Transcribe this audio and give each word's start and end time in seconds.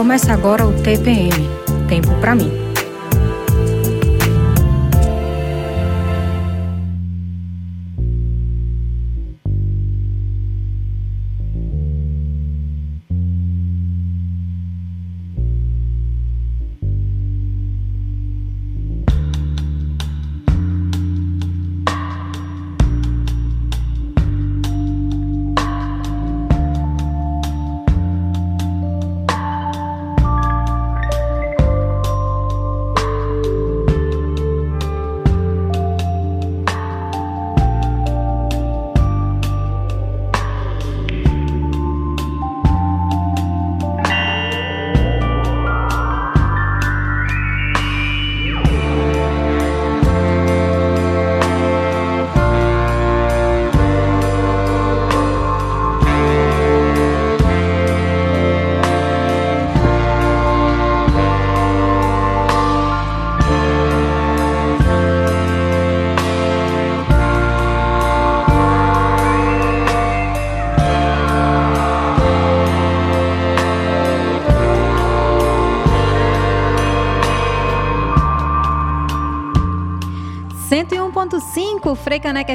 Começa 0.00 0.32
agora 0.32 0.66
o 0.66 0.72
TPM 0.72 1.30
Tempo 1.86 2.18
para 2.22 2.34
mim. 2.34 2.69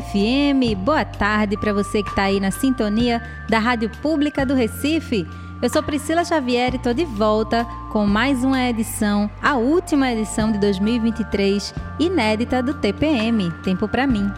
FM, 0.01 0.75
boa 0.77 1.05
tarde 1.05 1.55
para 1.55 1.71
você 1.71 2.03
que 2.03 2.09
está 2.09 2.23
aí 2.23 2.37
na 2.37 2.51
sintonia 2.51 3.21
da 3.47 3.59
Rádio 3.59 3.89
Pública 4.01 4.45
do 4.45 4.53
Recife. 4.53 5.25
Eu 5.61 5.69
sou 5.69 5.81
Priscila 5.81 6.25
Xavier 6.25 6.73
e 6.73 6.75
estou 6.75 6.93
de 6.93 7.05
volta 7.05 7.65
com 7.93 8.05
mais 8.05 8.43
uma 8.43 8.61
edição, 8.61 9.29
a 9.41 9.55
última 9.55 10.11
edição 10.11 10.51
de 10.51 10.57
2023, 10.59 11.73
inédita 11.97 12.61
do 12.61 12.73
TPM, 12.73 13.49
Tempo 13.63 13.87
para 13.87 14.05
mim. 14.05 14.29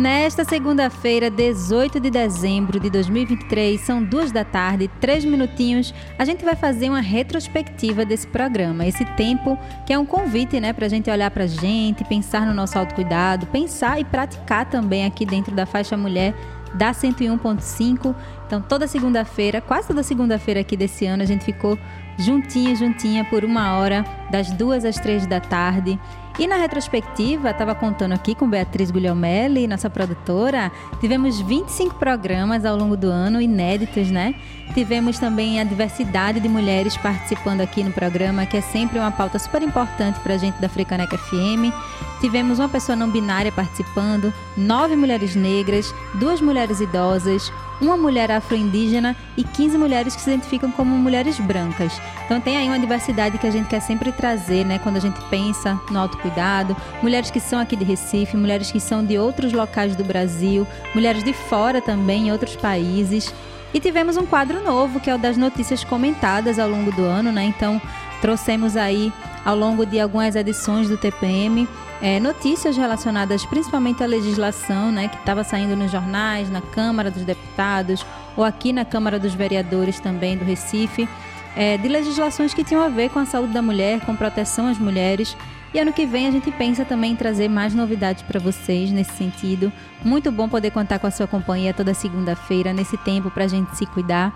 Nesta 0.00 0.46
segunda-feira, 0.46 1.28
18 1.28 2.00
de 2.00 2.08
dezembro 2.08 2.80
de 2.80 2.88
2023, 2.88 3.78
são 3.78 4.02
duas 4.02 4.32
da 4.32 4.42
tarde, 4.42 4.88
três 4.98 5.26
minutinhos, 5.26 5.92
a 6.18 6.24
gente 6.24 6.42
vai 6.42 6.56
fazer 6.56 6.88
uma 6.88 7.02
retrospectiva 7.02 8.02
desse 8.02 8.26
programa. 8.26 8.86
Esse 8.86 9.04
tempo 9.04 9.58
que 9.84 9.92
é 9.92 9.98
um 9.98 10.06
convite 10.06 10.58
né, 10.58 10.72
para 10.72 10.86
a 10.86 10.88
gente 10.88 11.10
olhar 11.10 11.30
para 11.30 11.44
a 11.44 11.46
gente, 11.46 12.02
pensar 12.04 12.46
no 12.46 12.54
nosso 12.54 12.78
autocuidado, 12.78 13.44
pensar 13.48 14.00
e 14.00 14.04
praticar 14.06 14.64
também 14.70 15.04
aqui 15.04 15.26
dentro 15.26 15.54
da 15.54 15.66
faixa 15.66 15.98
mulher 15.98 16.34
da 16.72 16.92
101.5. 16.92 18.14
Então, 18.46 18.62
toda 18.62 18.86
segunda-feira, 18.86 19.60
quase 19.60 19.88
toda 19.88 20.02
segunda-feira 20.02 20.60
aqui 20.60 20.78
desse 20.78 21.04
ano, 21.04 21.22
a 21.22 21.26
gente 21.26 21.44
ficou 21.44 21.78
juntinha, 22.16 22.74
juntinha 22.74 23.22
por 23.24 23.44
uma 23.44 23.76
hora, 23.76 24.02
das 24.30 24.50
duas 24.50 24.84
às 24.84 24.96
três 24.96 25.26
da 25.26 25.40
tarde. 25.40 26.00
E 26.40 26.46
na 26.46 26.56
retrospectiva, 26.56 27.50
estava 27.50 27.74
contando 27.74 28.12
aqui 28.12 28.34
com 28.34 28.48
Beatriz 28.48 28.90
Guglielmelli, 28.90 29.66
nossa 29.66 29.90
produtora, 29.90 30.72
tivemos 30.98 31.38
25 31.38 31.96
programas 31.96 32.64
ao 32.64 32.78
longo 32.78 32.96
do 32.96 33.10
ano, 33.10 33.42
inéditos, 33.42 34.10
né? 34.10 34.34
Tivemos 34.72 35.18
também 35.18 35.60
a 35.60 35.64
diversidade 35.64 36.40
de 36.40 36.48
mulheres 36.48 36.96
participando 36.96 37.60
aqui 37.60 37.84
no 37.84 37.92
programa, 37.92 38.46
que 38.46 38.56
é 38.56 38.62
sempre 38.62 38.98
uma 38.98 39.10
pauta 39.10 39.38
super 39.38 39.62
importante 39.62 40.18
para 40.20 40.32
a 40.32 40.38
gente 40.38 40.58
da 40.62 40.68
Frecaneca 40.70 41.18
FM. 41.18 41.74
Tivemos 42.20 42.58
uma 42.58 42.68
pessoa 42.68 42.94
não 42.94 43.10
binária 43.10 43.50
participando, 43.50 44.32
nove 44.54 44.94
mulheres 44.94 45.34
negras, 45.34 45.94
duas 46.14 46.40
mulheres 46.40 46.78
idosas, 46.78 47.50
uma 47.80 47.96
mulher 47.96 48.30
afro-indígena 48.30 49.16
e 49.38 49.42
15 49.42 49.78
mulheres 49.78 50.14
que 50.14 50.20
se 50.20 50.28
identificam 50.28 50.70
como 50.70 50.94
mulheres 50.96 51.40
brancas. 51.40 51.98
Então 52.26 52.38
tem 52.38 52.58
aí 52.58 52.68
uma 52.68 52.78
diversidade 52.78 53.38
que 53.38 53.46
a 53.46 53.50
gente 53.50 53.68
quer 53.68 53.80
sempre 53.80 54.12
trazer, 54.12 54.66
né, 54.66 54.78
quando 54.78 54.96
a 54.96 55.00
gente 55.00 55.18
pensa 55.30 55.80
no 55.90 55.98
autocuidado. 55.98 56.76
Mulheres 57.02 57.30
que 57.30 57.40
são 57.40 57.58
aqui 57.58 57.74
de 57.74 57.84
Recife, 57.84 58.36
mulheres 58.36 58.70
que 58.70 58.80
são 58.80 59.02
de 59.02 59.18
outros 59.18 59.54
locais 59.54 59.96
do 59.96 60.04
Brasil, 60.04 60.66
mulheres 60.94 61.24
de 61.24 61.32
fora 61.32 61.80
também, 61.80 62.28
em 62.28 62.32
outros 62.32 62.54
países. 62.54 63.32
E 63.72 63.80
tivemos 63.80 64.18
um 64.18 64.26
quadro 64.26 64.62
novo, 64.62 65.00
que 65.00 65.08
é 65.08 65.14
o 65.14 65.18
das 65.18 65.38
notícias 65.38 65.84
comentadas 65.84 66.58
ao 66.58 66.68
longo 66.68 66.92
do 66.92 67.04
ano, 67.04 67.32
né? 67.32 67.44
Então, 67.44 67.80
trouxemos 68.20 68.76
aí 68.76 69.10
ao 69.44 69.56
longo 69.56 69.86
de 69.86 69.98
algumas 69.98 70.36
edições 70.36 70.88
do 70.88 70.98
TPM 70.98 71.66
é, 72.02 72.18
notícias 72.18 72.76
relacionadas 72.76 73.44
principalmente 73.44 74.02
à 74.02 74.06
legislação, 74.06 74.90
né, 74.90 75.08
que 75.08 75.16
estava 75.16 75.44
saindo 75.44 75.76
nos 75.76 75.90
jornais, 75.90 76.50
na 76.50 76.60
Câmara 76.60 77.10
dos 77.10 77.24
Deputados 77.24 78.04
ou 78.36 78.44
aqui 78.44 78.72
na 78.72 78.84
Câmara 78.84 79.18
dos 79.18 79.34
Vereadores 79.34 80.00
também 80.00 80.36
do 80.36 80.44
Recife, 80.44 81.08
é, 81.54 81.76
de 81.76 81.88
legislações 81.88 82.54
que 82.54 82.64
tinham 82.64 82.82
a 82.82 82.88
ver 82.88 83.10
com 83.10 83.18
a 83.18 83.26
saúde 83.26 83.52
da 83.52 83.60
mulher, 83.60 84.00
com 84.00 84.16
proteção 84.16 84.68
às 84.68 84.78
mulheres. 84.78 85.36
E 85.74 85.78
ano 85.78 85.92
que 85.92 86.06
vem 86.06 86.26
a 86.26 86.30
gente 86.30 86.50
pensa 86.50 86.84
também 86.84 87.12
em 87.12 87.16
trazer 87.16 87.48
mais 87.48 87.74
novidades 87.74 88.22
para 88.22 88.40
vocês 88.40 88.90
nesse 88.90 89.12
sentido. 89.12 89.72
Muito 90.04 90.32
bom 90.32 90.48
poder 90.48 90.70
contar 90.70 90.98
com 90.98 91.06
a 91.06 91.10
sua 91.10 91.26
companhia 91.26 91.74
toda 91.74 91.94
segunda-feira, 91.94 92.72
nesse 92.72 92.96
tempo 92.98 93.30
para 93.30 93.44
a 93.44 93.48
gente 93.48 93.76
se 93.76 93.86
cuidar. 93.86 94.32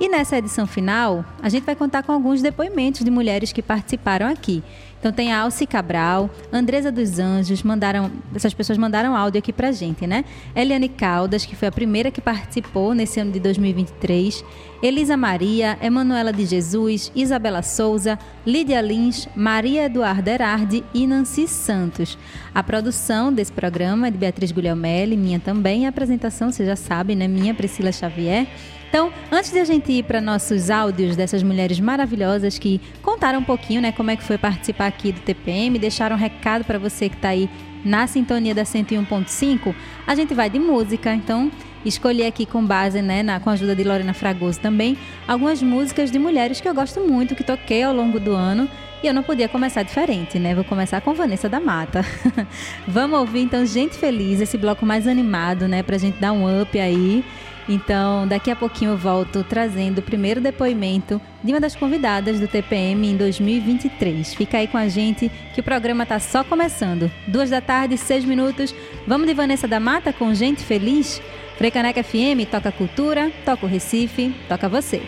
E 0.00 0.08
nessa 0.08 0.38
edição 0.38 0.66
final, 0.66 1.22
a 1.42 1.50
gente 1.50 1.64
vai 1.64 1.76
contar 1.76 2.02
com 2.02 2.10
alguns 2.10 2.40
depoimentos 2.40 3.04
de 3.04 3.10
mulheres 3.10 3.52
que 3.52 3.60
participaram 3.60 4.26
aqui. 4.26 4.64
Então 5.00 5.10
tem 5.10 5.32
a 5.32 5.40
Alci 5.40 5.66
Cabral, 5.66 6.28
Andresa 6.52 6.92
dos 6.92 7.18
Anjos, 7.18 7.62
mandaram, 7.62 8.12
essas 8.34 8.52
pessoas 8.52 8.76
mandaram 8.76 9.16
áudio 9.16 9.38
aqui 9.38 9.50
pra 9.50 9.72
gente, 9.72 10.06
né? 10.06 10.26
Eliane 10.54 10.90
Caldas, 10.90 11.46
que 11.46 11.56
foi 11.56 11.68
a 11.68 11.72
primeira 11.72 12.10
que 12.10 12.20
participou 12.20 12.92
nesse 12.92 13.18
ano 13.18 13.32
de 13.32 13.40
2023, 13.40 14.44
Elisa 14.82 15.16
Maria, 15.16 15.78
Emanuela 15.80 16.34
de 16.34 16.44
Jesus, 16.44 17.10
Isabela 17.16 17.62
Souza, 17.62 18.18
Lídia 18.46 18.82
Lins, 18.82 19.26
Maria 19.34 19.86
Eduarda 19.86 20.32
Erardi 20.32 20.84
e 20.92 21.06
Nancy 21.06 21.48
Santos. 21.48 22.18
A 22.54 22.62
produção 22.62 23.32
desse 23.32 23.52
programa 23.52 24.08
é 24.08 24.10
de 24.10 24.18
Beatriz 24.18 24.52
Guglielmelli, 24.52 25.16
minha 25.16 25.40
também, 25.40 25.86
a 25.86 25.88
apresentação, 25.88 26.52
você 26.52 26.66
já 26.66 26.76
sabe, 26.76 27.14
né? 27.14 27.26
Minha 27.26 27.54
Priscila 27.54 27.90
Xavier. 27.90 28.46
Então, 28.90 29.12
antes 29.30 29.52
de 29.52 29.58
a 29.60 29.64
gente 29.64 29.90
ir 29.92 30.02
para 30.02 30.20
nossos 30.20 30.68
áudios 30.68 31.14
dessas 31.14 31.44
mulheres 31.44 31.78
maravilhosas 31.78 32.58
que 32.58 32.80
contaram 33.00 33.38
um 33.38 33.44
pouquinho, 33.44 33.80
né, 33.80 33.92
como 33.92 34.10
é 34.10 34.16
que 34.16 34.24
foi 34.24 34.36
participar 34.36 34.88
aqui 34.88 35.12
do 35.12 35.20
TPM, 35.20 35.78
deixaram 35.78 36.16
um 36.16 36.18
recado 36.18 36.64
para 36.64 36.76
você 36.76 37.08
que 37.08 37.14
está 37.14 37.28
aí 37.28 37.48
na 37.84 38.08
sintonia 38.08 38.52
da 38.52 38.64
101.5, 38.64 39.74
a 40.04 40.14
gente 40.16 40.34
vai 40.34 40.50
de 40.50 40.58
música. 40.58 41.14
Então, 41.14 41.52
escolhi 41.84 42.26
aqui 42.26 42.44
com 42.44 42.64
base, 42.64 43.00
né, 43.00 43.22
na, 43.22 43.38
com 43.38 43.48
a 43.48 43.52
ajuda 43.52 43.76
de 43.76 43.84
Lorena 43.84 44.12
Fragoso 44.12 44.58
também, 44.58 44.98
algumas 45.26 45.62
músicas 45.62 46.10
de 46.10 46.18
mulheres 46.18 46.60
que 46.60 46.68
eu 46.68 46.74
gosto 46.74 47.00
muito, 47.00 47.36
que 47.36 47.44
toquei 47.44 47.84
ao 47.84 47.94
longo 47.94 48.18
do 48.18 48.32
ano. 48.32 48.68
E 49.02 49.06
eu 49.06 49.14
não 49.14 49.22
podia 49.22 49.48
começar 49.48 49.82
diferente, 49.82 50.38
né? 50.38 50.54
Vou 50.54 50.62
começar 50.62 51.00
com 51.00 51.14
Vanessa 51.14 51.48
da 51.48 51.58
Mata. 51.58 52.04
Vamos 52.86 53.18
ouvir 53.18 53.40
então 53.40 53.64
Gente 53.64 53.96
Feliz, 53.96 54.42
esse 54.42 54.58
bloco 54.58 54.84
mais 54.84 55.06
animado, 55.06 55.66
né? 55.66 55.82
Pra 55.82 55.96
gente 55.96 56.18
dar 56.18 56.32
um 56.32 56.60
up 56.60 56.78
aí. 56.78 57.24
Então, 57.68 58.26
daqui 58.26 58.50
a 58.50 58.56
pouquinho 58.56 58.92
eu 58.92 58.96
volto 58.96 59.44
trazendo 59.44 59.98
o 59.98 60.02
primeiro 60.02 60.40
depoimento 60.40 61.20
de 61.42 61.52
uma 61.52 61.60
das 61.60 61.76
convidadas 61.76 62.40
do 62.40 62.48
TPM 62.48 63.08
em 63.08 63.16
2023. 63.16 64.34
Fica 64.34 64.58
aí 64.58 64.66
com 64.66 64.78
a 64.78 64.88
gente 64.88 65.30
que 65.54 65.60
o 65.60 65.64
programa 65.64 66.02
está 66.02 66.18
só 66.18 66.42
começando. 66.42 67.10
Duas 67.28 67.50
da 67.50 67.60
tarde, 67.60 67.96
seis 67.96 68.24
minutos. 68.24 68.74
Vamos 69.06 69.26
de 69.26 69.34
Vanessa 69.34 69.68
da 69.68 69.80
Mata 69.80 70.12
com 70.12 70.34
Gente 70.34 70.62
Feliz? 70.62 71.20
Frecaneca 71.56 72.02
FM 72.02 72.48
toca 72.50 72.72
cultura, 72.72 73.30
toca 73.44 73.66
o 73.66 73.68
Recife, 73.68 74.34
toca 74.48 74.68
você. 74.68 75.02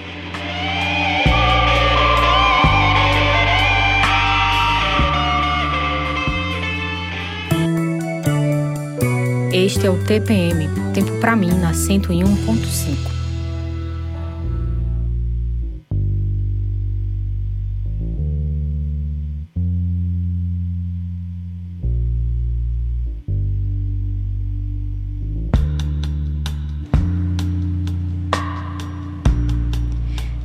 Este 9.55 9.87
é 9.87 9.91
o 9.91 9.99
TPM, 9.99 10.67
Tempo 10.95 11.21
para 11.21 11.37
mim 11.37 11.51
na 11.51 11.73
101.5. 11.73 13.12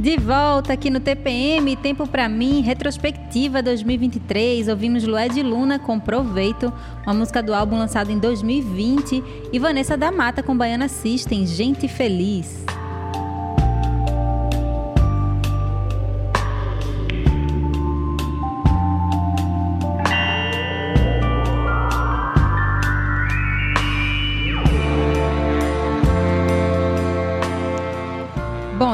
De 0.07 0.15
volta 0.15 0.71
aqui 0.71 0.89
no 0.89 1.01
TPM, 1.01 1.75
Tempo 1.75 2.07
para 2.07 2.29
mim, 2.29 2.61
retrospectiva 2.61 3.61
2023. 3.61 4.69
Ouvimos 4.69 5.03
Lué 5.03 5.27
de 5.27 5.43
Luna 5.43 5.79
com 5.79 5.99
Proveito, 5.99 6.71
uma 7.05 7.13
música 7.13 7.43
do 7.43 7.53
álbum 7.53 7.77
lançado 7.77 8.09
em 8.09 8.17
2020, 8.17 9.21
e 9.51 9.59
Vanessa 9.59 9.97
da 9.97 10.09
Mata 10.09 10.41
com 10.41 10.55
Baiana 10.55 10.87
System, 10.87 11.45
Gente 11.45 11.89
Feliz. 11.89 12.63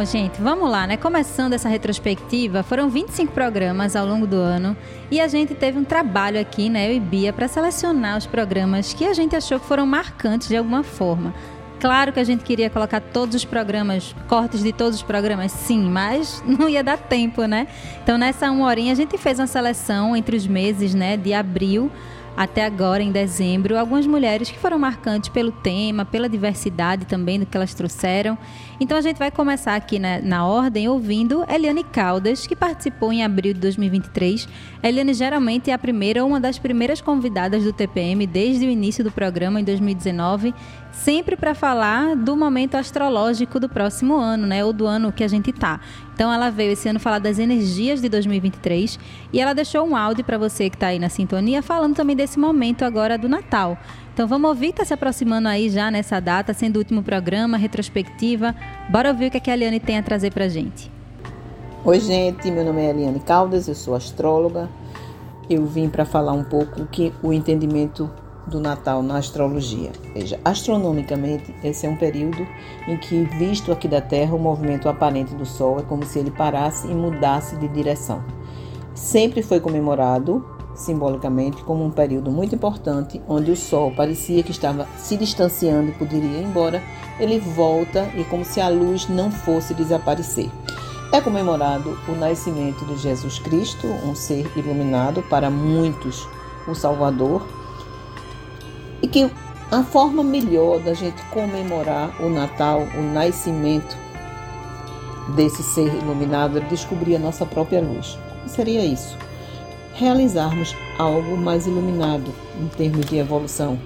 Gente, 0.06 0.42
vamos 0.42 0.70
lá, 0.70 0.86
né? 0.86 0.98
Começando 0.98 1.54
essa 1.54 1.70
retrospectiva, 1.70 2.62
foram 2.62 2.90
25 2.90 3.32
programas 3.32 3.96
ao 3.96 4.06
longo 4.06 4.28
do 4.28 4.36
ano 4.36 4.76
e 5.10 5.22
a 5.22 5.28
gente 5.28 5.56
teve 5.56 5.78
um 5.80 5.84
trabalho 5.84 6.40
aqui, 6.40 6.70
né, 6.70 6.90
eu 6.90 6.96
e 6.96 7.00
Bia, 7.00 7.32
para 7.32 7.48
selecionar 7.48 8.18
os 8.18 8.26
programas 8.26 8.94
que 8.94 9.06
a 9.06 9.14
gente 9.14 9.36
achou 9.36 9.60
que 9.60 9.66
foram 9.66 9.86
marcantes 9.86 10.50
de 10.50 10.58
alguma 10.58 10.84
forma. 10.84 11.34
Claro 11.80 12.12
que 12.12 12.20
a 12.20 12.24
gente 12.24 12.44
queria 12.44 12.70
colocar 12.70 13.00
todos 13.00 13.36
os 13.36 13.46
programas, 13.46 14.14
cortes 14.28 14.62
de 14.62 14.74
todos 14.74 14.96
os 14.96 15.04
programas, 15.04 15.52
sim, 15.52 15.82
mas 15.82 16.44
não 16.48 16.68
ia 16.68 16.84
dar 16.84 16.98
tempo, 16.98 17.46
né? 17.46 17.68
Então, 18.04 18.18
nessa 18.18 18.52
uma 18.52 18.66
horinha, 18.66 18.92
a 18.92 18.96
gente 18.96 19.18
fez 19.18 19.40
uma 19.40 19.48
seleção 19.48 20.16
entre 20.16 20.36
os 20.36 20.46
meses, 20.46 20.94
né, 20.94 21.16
de 21.16 21.34
abril 21.34 21.92
até 22.36 22.66
agora, 22.66 23.04
em 23.04 23.12
dezembro, 23.12 23.78
algumas 23.78 24.08
mulheres 24.08 24.50
que 24.50 24.58
foram 24.58 24.80
marcantes 24.80 25.30
pelo 25.30 25.52
tema, 25.52 26.04
pela 26.04 26.28
diversidade 26.28 27.06
também 27.06 27.40
do 27.40 27.46
que 27.46 27.56
elas 27.56 27.74
trouxeram. 27.76 28.38
Então 28.80 28.98
a 28.98 29.02
gente 29.02 29.18
vai 29.18 29.30
começar 29.30 29.76
aqui 29.76 30.00
na, 30.00 30.20
na 30.20 30.46
ordem 30.46 30.90
ouvindo 30.90 31.46
Eliane 31.48 31.84
Caldas, 31.84 32.48
que 32.48 32.56
participou 32.56 33.14
em 33.14 33.24
abril 33.24 33.54
de 33.54 33.60
2023. 33.60 34.48
Eliane 34.82 35.14
geralmente 35.14 35.70
é 35.70 35.74
a 35.74 35.78
primeira 35.78 36.26
uma 36.26 36.40
das 36.40 36.58
primeiras 36.58 37.02
convidadas 37.02 37.64
do 37.64 37.72
TPM 37.72 38.26
desde 38.26 38.66
o 38.66 38.70
início 38.70 39.04
do 39.04 39.12
programa 39.12 39.62
em 39.62 39.64
2019 39.64 40.54
sempre 40.94 41.36
para 41.36 41.56
falar 41.56 42.16
do 42.16 42.38
momento 42.38 42.76
astrológico 42.76 43.60
do 43.60 43.68
próximo 43.68 44.16
ano, 44.16 44.46
né, 44.46 44.64
ou 44.64 44.72
do 44.72 44.86
ano 44.86 45.12
que 45.12 45.24
a 45.24 45.28
gente 45.28 45.52
tá. 45.52 45.82
Então 46.14 46.32
ela 46.32 46.50
veio 46.50 46.72
esse 46.72 46.88
ano 46.88 47.00
falar 47.00 47.20
das 47.20 47.40
energias 47.40 48.00
de 48.00 48.08
2023 48.08 49.00
e 49.34 49.42
ela 49.42 49.54
deixou 49.54 49.86
um 49.86 49.98
áudio 49.98 50.24
para 50.24 50.38
você 50.38 50.70
que 50.70 50.76
está 50.76 50.88
aí 50.88 51.00
na 51.00 51.10
sintonia 51.10 51.62
falando 51.62 51.96
também 51.96 52.16
desse 52.16 52.40
momento 52.40 52.86
agora 52.86 53.18
do 53.18 53.28
Natal. 53.28 53.78
Então 54.14 54.28
vamos 54.28 54.48
ouvir, 54.48 54.70
está 54.70 54.86
se 54.86 54.94
aproximando 54.94 55.48
aí 55.48 55.70
já 55.70 55.90
nessa 55.90 56.20
data, 56.20 56.54
sendo 56.54 56.76
o 56.76 56.80
último 56.80 57.02
programa, 57.02 57.58
retrospectiva. 57.58 58.56
Bora 58.90 59.10
ouvir 59.10 59.28
o 59.28 59.32
que, 59.32 59.38
é 59.38 59.40
que 59.40 59.50
a 59.50 59.54
Eliane 59.56 59.80
tem 59.80 59.98
a 59.98 60.04
trazer 60.04 60.32
para 60.32 60.48
gente. 60.48 60.92
Oi 61.84 62.00
gente, 62.00 62.50
meu 62.52 62.64
nome 62.64 62.82
é 62.82 62.92
Eliane 62.92 63.20
Caldas, 63.20 63.68
eu 63.68 63.76
sou 63.76 63.96
astróloga. 63.96 64.70
Eu 65.50 65.66
vim 65.66 65.90
para 65.90 66.06
falar 66.06 66.32
um 66.32 66.44
pouco 66.44 66.86
que 66.86 67.12
o 67.22 67.34
entendimento 67.34 68.10
do 68.48 68.60
Natal 68.60 69.02
na 69.02 69.18
astrologia. 69.18 69.92
Veja, 70.14 70.40
astronomicamente, 70.44 71.54
esse 71.64 71.86
é 71.86 71.90
um 71.90 71.96
período 71.96 72.46
em 72.88 72.98
que, 72.98 73.24
visto 73.38 73.72
aqui 73.72 73.88
da 73.88 74.02
Terra, 74.02 74.36
o 74.36 74.40
movimento 74.40 74.90
aparente 74.90 75.34
do 75.34 75.46
Sol 75.46 75.80
é 75.80 75.84
como 75.84 76.06
se 76.06 76.20
ele 76.20 76.32
parasse 76.32 76.88
e 76.88 76.94
mudasse 76.94 77.56
de 77.56 77.68
direção. 77.68 78.24
Sempre 78.94 79.42
foi 79.42 79.60
comemorado 79.60 80.46
simbolicamente 80.76 81.64
como 81.64 81.86
um 81.86 81.92
período 81.92 82.32
muito 82.32 82.56
importante 82.56 83.22
onde 83.28 83.52
o 83.52 83.56
Sol 83.56 83.92
parecia 83.96 84.44
que 84.44 84.52
estava 84.52 84.88
se 84.98 85.16
distanciando 85.16 85.90
e 85.90 85.94
poderia 85.94 86.40
ir 86.40 86.44
embora, 86.44 86.82
ele 87.20 87.40
volta 87.40 88.10
e 88.16 88.24
como 88.24 88.44
se 88.44 88.60
a 88.60 88.70
luz 88.70 89.08
não 89.08 89.32
fosse 89.32 89.74
desaparecer. 89.74 90.50
É 91.12 91.22
comemorado 91.22 91.96
o 92.08 92.14
nascimento 92.14 92.84
de 92.86 92.98
Jesus 92.98 93.38
Cristo, 93.38 93.86
um 93.88 94.16
ser 94.16 94.52
iluminado 94.56 95.22
para 95.24 95.50
muitos, 95.50 96.28
o 96.68 96.74
Salvador, 96.74 97.46
e 99.04 99.08
que 99.08 99.30
a 99.70 99.84
forma 99.84 100.24
melhor 100.24 100.80
da 100.80 100.94
gente 100.94 101.22
comemorar 101.26 102.10
o 102.22 102.30
Natal, 102.30 102.88
o 102.98 103.02
nascimento 103.02 103.98
desse 105.36 105.62
ser 105.62 105.94
iluminado 105.94 106.58
é 106.58 106.62
descobrir 106.62 107.18
a 107.18 107.20
nossa 107.20 107.46
própria 107.46 107.82
luz. 107.82 108.18
Seria 108.48 108.84
isso? 108.86 109.18
Realizarmos 109.94 110.76
algo 110.98 111.38
mais 111.38 111.68
iluminado 111.68 112.34
em 112.60 112.68
termos 112.70 113.06
de 113.06 113.18
evolução. 113.18 113.78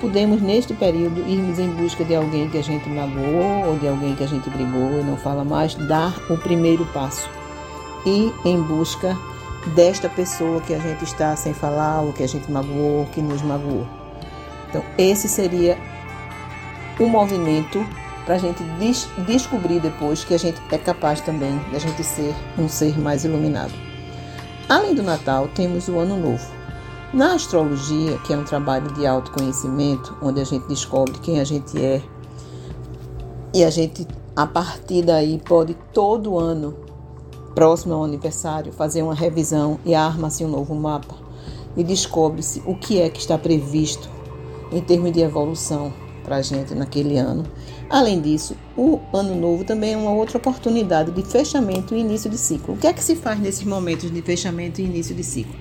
Podemos, 0.00 0.42
neste 0.42 0.74
período, 0.74 1.20
irmos 1.20 1.58
em 1.58 1.70
busca 1.70 2.04
de 2.04 2.14
alguém 2.14 2.50
que 2.50 2.58
a 2.58 2.62
gente 2.62 2.88
magoou 2.88 3.68
ou 3.68 3.78
de 3.78 3.88
alguém 3.88 4.14
que 4.14 4.24
a 4.24 4.28
gente 4.28 4.50
brigou 4.50 5.00
e 5.00 5.04
não 5.04 5.16
fala 5.16 5.44
mais, 5.44 5.74
dar 5.74 6.14
o 6.30 6.36
primeiro 6.36 6.84
passo. 6.86 7.28
E 8.04 8.32
em 8.44 8.60
busca 8.60 9.16
desta 9.74 10.08
pessoa 10.08 10.60
que 10.60 10.74
a 10.74 10.78
gente 10.78 11.04
está 11.04 11.34
sem 11.34 11.54
falar, 11.54 12.02
ou 12.02 12.12
que 12.12 12.22
a 12.22 12.28
gente 12.28 12.50
magoou, 12.50 13.06
que 13.06 13.22
nos 13.22 13.42
magoou. 13.42 13.86
Então, 14.76 14.84
esse 14.98 15.26
seria 15.26 15.78
o 17.00 17.06
movimento 17.06 17.82
para 18.26 18.34
a 18.34 18.38
gente 18.38 18.62
des 18.78 19.08
descobrir 19.26 19.80
depois 19.80 20.22
que 20.22 20.34
a 20.34 20.38
gente 20.38 20.60
é 20.70 20.76
capaz 20.76 21.20
também 21.22 21.58
de 21.70 21.76
a 21.76 21.78
gente 21.78 22.04
ser 22.04 22.34
um 22.58 22.68
ser 22.68 22.98
mais 22.98 23.24
iluminado. 23.24 23.72
Além 24.68 24.94
do 24.94 25.02
Natal, 25.02 25.48
temos 25.54 25.88
o 25.88 25.98
Ano 25.98 26.18
Novo. 26.18 26.44
Na 27.14 27.34
astrologia, 27.34 28.18
que 28.18 28.34
é 28.34 28.36
um 28.36 28.44
trabalho 28.44 28.92
de 28.92 29.06
autoconhecimento, 29.06 30.14
onde 30.20 30.40
a 30.40 30.44
gente 30.44 30.66
descobre 30.66 31.18
quem 31.20 31.40
a 31.40 31.44
gente 31.44 31.82
é, 31.82 32.02
e 33.54 33.64
a 33.64 33.70
gente, 33.70 34.06
a 34.34 34.46
partir 34.46 35.02
daí, 35.02 35.40
pode 35.42 35.72
todo 35.94 36.38
ano, 36.38 36.76
próximo 37.54 37.94
ao 37.94 38.04
aniversário, 38.04 38.72
fazer 38.72 39.02
uma 39.02 39.14
revisão 39.14 39.78
e 39.86 39.94
arma-se 39.94 40.44
um 40.44 40.48
novo 40.48 40.74
mapa 40.74 41.14
e 41.74 41.82
descobre-se 41.82 42.62
o 42.66 42.74
que 42.74 43.00
é 43.00 43.08
que 43.08 43.20
está 43.20 43.38
previsto 43.38 44.15
em 44.72 44.80
termos 44.80 45.12
de 45.12 45.20
evolução 45.20 45.92
para 46.26 46.36
a 46.36 46.42
gente 46.42 46.74
naquele 46.74 47.16
ano. 47.16 47.44
Além 47.88 48.20
disso, 48.20 48.56
o 48.76 48.98
ano 49.14 49.34
novo 49.36 49.62
também 49.62 49.94
é 49.94 49.96
uma 49.96 50.10
outra 50.10 50.38
oportunidade 50.38 51.12
de 51.12 51.22
fechamento 51.22 51.94
e 51.94 52.00
início 52.00 52.28
de 52.28 52.36
ciclo. 52.36 52.74
O 52.74 52.76
que 52.76 52.88
é 52.88 52.92
que 52.92 53.02
se 53.02 53.14
faz 53.14 53.38
nesses 53.38 53.64
momentos 53.64 54.10
de 54.10 54.22
fechamento 54.22 54.80
e 54.80 54.84
início 54.84 55.14
de 55.14 55.22
ciclo? 55.22 55.54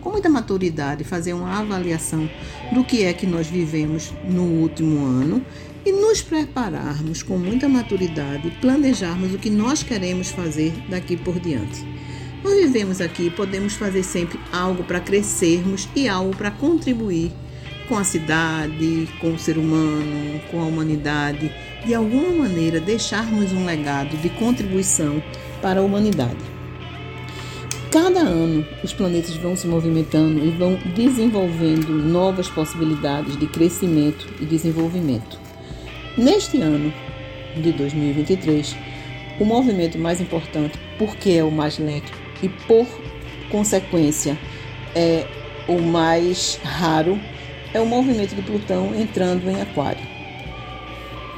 Com 0.00 0.10
muita 0.10 0.28
maturidade, 0.28 1.04
fazer 1.04 1.34
uma 1.34 1.60
avaliação 1.60 2.28
do 2.72 2.82
que 2.84 3.04
é 3.04 3.12
que 3.12 3.26
nós 3.26 3.46
vivemos 3.46 4.12
no 4.24 4.42
último 4.42 5.04
ano 5.06 5.44
e 5.86 5.92
nos 5.92 6.20
prepararmos 6.20 7.22
com 7.22 7.38
muita 7.38 7.68
maturidade, 7.68 8.50
planejarmos 8.60 9.32
o 9.32 9.38
que 9.38 9.50
nós 9.50 9.82
queremos 9.82 10.30
fazer 10.30 10.72
daqui 10.88 11.16
por 11.16 11.38
diante. 11.38 11.86
Nós 12.42 12.54
vivemos 12.54 13.00
aqui 13.00 13.30
podemos 13.30 13.74
fazer 13.74 14.02
sempre 14.02 14.38
algo 14.52 14.84
para 14.84 15.00
crescermos 15.00 15.88
e 15.94 16.08
algo 16.08 16.36
para 16.36 16.50
contribuir 16.50 17.32
com 17.88 17.96
a 17.96 18.04
cidade, 18.04 19.08
com 19.20 19.32
o 19.32 19.38
ser 19.38 19.56
humano, 19.56 20.40
com 20.50 20.60
a 20.60 20.66
humanidade, 20.66 21.52
de 21.84 21.94
alguma 21.94 22.30
maneira 22.30 22.78
deixarmos 22.78 23.52
um 23.52 23.64
legado 23.64 24.16
de 24.18 24.28
contribuição 24.28 25.22
para 25.62 25.80
a 25.80 25.82
humanidade. 25.82 26.36
Cada 27.90 28.20
ano 28.20 28.66
os 28.84 28.92
planetas 28.92 29.34
vão 29.36 29.56
se 29.56 29.66
movimentando 29.66 30.44
e 30.44 30.50
vão 30.50 30.78
desenvolvendo 30.94 31.90
novas 31.90 32.48
possibilidades 32.48 33.36
de 33.38 33.46
crescimento 33.46 34.26
e 34.40 34.44
desenvolvimento. 34.44 35.40
Neste 36.16 36.60
ano 36.60 36.92
de 37.56 37.72
2023, 37.72 38.76
o 39.40 39.44
movimento 39.44 39.96
mais 39.98 40.20
importante, 40.20 40.78
porque 40.98 41.30
é 41.30 41.44
o 41.44 41.50
mais 41.50 41.78
lento 41.78 42.12
e 42.42 42.48
por 42.48 42.86
consequência 43.50 44.38
é 44.94 45.26
o 45.66 45.80
mais 45.80 46.60
raro, 46.62 47.18
é 47.78 47.80
o 47.80 47.86
movimento 47.86 48.34
de 48.34 48.42
Plutão 48.42 48.92
entrando 48.94 49.48
em 49.48 49.62
Aquário. 49.62 50.04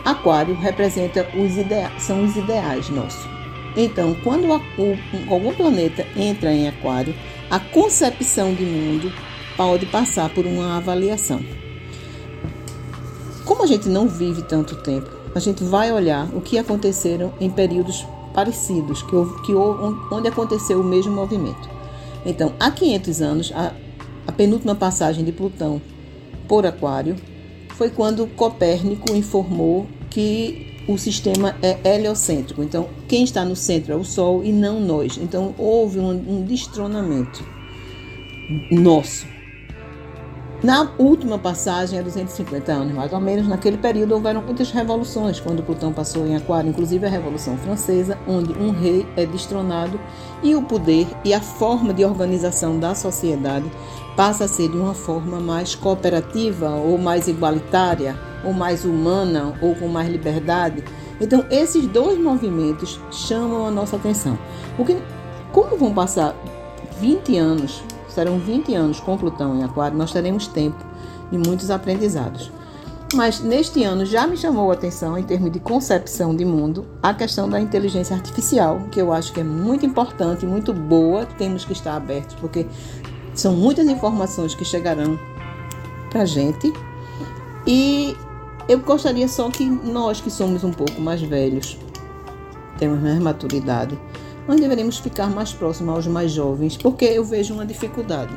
Aquário 0.05 0.55
representa 0.55 1.29
os 1.37 1.57
ideais, 1.57 2.03
são 2.03 2.25
os 2.25 2.35
ideais 2.35 2.89
nossos. 2.89 3.29
Então, 3.77 4.17
quando 4.25 4.51
algum 4.51 5.55
planeta 5.55 6.07
entra 6.17 6.53
em 6.53 6.67
Aquário, 6.67 7.15
a 7.51 7.61
concepção 7.61 8.55
de 8.55 8.65
mundo 8.65 9.13
pode 9.57 9.85
passar 9.87 10.31
por 10.31 10.47
uma 10.47 10.79
avaliação. 10.79 11.41
Como 13.45 13.63
a 13.63 13.67
gente 13.67 13.89
não 13.89 14.09
vive 14.09 14.43
tanto 14.43 14.77
tempo, 14.77 15.11
a 15.35 15.39
gente 15.39 15.63
vai 15.63 15.93
olhar 15.93 16.27
o 16.35 16.41
que 16.41 16.57
aconteceram 16.57 17.35
em 17.39 17.51
períodos 17.51 18.05
parecidos, 18.33 19.03
que, 19.03 19.11
que 19.45 19.55
onde 19.55 20.29
aconteceu 20.29 20.81
o 20.81 20.85
mesmo 20.85 21.13
movimento. 21.13 21.69
Então, 22.25 22.55
há 22.59 22.71
500 22.71 23.21
anos, 23.21 23.53
a, 23.55 23.73
a 24.27 24.33
penúltima 24.33 24.75
passagem 24.75 25.25
de 25.25 25.33
Plutão 25.33 25.81
por 26.51 26.67
Aquário 26.67 27.15
foi 27.77 27.91
quando 27.91 28.27
Copérnico 28.27 29.15
informou 29.15 29.87
que 30.11 30.67
o 30.89 30.99
sistema 30.99 31.55
é 31.63 31.79
heliocêntrico. 31.95 32.61
Então, 32.61 32.89
quem 33.07 33.23
está 33.23 33.45
no 33.45 33.55
centro 33.55 33.93
é 33.93 33.97
o 33.97 34.03
Sol 34.03 34.43
e 34.43 34.51
não 34.51 34.81
nós. 34.81 35.17
Então, 35.17 35.55
houve 35.57 36.01
um, 36.01 36.11
um 36.11 36.43
destronamento 36.43 37.45
nosso. 38.73 39.29
Na 40.63 40.91
última 40.99 41.39
passagem, 41.39 41.99
há 41.99 42.03
250 42.03 42.71
anos 42.71 42.95
mais 42.95 43.11
ou 43.15 43.21
menos, 43.21 43.49
naquele 43.49 43.79
período 43.79 44.13
houveram 44.13 44.43
muitas 44.43 44.71
revoluções 44.71 45.41
quando 45.41 45.63
Plutão 45.63 45.91
passou 45.91 46.27
em 46.27 46.37
Aquário, 46.37 46.69
inclusive 46.69 47.07
a 47.07 47.09
Revolução 47.09 47.57
Francesa, 47.57 48.19
onde 48.29 48.53
um 48.53 48.71
rei 48.71 49.07
é 49.17 49.25
destronado 49.25 49.99
e 50.43 50.55
o 50.55 50.63
poder 50.63 51.07
e 51.25 51.33
a 51.33 51.41
forma 51.41 51.95
de 51.95 52.05
organização 52.05 52.79
da 52.79 52.95
sociedade 52.95 53.65
passa 54.17 54.45
a 54.45 54.49
ser 54.49 54.69
de 54.69 54.77
uma 54.77 54.95
forma 54.95 55.41
mais 55.41 55.75
cooperativa 55.75 56.71
ou 56.71 56.99
mais 56.99 57.29
igualitária 57.29 58.19
ou 58.45 58.53
mais 58.53 58.85
humana 58.85 59.55
ou 59.61 59.75
com 59.75 59.89
mais 59.89 60.09
liberdade. 60.09 60.85
Então, 61.21 61.45
esses 61.51 61.87
dois 61.87 62.19
movimentos 62.19 62.99
chamam 63.11 63.67
a 63.67 63.71
nossa 63.71 63.97
atenção. 63.97 64.39
Porque, 64.77 64.97
como 65.53 65.77
vão 65.77 65.93
passar 65.93 66.35
20 67.01 67.37
anos 67.37 67.83
serão 68.11 68.39
20 68.39 68.75
anos 68.75 69.01
com 69.01 69.17
Plutão 69.17 69.57
em 69.57 69.65
Aquário, 69.65 69.97
nós 69.97 70.13
teremos 70.13 70.47
tempo 70.47 70.85
e 71.31 71.39
muitos 71.39 71.71
aprendizados. 71.71 72.51
Mas 73.15 73.41
neste 73.41 73.83
ano 73.83 74.05
já 74.05 74.27
me 74.27 74.37
chamou 74.37 74.71
a 74.71 74.75
atenção, 74.75 75.19
em 75.19 75.25
termos 75.25 75.51
de 75.51 75.59
concepção 75.59 76.35
de 76.35 76.45
mundo, 76.45 76.87
a 77.03 77.13
questão 77.13 77.49
da 77.49 77.61
inteligência 77.61 78.15
artificial, 78.15 78.83
que 78.91 79.01
eu 79.01 79.13
acho 79.13 79.33
que 79.33 79.41
é 79.41 79.45
muito 79.45 79.85
importante, 79.85 80.47
muito 80.47 80.73
boa, 80.73 81.27
temos 81.27 81.65
que 81.65 81.73
estar 81.73 81.97
abertos, 81.97 82.37
porque 82.37 82.67
são 83.41 83.55
muitas 83.55 83.87
informações 83.89 84.55
que 84.55 84.65
chegarão 84.65 85.19
para 86.11 86.23
a 86.23 86.27
gente. 86.27 86.73
E 87.67 88.17
eu 88.69 88.79
gostaria 88.81 89.27
só 89.29 89.51
que 89.51 89.65
nós, 89.65 90.21
que 90.21 90.31
somos 90.31 90.63
um 90.63 90.71
pouco 90.71 91.01
mais 91.01 91.23
velhos, 91.23 91.79
temos 92.79 93.01
mais 93.01 93.19
maturidade, 93.19 93.99
nós 94.47 94.61
deveríamos 94.61 94.99
ficar 94.99 95.29
mais 95.29 95.53
próximos 95.53 95.95
aos 95.95 96.07
mais 96.07 96.33
jovens, 96.33 96.77
porque 96.77 97.05
eu 97.05 97.25
vejo 97.25 97.55
uma 97.55 97.65
dificuldade. 97.65 98.33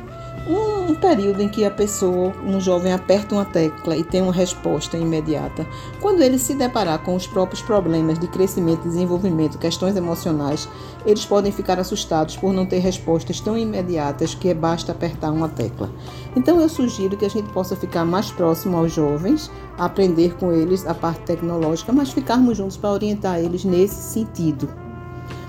Um 0.46 0.94
período 0.94 1.40
em 1.40 1.48
que 1.48 1.64
a 1.64 1.70
pessoa, 1.70 2.30
um 2.44 2.60
jovem, 2.60 2.92
aperta 2.92 3.34
uma 3.34 3.46
tecla 3.46 3.96
e 3.96 4.04
tem 4.04 4.20
uma 4.20 4.32
resposta 4.32 4.98
imediata. 4.98 5.66
Quando 6.02 6.22
ele 6.22 6.38
se 6.38 6.54
deparar 6.54 6.98
com 6.98 7.14
os 7.14 7.26
próprios 7.26 7.62
problemas 7.62 8.18
de 8.18 8.28
crescimento, 8.28 8.82
desenvolvimento, 8.82 9.58
questões 9.58 9.96
emocionais, 9.96 10.68
eles 11.06 11.24
podem 11.24 11.50
ficar 11.50 11.80
assustados 11.80 12.36
por 12.36 12.52
não 12.52 12.66
ter 12.66 12.80
respostas 12.80 13.40
tão 13.40 13.56
imediatas 13.56 14.34
que 14.34 14.52
basta 14.52 14.92
apertar 14.92 15.30
uma 15.30 15.48
tecla. 15.48 15.90
Então 16.36 16.60
eu 16.60 16.68
sugiro 16.68 17.16
que 17.16 17.24
a 17.24 17.30
gente 17.30 17.50
possa 17.50 17.74
ficar 17.74 18.04
mais 18.04 18.30
próximo 18.30 18.76
aos 18.76 18.92
jovens, 18.92 19.50
aprender 19.78 20.34
com 20.34 20.52
eles 20.52 20.86
a 20.86 20.92
parte 20.92 21.22
tecnológica, 21.22 21.90
mas 21.90 22.12
ficarmos 22.12 22.58
juntos 22.58 22.76
para 22.76 22.92
orientar 22.92 23.38
eles 23.38 23.64
nesse 23.64 24.12
sentido. 24.12 24.83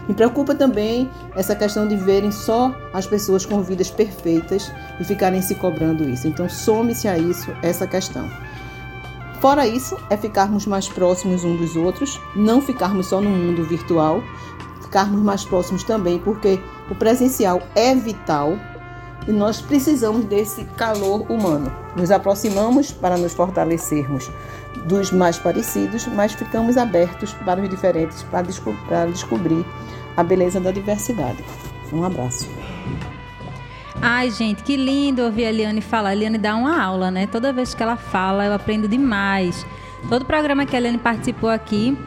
Me 0.08 0.14
preocupa 0.14 0.54
também 0.54 1.10
essa 1.36 1.56
questão 1.56 1.88
de 1.88 1.96
verem 1.96 2.32
só 2.32 2.74
as 2.94 3.08
pessoas 3.08 3.46
com 3.46 3.62
vidas 3.62 3.90
perfeitas 3.90 4.72
e 5.00 5.04
ficarem 5.04 5.42
se 5.42 5.56
cobrando 5.56 6.08
isso. 6.08 6.28
Então, 6.28 6.48
some-se 6.48 7.08
a 7.08 7.18
isso 7.18 7.52
essa 7.64 7.88
questão. 7.88 8.30
Fora 9.42 9.68
isso, 9.68 9.98
é 10.10 10.18
ficarmos 10.18 10.66
mais 10.66 10.88
próximos 10.88 11.44
uns 11.44 11.60
dos 11.60 11.76
outros, 11.76 12.20
não 12.36 12.62
ficarmos 12.62 13.08
só 13.08 13.20
no 13.20 13.30
mundo 13.30 13.64
virtual, 13.64 14.24
ficarmos 14.82 15.22
mais 15.22 15.44
próximos 15.44 15.84
também, 15.84 16.20
porque 16.20 16.60
o 16.90 16.96
presencial 16.96 17.62
é 17.76 17.94
vital 17.94 18.58
e 19.28 19.32
nós 19.32 19.60
precisamos 19.60 20.26
desse 20.26 20.64
calor 20.78 21.30
humano. 21.32 21.72
Nos 21.96 22.12
aproximamos 22.12 22.92
para 22.92 23.18
nos 23.18 23.34
fortalecermos 23.34 24.30
dos 24.86 25.12
mais 25.12 25.38
parecidos, 25.38 26.08
mas 26.08 26.34
ficamos 26.34 26.78
abertos 26.78 27.34
para 27.34 27.62
os 27.62 27.70
diferentes 27.70 28.24
para, 28.24 28.44
desco 28.44 28.74
para 28.88 29.06
descobrir 29.06 29.66
a 30.16 30.24
beleza 30.24 30.60
da 30.60 30.72
diversidade. 30.72 31.44
Um 31.92 32.04
abraço. 32.04 32.50
Ai, 34.02 34.30
gente, 34.30 34.64
que 34.64 34.76
lindo 34.76 35.24
ouvir 35.24 35.46
a 35.46 35.50
Eliane 35.50 35.82
falar. 35.82 36.10
A 36.10 36.14
Eliane 36.14 36.38
dá 36.38 36.56
uma 36.56 36.82
aula, 36.82 37.10
né? 37.10 37.28
Toda 37.28 37.54
vez 37.54 37.74
que 37.74 37.82
ela 37.82 37.96
fala, 37.96 38.46
eu 38.46 38.54
aprendo 38.54 38.88
demais. 38.88 39.66
Todo 40.10 40.26
programa 40.26 40.66
que 40.66 40.76
a 40.76 40.80
Eliane 40.80 40.98
participou 40.98 41.50
aqui, 41.50 41.98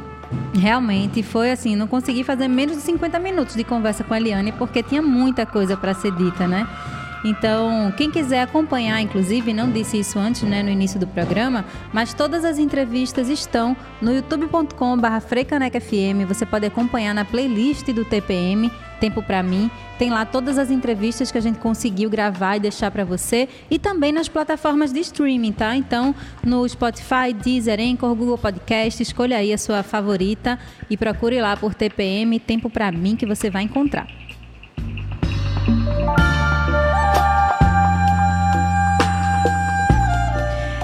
realmente 0.55 1.23
foi 1.23 1.51
assim, 1.51 1.75
não 1.75 1.87
consegui 1.87 2.23
fazer 2.23 2.47
menos 2.49 2.77
de 2.77 2.83
50 2.83 3.19
minutos 3.19 3.55
de 3.57 3.65
conversa 3.65 4.05
com 4.05 4.15
a 4.15 4.17
Eliane, 4.19 4.53
porque 4.53 4.83
tinha 4.83 5.03
muita 5.03 5.45
coisa 5.47 5.77
para 5.77 5.95
ser 5.95 6.13
dita, 6.13 6.47
né? 6.47 6.69
Então, 7.25 7.93
quem 7.97 8.11
quiser 8.11 8.43
acompanhar, 8.43 9.01
inclusive, 9.01 9.53
não 9.53 9.71
disse 9.71 9.99
isso 9.99 10.19
antes, 10.19 10.43
né, 10.43 10.63
no 10.63 10.71
início 10.71 11.01
do 11.01 11.07
programa, 11.07 11.65
mas 11.93 12.15
todas 12.15 12.45
as 12.45 12.59
entrevistas 12.59 13.29
estão 13.29 13.77
no 14.01 14.13
youtube.com/freicanecfm. 14.13 16.25
Você 16.27 16.47
pode 16.47 16.67
acompanhar 16.67 17.15
na 17.15 17.25
playlist 17.25 17.87
do 17.93 18.05
TPM 18.05 18.71
Tempo 19.01 19.23
para 19.23 19.45
mim. 19.45 19.71
Tem 19.97 20.11
lá 20.11 20.27
todas 20.27 20.59
as 20.59 20.73
entrevistas 20.73 21.31
que 21.31 21.39
a 21.39 21.41
gente 21.41 21.61
conseguiu 21.61 22.11
gravar 22.11 22.57
e 22.57 22.61
deixar 22.61 22.91
para 22.91 23.05
você 23.05 23.49
e 23.71 23.79
também 23.79 24.11
nas 24.11 24.29
plataformas 24.29 24.93
de 24.93 24.99
streaming, 25.01 25.53
tá? 25.53 25.77
Então, 25.77 26.13
no 26.45 26.69
Spotify, 26.69 27.33
Deezer, 27.33 27.79
Anchor, 27.81 28.13
Google 28.17 28.37
Podcast, 28.37 29.01
escolha 29.01 29.37
aí 29.37 29.53
a 29.53 29.59
sua 29.59 29.85
favorita 29.85 30.59
e 30.91 30.97
procure 30.97 31.41
lá 31.41 31.57
por 31.57 31.75
TPM 31.75 32.41
Tempo 32.41 32.69
para 32.69 32.91
mim 32.91 33.15
que 33.15 33.25
você 33.25 33.49
vai 33.49 33.63
encontrar. 33.63 34.09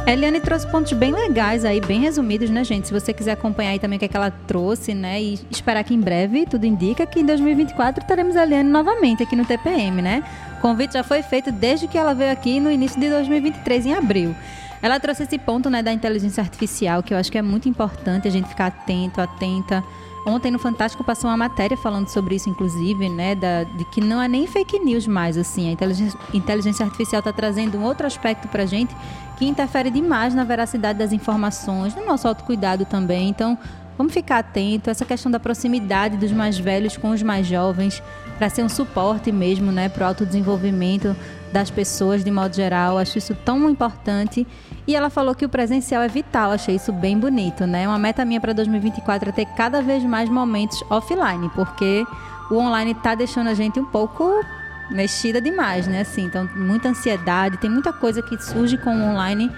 Eliane 0.06 0.38
trouxe 0.38 0.66
pontos 0.66 0.92
bem 0.92 1.12
legais 1.12 1.64
aí, 1.64 1.80
bem 1.80 1.98
resumidos, 1.98 2.50
né, 2.50 2.62
gente? 2.62 2.88
Se 2.88 2.92
você 2.92 3.10
quiser 3.12 3.32
acompanhar 3.32 3.70
aí 3.70 3.78
também 3.78 3.96
o 3.96 3.98
que, 3.98 4.04
é 4.04 4.08
que 4.08 4.16
ela 4.16 4.30
trouxe, 4.30 4.92
né? 4.92 5.20
E 5.22 5.40
esperar 5.50 5.82
que 5.82 5.94
em 5.94 6.00
breve, 6.00 6.44
tudo 6.44 6.66
indica 6.66 7.06
que 7.06 7.20
em 7.20 7.24
2024 7.26 8.04
teremos 8.04 8.36
a 8.36 8.42
Eliane 8.42 8.68
novamente 8.68 9.22
aqui 9.22 9.34
no 9.34 9.46
TPM, 9.46 10.02
né? 10.02 10.22
O 10.58 10.60
convite 10.60 10.92
já 10.92 11.02
foi 11.02 11.22
feito 11.22 11.50
desde 11.50 11.88
que 11.88 11.96
ela 11.96 12.14
veio 12.14 12.30
aqui 12.30 12.60
no 12.60 12.70
início 12.70 13.00
de 13.00 13.08
2023, 13.08 13.86
em 13.86 13.94
abril. 13.94 14.36
Ela 14.82 15.00
trouxe 15.00 15.22
esse 15.22 15.38
ponto, 15.38 15.70
né, 15.70 15.82
da 15.82 15.90
inteligência 15.90 16.42
artificial, 16.42 17.02
que 17.02 17.14
eu 17.14 17.18
acho 17.18 17.32
que 17.32 17.38
é 17.38 17.42
muito 17.42 17.66
importante 17.66 18.28
a 18.28 18.30
gente 18.30 18.46
ficar 18.46 18.66
atento, 18.66 19.22
atenta 19.22 19.82
Ontem 20.26 20.50
no 20.50 20.58
Fantástico 20.58 21.04
passou 21.04 21.28
uma 21.28 21.36
matéria 21.36 21.76
falando 21.76 22.08
sobre 22.08 22.34
isso, 22.34 22.48
inclusive, 22.48 23.08
né? 23.10 23.34
Da, 23.34 23.64
de 23.64 23.84
que 23.84 24.00
não 24.00 24.22
é 24.22 24.26
nem 24.26 24.46
fake 24.46 24.78
news 24.78 25.06
mais, 25.06 25.36
assim. 25.36 25.68
A 25.68 25.72
inteligência, 25.72 26.18
inteligência 26.32 26.84
artificial 26.84 27.18
está 27.18 27.32
trazendo 27.32 27.76
um 27.76 27.82
outro 27.82 28.06
aspecto 28.06 28.48
para 28.48 28.64
gente 28.64 28.96
que 29.36 29.44
interfere 29.44 29.90
demais 29.90 30.34
na 30.34 30.42
veracidade 30.42 30.98
das 30.98 31.12
informações, 31.12 31.94
no 31.94 32.06
nosso 32.06 32.26
autocuidado 32.26 32.86
também. 32.86 33.28
Então, 33.28 33.58
vamos 33.98 34.14
ficar 34.14 34.38
atento. 34.38 34.88
Essa 34.88 35.04
questão 35.04 35.30
da 35.30 35.38
proximidade 35.38 36.16
dos 36.16 36.32
mais 36.32 36.58
velhos 36.58 36.96
com 36.96 37.10
os 37.10 37.22
mais 37.22 37.46
jovens, 37.46 38.02
para 38.38 38.48
ser 38.48 38.62
um 38.62 38.68
suporte 38.68 39.30
mesmo, 39.30 39.70
né? 39.70 39.90
Para 39.90 40.04
o 40.04 40.08
autodesenvolvimento 40.08 41.14
das 41.52 41.70
pessoas 41.70 42.24
de 42.24 42.30
modo 42.30 42.54
geral. 42.54 42.96
Acho 42.96 43.18
isso 43.18 43.34
tão 43.44 43.68
importante. 43.68 44.46
E 44.86 44.94
ela 44.94 45.08
falou 45.08 45.34
que 45.34 45.44
o 45.44 45.48
presencial 45.48 46.02
é 46.02 46.08
vital. 46.08 46.50
Achei 46.50 46.76
isso 46.76 46.92
bem 46.92 47.18
bonito, 47.18 47.66
né? 47.66 47.88
Uma 47.88 47.98
meta 47.98 48.24
minha 48.24 48.40
para 48.40 48.52
2024 48.52 49.30
é 49.30 49.32
ter 49.32 49.46
cada 49.46 49.80
vez 49.80 50.04
mais 50.04 50.28
momentos 50.28 50.82
offline, 50.90 51.48
porque 51.54 52.04
o 52.50 52.56
online 52.56 52.92
está 52.92 53.14
deixando 53.14 53.48
a 53.48 53.54
gente 53.54 53.80
um 53.80 53.86
pouco 53.86 54.44
mexida 54.90 55.40
demais, 55.40 55.86
né? 55.86 56.02
Assim, 56.02 56.24
então, 56.24 56.48
muita 56.54 56.90
ansiedade, 56.90 57.56
tem 57.56 57.70
muita 57.70 57.92
coisa 57.92 58.20
que 58.20 58.36
surge 58.42 58.76
com 58.76 58.94
o 58.94 59.02
online 59.02 59.50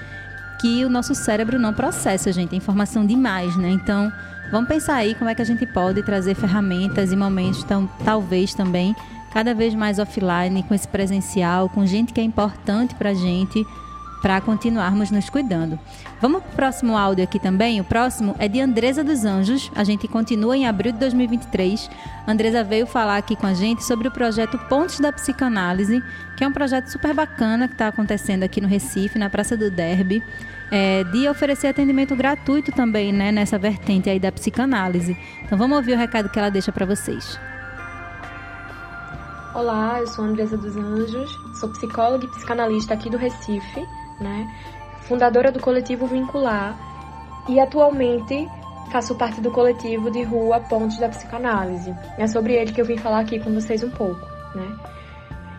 que 0.61 0.85
o 0.85 0.89
nosso 0.89 1.15
cérebro 1.15 1.59
não 1.59 1.75
processa, 1.75 2.33
gente. 2.33 2.55
É 2.55 2.57
informação 2.57 3.05
demais, 3.05 3.57
né? 3.57 3.69
Então, 3.71 4.13
vamos 4.51 4.69
pensar 4.69 4.95
aí 4.95 5.15
como 5.15 5.29
é 5.29 5.35
que 5.35 5.43
a 5.43 5.45
gente 5.45 5.67
pode 5.67 6.03
trazer 6.03 6.35
ferramentas 6.35 7.13
e 7.13 7.17
momentos, 7.17 7.65
tão, 7.65 7.89
talvez 8.05 8.55
também 8.55 8.95
cada 9.33 9.53
vez 9.53 9.75
mais 9.75 9.99
offline, 9.99 10.63
com 10.63 10.75
esse 10.75 10.89
presencial, 10.89 11.69
com 11.69 11.85
gente 11.85 12.13
que 12.13 12.21
é 12.21 12.25
importante 12.25 12.95
para 12.95 13.11
a 13.11 13.15
gente, 13.15 13.67
para 14.21 14.41
continuarmos 14.41 15.11
nos 15.11 15.29
cuidando. 15.29 15.79
Vamos 16.21 16.43
para 16.43 16.51
o 16.51 16.57
próximo 16.57 16.97
áudio 16.97 17.25
aqui 17.25 17.39
também. 17.39 17.81
O 17.81 17.85
próximo 17.85 18.35
é 18.39 18.49
de 18.49 18.61
Andresa 18.61 19.05
dos 19.05 19.25
Anjos. 19.25 19.71
A 19.75 19.85
gente 19.85 20.09
continua 20.09 20.57
em 20.57 20.67
abril 20.67 20.93
de 20.93 20.99
2023. 20.99 21.91
Andresa 22.27 22.65
veio 22.65 22.87
falar 22.87 23.19
aqui 23.19 23.37
com 23.37 23.47
a 23.47 23.55
gente 23.55 23.85
sobre 23.85 24.09
o 24.09 24.11
projeto 24.11 24.59
Pontes 24.69 24.99
da 24.99 25.13
Psicanálise, 25.13 26.03
que 26.37 26.45
é 26.45 26.49
um 26.49 26.53
projeto 26.53 26.89
super 26.89 27.15
bacana 27.15 27.69
que 27.69 27.75
está 27.75 27.89
acontecendo 27.89 28.43
aqui 28.43 28.61
no 28.61 28.69
Recife, 28.69 29.19
na 29.19 29.31
Praça 29.31 29.57
do 29.57 29.71
Derby. 29.71 30.23
É, 30.69 31.05
de 31.05 31.29
oferecer 31.29 31.69
atendimento 31.69 32.17
gratuito 32.17 32.73
também, 32.73 33.13
né, 33.13 33.31
nessa 33.31 33.57
vertente 33.57 34.11
aí 34.11 34.19
da 34.19 34.33
psicanálise. 34.33 35.17
Então 35.45 35.57
vamos 35.57 35.77
ouvir 35.77 35.93
o 35.93 35.97
recado 35.97 36.29
que 36.29 36.39
ela 36.39 36.51
deixa 36.51 36.73
para 36.73 36.85
vocês. 36.85 37.39
Olá, 39.57 40.01
eu 40.01 40.07
sou 40.07 40.23
Andresa 40.23 40.55
dos 40.55 40.77
Anjos, 40.77 41.31
sou 41.59 41.71
psicóloga 41.71 42.27
e 42.27 42.29
psicanalista 42.29 42.93
aqui 42.93 43.09
do 43.09 43.17
Recife, 43.17 43.87
né? 44.21 44.47
Fundadora 45.03 45.53
do 45.53 45.61
coletivo 45.61 46.07
Vincular 46.07 46.77
e 47.49 47.61
atualmente 47.61 48.49
faço 48.91 49.15
parte 49.17 49.41
do 49.41 49.51
coletivo 49.51 50.11
de 50.11 50.23
rua 50.23 50.61
Pontes 50.61 50.99
da 50.99 51.09
Psicanálise. 51.09 51.95
É 52.19 52.27
sobre 52.27 52.55
ele 52.55 52.73
que 52.73 52.81
eu 52.81 52.85
vim 52.85 52.97
falar 52.97 53.21
aqui 53.21 53.39
com 53.39 53.53
vocês 53.53 53.83
um 53.83 53.91
pouco, 53.91 54.27
né? 54.55 54.77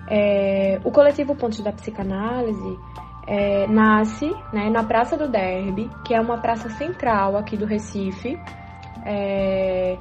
É, 0.09 0.79
o 0.83 0.91
coletivo 0.91 1.35
Pontes 1.35 1.61
da 1.61 1.71
Psicanálise 1.71 2.79
é, 3.27 3.67
nasce 3.67 4.29
né, 4.53 4.69
na 4.69 4.83
Praça 4.83 5.17
do 5.17 5.27
Derby, 5.27 5.89
que 6.05 6.13
é 6.13 6.21
uma 6.21 6.37
praça 6.37 6.69
central 6.69 7.35
aqui 7.35 7.57
do 7.57 7.65
Recife. 7.65 8.39
É, 9.05 9.97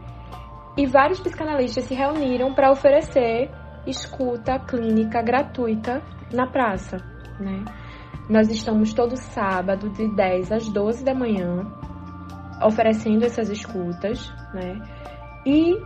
e 0.77 0.87
vários 0.87 1.19
psicanalistas 1.21 1.85
se 1.85 1.95
reuniram 1.95 2.55
para 2.55 2.71
oferecer 2.71 3.51
escuta 3.87 4.59
clínica 4.59 5.23
gratuita 5.23 6.03
na 6.33 6.47
praça, 6.47 6.99
né? 7.41 7.65
Nós 8.29 8.51
estamos 8.51 8.93
todo 8.93 9.17
sábado, 9.17 9.89
de 9.91 10.09
10 10.09 10.51
às 10.51 10.69
12 10.69 11.05
da 11.05 11.15
manhã, 11.15 11.65
oferecendo 12.61 13.25
essas 13.25 13.49
escutas, 13.49 14.33
né? 14.53 14.81
E, 15.47 15.81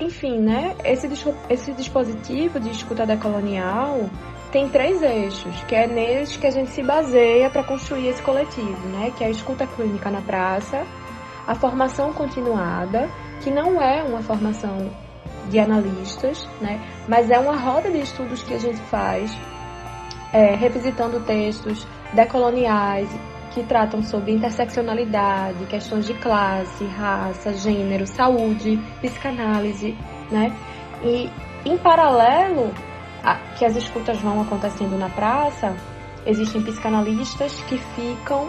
enfim, 0.00 0.38
né? 0.38 0.74
Esse, 0.84 1.06
esse 1.50 1.72
dispositivo 1.74 2.58
de 2.58 2.70
escuta 2.70 3.04
decolonial 3.04 4.08
tem 4.50 4.66
três 4.70 5.02
eixos, 5.02 5.62
que 5.64 5.74
é 5.74 5.86
neles 5.86 6.38
que 6.38 6.46
a 6.46 6.50
gente 6.50 6.70
se 6.70 6.82
baseia 6.82 7.50
para 7.50 7.64
construir 7.64 8.08
esse 8.08 8.22
coletivo, 8.22 8.88
né? 8.88 9.12
Que 9.16 9.24
é 9.24 9.26
a 9.26 9.30
escuta 9.30 9.66
clínica 9.66 10.10
na 10.10 10.22
praça, 10.22 10.86
a 11.46 11.54
formação 11.54 12.14
continuada, 12.14 13.10
que 13.42 13.50
não 13.50 13.80
é 13.80 14.02
uma 14.02 14.22
formação 14.22 14.90
de 15.50 15.58
analistas, 15.58 16.48
né? 16.62 16.80
Mas 17.06 17.30
é 17.30 17.38
uma 17.38 17.56
roda 17.56 17.90
de 17.90 18.00
estudos 18.00 18.42
que 18.42 18.54
a 18.54 18.58
gente 18.58 18.80
faz, 18.82 19.36
é, 20.32 20.54
revisitando 20.54 21.20
textos 21.20 21.86
decoloniais 22.12 23.08
que 23.52 23.62
tratam 23.62 24.02
sobre 24.02 24.32
interseccionalidade, 24.32 25.64
questões 25.66 26.06
de 26.06 26.14
classe, 26.14 26.84
raça, 26.84 27.52
gênero, 27.54 28.06
saúde, 28.06 28.78
psicanálise, 29.00 29.96
né? 30.30 30.54
E 31.02 31.30
em 31.64 31.76
paralelo 31.78 32.72
a, 33.22 33.36
que 33.56 33.64
as 33.64 33.76
escutas 33.76 34.18
vão 34.20 34.40
acontecendo 34.40 34.96
na 34.98 35.08
praça, 35.08 35.74
existem 36.26 36.62
psicanalistas 36.62 37.52
que 37.64 37.78
ficam 37.78 38.48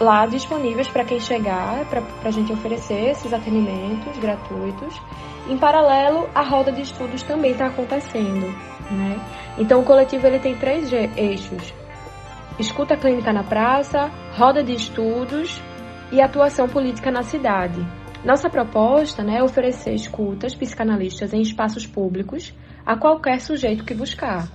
lá 0.00 0.26
disponíveis 0.26 0.88
para 0.88 1.04
quem 1.04 1.20
chegar, 1.20 1.84
para 1.86 2.02
a 2.24 2.30
gente 2.30 2.52
oferecer 2.52 3.10
esses 3.10 3.32
atendimentos 3.32 4.16
gratuitos. 4.18 5.00
Em 5.48 5.58
paralelo, 5.58 6.28
a 6.34 6.42
roda 6.42 6.72
de 6.72 6.82
estudos 6.82 7.22
também 7.22 7.52
está 7.52 7.66
acontecendo. 7.66 8.73
Né? 8.90 9.18
Então, 9.58 9.80
o 9.80 9.84
coletivo 9.84 10.26
ele 10.26 10.38
tem 10.38 10.54
três 10.56 10.92
eixos: 10.92 11.74
escuta 12.58 12.96
clínica 12.96 13.32
na 13.32 13.42
praça, 13.42 14.10
roda 14.36 14.62
de 14.62 14.72
estudos 14.72 15.62
e 16.12 16.20
atuação 16.20 16.68
política 16.68 17.10
na 17.10 17.22
cidade. 17.22 17.84
Nossa 18.24 18.48
proposta 18.48 19.22
né, 19.22 19.38
é 19.38 19.42
oferecer 19.42 19.94
escutas 19.94 20.54
psicanalistas 20.54 21.34
em 21.34 21.42
espaços 21.42 21.86
públicos 21.86 22.54
a 22.84 22.96
qualquer 22.96 23.40
sujeito 23.40 23.84
que 23.84 23.94
buscar. 23.94 24.48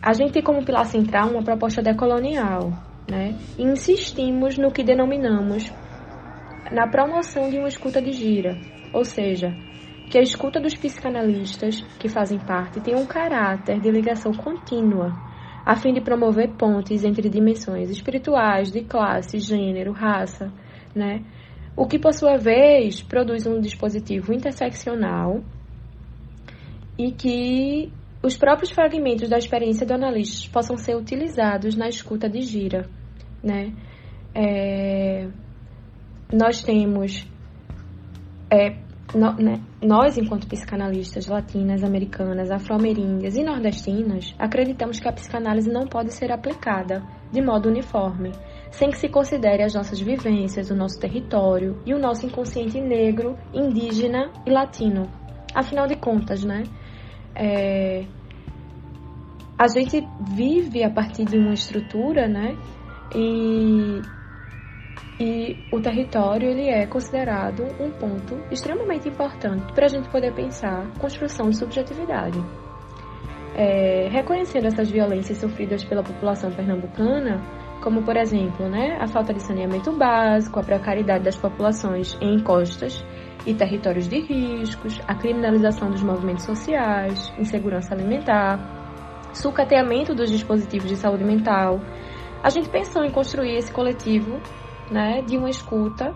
A 0.00 0.12
gente 0.12 0.32
tem 0.32 0.42
como 0.42 0.64
pilar 0.64 0.86
central 0.86 1.30
uma 1.30 1.42
proposta 1.42 1.82
decolonial, 1.82 2.72
né? 3.10 3.38
E 3.58 3.62
insistimos 3.62 4.58
no 4.58 4.70
que 4.70 4.82
denominamos 4.82 5.70
na 6.70 6.86
promoção 6.86 7.50
de 7.50 7.58
uma 7.58 7.68
escuta 7.68 8.00
de 8.00 8.12
gira, 8.12 8.58
ou 8.92 9.04
seja, 9.04 9.54
que 10.10 10.18
a 10.18 10.22
escuta 10.22 10.60
dos 10.60 10.74
psicanalistas 10.74 11.80
que 11.98 12.08
fazem 12.08 12.38
parte 12.38 12.80
tenha 12.80 12.98
um 12.98 13.06
caráter 13.06 13.80
de 13.80 13.90
ligação 13.90 14.32
contínua, 14.32 15.12
a 15.64 15.76
fim 15.76 15.92
de 15.92 16.00
promover 16.00 16.52
pontes 16.56 17.04
entre 17.04 17.28
dimensões 17.28 17.90
espirituais, 17.90 18.70
de 18.70 18.82
classe, 18.82 19.38
gênero, 19.38 19.92
raça, 19.92 20.52
né? 20.94 21.24
O 21.76 21.86
que, 21.86 21.98
por 21.98 22.12
sua 22.12 22.36
vez, 22.36 23.02
produz 23.02 23.46
um 23.46 23.60
dispositivo 23.60 24.32
interseccional 24.32 25.42
e 26.96 27.10
que 27.10 27.92
os 28.22 28.36
próprios 28.36 28.70
fragmentos 28.70 29.28
da 29.28 29.36
experiência 29.36 29.86
do 29.86 29.94
analista 29.94 30.50
possam 30.52 30.76
ser 30.76 30.96
utilizados 30.96 31.74
na 31.74 31.88
escuta 31.88 32.28
de 32.28 32.42
gira, 32.42 32.88
né? 33.42 33.72
É, 34.34 35.28
nós 36.32 36.62
temos 36.62 37.26
é, 38.50 38.83
no, 39.12 39.32
né, 39.34 39.60
nós, 39.82 40.16
enquanto 40.16 40.46
psicanalistas 40.46 41.26
latinas, 41.26 41.84
americanas, 41.84 42.50
afro-ameríndias 42.50 43.36
e 43.36 43.44
nordestinas, 43.44 44.34
acreditamos 44.38 44.98
que 44.98 45.08
a 45.08 45.12
psicanálise 45.12 45.70
não 45.70 45.86
pode 45.86 46.12
ser 46.12 46.32
aplicada 46.32 47.02
de 47.30 47.42
modo 47.42 47.68
uniforme, 47.68 48.32
sem 48.70 48.90
que 48.90 48.98
se 48.98 49.08
considere 49.08 49.62
as 49.62 49.74
nossas 49.74 50.00
vivências, 50.00 50.70
o 50.70 50.74
nosso 50.74 50.98
território 50.98 51.80
e 51.84 51.92
o 51.92 51.98
nosso 51.98 52.26
inconsciente 52.26 52.80
negro, 52.80 53.36
indígena 53.52 54.30
e 54.46 54.50
latino. 54.50 55.08
Afinal 55.54 55.86
de 55.86 55.96
contas, 55.96 56.44
né? 56.44 56.64
É, 57.34 58.04
a 59.58 59.68
gente 59.68 60.06
vive 60.34 60.82
a 60.82 60.90
partir 60.90 61.24
de 61.24 61.38
uma 61.38 61.54
estrutura, 61.54 62.26
né? 62.26 62.56
E, 63.14 64.02
e 65.18 65.56
o 65.70 65.80
território 65.80 66.48
ele 66.48 66.68
é 66.68 66.86
considerado 66.86 67.64
um 67.80 67.90
ponto 67.90 68.36
extremamente 68.50 69.08
importante 69.08 69.72
para 69.72 69.86
a 69.86 69.88
gente 69.88 70.08
poder 70.08 70.34
pensar 70.34 70.90
construção 70.98 71.50
de 71.50 71.56
subjetividade. 71.56 72.38
É, 73.56 74.08
reconhecendo 74.10 74.66
essas 74.66 74.90
violências 74.90 75.38
sofridas 75.38 75.84
pela 75.84 76.02
população 76.02 76.50
pernambucana, 76.50 77.40
como 77.80 78.02
por 78.02 78.16
exemplo, 78.16 78.68
né, 78.68 78.98
a 79.00 79.06
falta 79.06 79.32
de 79.32 79.40
saneamento 79.40 79.92
básico, 79.92 80.58
a 80.58 80.62
precariedade 80.62 81.22
das 81.22 81.36
populações 81.36 82.18
em 82.20 82.34
encostas 82.34 83.04
e 83.46 83.54
territórios 83.54 84.08
de 84.08 84.20
riscos, 84.20 85.00
a 85.06 85.14
criminalização 85.14 85.90
dos 85.90 86.02
movimentos 86.02 86.44
sociais, 86.44 87.32
insegurança 87.38 87.94
alimentar, 87.94 88.58
sucateamento 89.32 90.14
dos 90.14 90.30
dispositivos 90.30 90.88
de 90.88 90.96
saúde 90.96 91.24
mental. 91.24 91.80
A 92.42 92.48
gente 92.48 92.68
pensou 92.68 93.04
em 93.04 93.10
construir 93.10 93.56
esse 93.56 93.72
coletivo 93.72 94.40
né, 94.90 95.22
de 95.22 95.36
uma 95.36 95.50
escuta 95.50 96.14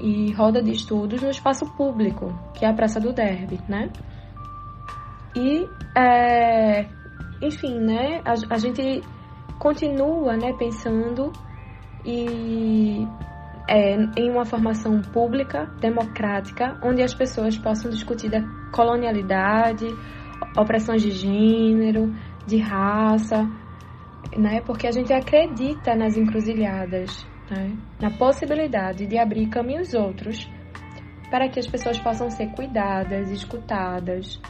e 0.00 0.32
roda 0.32 0.62
de 0.62 0.72
estudos 0.72 1.22
no 1.22 1.30
espaço 1.30 1.66
público, 1.76 2.32
que 2.54 2.64
é 2.64 2.68
a 2.68 2.74
Praça 2.74 3.00
do 3.00 3.12
Derby, 3.12 3.60
né? 3.68 3.90
E, 5.34 5.68
é, 5.96 6.86
enfim, 7.42 7.78
né, 7.80 8.20
a, 8.24 8.32
a 8.54 8.58
gente 8.58 9.02
continua, 9.58 10.36
né, 10.36 10.52
pensando 10.58 11.32
e 12.04 13.06
é, 13.68 13.96
em 14.16 14.30
uma 14.30 14.44
formação 14.44 15.02
pública, 15.02 15.66
democrática, 15.80 16.78
onde 16.82 17.02
as 17.02 17.12
pessoas 17.12 17.58
possam 17.58 17.90
discutir 17.90 18.30
da 18.30 18.40
colonialidade, 18.72 19.86
opressões 20.56 21.02
de 21.02 21.10
gênero, 21.10 22.14
de 22.46 22.58
raça, 22.58 23.46
né? 24.36 24.60
Porque 24.62 24.86
a 24.86 24.90
gente 24.90 25.12
acredita 25.12 25.94
nas 25.94 26.16
encruzilhadas, 26.16 27.26
né? 27.50 27.76
na 28.00 28.10
possibilidade 28.10 29.06
de 29.06 29.18
abrir 29.18 29.48
caminhos 29.48 29.94
outros 29.94 30.48
para 31.30 31.48
que 31.48 31.58
as 31.58 31.66
pessoas 31.66 31.98
possam 31.98 32.30
ser 32.30 32.48
cuidadas, 32.52 33.30
escutadas. 33.30 34.40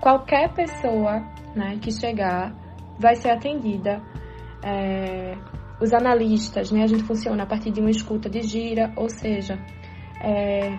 Qualquer 0.00 0.52
pessoa 0.54 1.20
né, 1.54 1.78
que 1.80 1.90
chegar 1.90 2.54
vai 2.98 3.16
ser 3.16 3.30
atendida. 3.30 4.00
É, 4.62 5.36
os 5.80 5.92
analistas, 5.92 6.70
né, 6.70 6.82
a 6.82 6.86
gente 6.86 7.02
funciona 7.04 7.42
a 7.42 7.46
partir 7.46 7.70
de 7.70 7.80
uma 7.80 7.90
escuta 7.90 8.28
de 8.28 8.40
gira, 8.42 8.92
ou 8.96 9.08
seja, 9.08 9.58
é, 10.20 10.76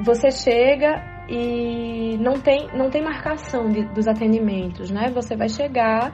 você 0.00 0.30
chega 0.30 1.24
e 1.28 2.16
não 2.18 2.40
tem, 2.40 2.68
não 2.76 2.90
tem 2.90 3.02
marcação 3.02 3.68
de, 3.70 3.84
dos 3.94 4.06
atendimentos, 4.08 4.90
né? 4.90 5.10
Você 5.14 5.36
vai 5.36 5.48
chegar 5.48 6.12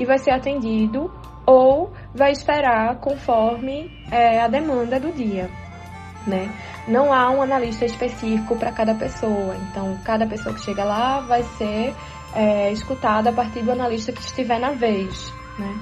e 0.00 0.04
vai 0.06 0.18
ser 0.18 0.30
atendido 0.30 1.12
ou 1.44 1.92
vai 2.14 2.32
esperar 2.32 2.96
conforme 3.00 3.90
é, 4.10 4.40
a 4.40 4.48
demanda 4.48 4.98
do 4.98 5.12
dia, 5.12 5.50
né? 6.26 6.50
Não 6.88 7.12
há 7.12 7.30
um 7.30 7.42
analista 7.42 7.84
específico 7.84 8.56
para 8.56 8.72
cada 8.72 8.94
pessoa, 8.94 9.54
então 9.56 9.98
cada 10.02 10.26
pessoa 10.26 10.54
que 10.54 10.62
chega 10.62 10.84
lá 10.84 11.20
vai 11.20 11.42
ser 11.42 11.94
é, 12.34 12.72
escutada 12.72 13.28
a 13.28 13.32
partir 13.32 13.60
do 13.62 13.72
analista 13.72 14.10
que 14.10 14.22
estiver 14.22 14.58
na 14.58 14.70
vez, 14.70 15.30
né? 15.58 15.78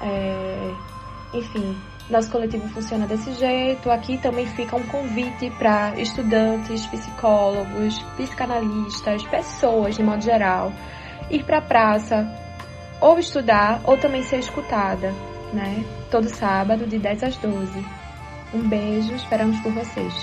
É, 0.00 0.74
enfim, 1.34 1.76
nosso 2.08 2.30
coletivo 2.30 2.66
funciona 2.68 3.06
desse 3.06 3.34
jeito. 3.34 3.90
Aqui 3.90 4.16
também 4.16 4.46
fica 4.46 4.76
um 4.76 4.82
convite 4.84 5.50
para 5.58 5.94
estudantes, 6.00 6.86
psicólogos, 6.86 7.98
psicanalistas, 8.16 9.22
pessoas 9.24 9.94
de 9.94 10.02
modo 10.02 10.22
geral, 10.22 10.72
ir 11.30 11.44
para 11.44 11.58
a 11.58 11.62
praça 11.62 12.47
ou 13.00 13.18
estudar 13.18 13.80
ou 13.84 13.96
também 13.96 14.22
ser 14.22 14.38
escutada, 14.38 15.14
né? 15.52 15.84
Todo 16.10 16.28
sábado 16.28 16.86
de 16.86 16.98
10 16.98 17.22
às 17.24 17.36
12. 17.36 17.84
Um 18.54 18.60
beijo, 18.68 19.14
esperamos 19.14 19.58
por 19.60 19.72
vocês. 19.72 20.14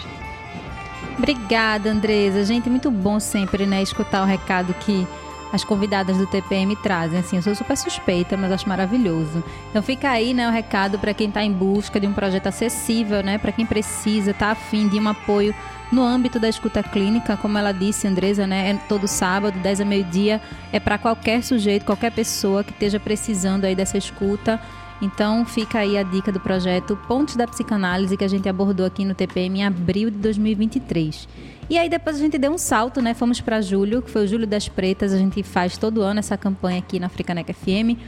Obrigada, 1.17 1.89
Andresa. 1.89 2.43
Gente, 2.43 2.69
muito 2.69 2.91
bom 2.91 3.19
sempre, 3.19 3.65
né, 3.65 3.81
escutar 3.81 4.23
o 4.23 4.25
recado 4.25 4.73
que 4.73 5.07
as 5.51 5.63
convidadas 5.63 6.17
do 6.17 6.27
TPM 6.27 6.75
trazem. 6.75 7.19
Assim, 7.19 7.37
eu 7.37 7.41
sou 7.41 7.55
super 7.55 7.77
suspeita, 7.77 8.35
mas 8.35 8.51
acho 8.51 8.67
maravilhoso. 8.67 9.43
Então 9.69 9.81
fica 9.81 10.09
aí, 10.09 10.33
né, 10.33 10.47
o 10.47 10.51
recado 10.51 10.99
para 10.99 11.13
quem 11.13 11.29
está 11.29 11.43
em 11.43 11.51
busca 11.51 11.99
de 11.99 12.07
um 12.07 12.13
projeto 12.13 12.47
acessível, 12.47 13.23
né, 13.23 13.37
para 13.37 13.51
quem 13.51 13.65
precisa, 13.65 14.31
está 14.31 14.51
afim 14.51 14.87
de 14.87 14.99
um 14.99 15.07
apoio 15.07 15.53
no 15.91 16.03
âmbito 16.03 16.39
da 16.39 16.49
escuta 16.49 16.81
clínica, 16.81 17.37
como 17.37 17.57
ela 17.57 17.71
disse, 17.71 18.07
Andresa, 18.07 18.47
né, 18.47 18.71
é 18.71 18.73
todo 18.87 19.07
sábado, 19.07 19.59
10 19.59 19.81
a 19.81 19.85
meio-dia, 19.85 20.41
é 20.71 20.79
para 20.79 20.97
qualquer 20.97 21.43
sujeito, 21.43 21.85
qualquer 21.85 22.11
pessoa 22.11 22.63
que 22.63 22.71
esteja 22.71 22.99
precisando 22.99 23.65
aí 23.65 23.75
dessa 23.75 23.97
escuta. 23.97 24.59
Então 25.01 25.45
fica 25.45 25.79
aí 25.79 25.97
a 25.97 26.03
dica 26.03 26.31
do 26.31 26.39
projeto 26.39 26.97
Pontes 27.07 27.35
da 27.35 27.45
Psicanálise 27.45 28.15
que 28.15 28.23
a 28.23 28.27
gente 28.27 28.47
abordou 28.47 28.85
aqui 28.85 29.03
no 29.03 29.13
TPM 29.13 29.59
em 29.59 29.65
abril 29.65 30.09
de 30.09 30.17
2023. 30.17 31.27
E 31.69 31.77
aí 31.77 31.89
depois 31.89 32.15
a 32.15 32.19
gente 32.19 32.37
deu 32.37 32.51
um 32.51 32.57
salto, 32.57 33.01
né? 33.01 33.13
Fomos 33.13 33.41
para 33.41 33.59
julho, 33.61 34.01
que 34.01 34.09
foi 34.09 34.25
o 34.25 34.27
Julho 34.27 34.47
das 34.47 34.69
Pretas. 34.69 35.11
A 35.13 35.17
gente 35.17 35.41
faz 35.43 35.77
todo 35.77 36.01
ano 36.01 36.19
essa 36.19 36.37
campanha 36.37 36.79
aqui 36.79 36.99
na 36.99 37.07
Africaneca 37.07 37.53
FM. 37.53 37.99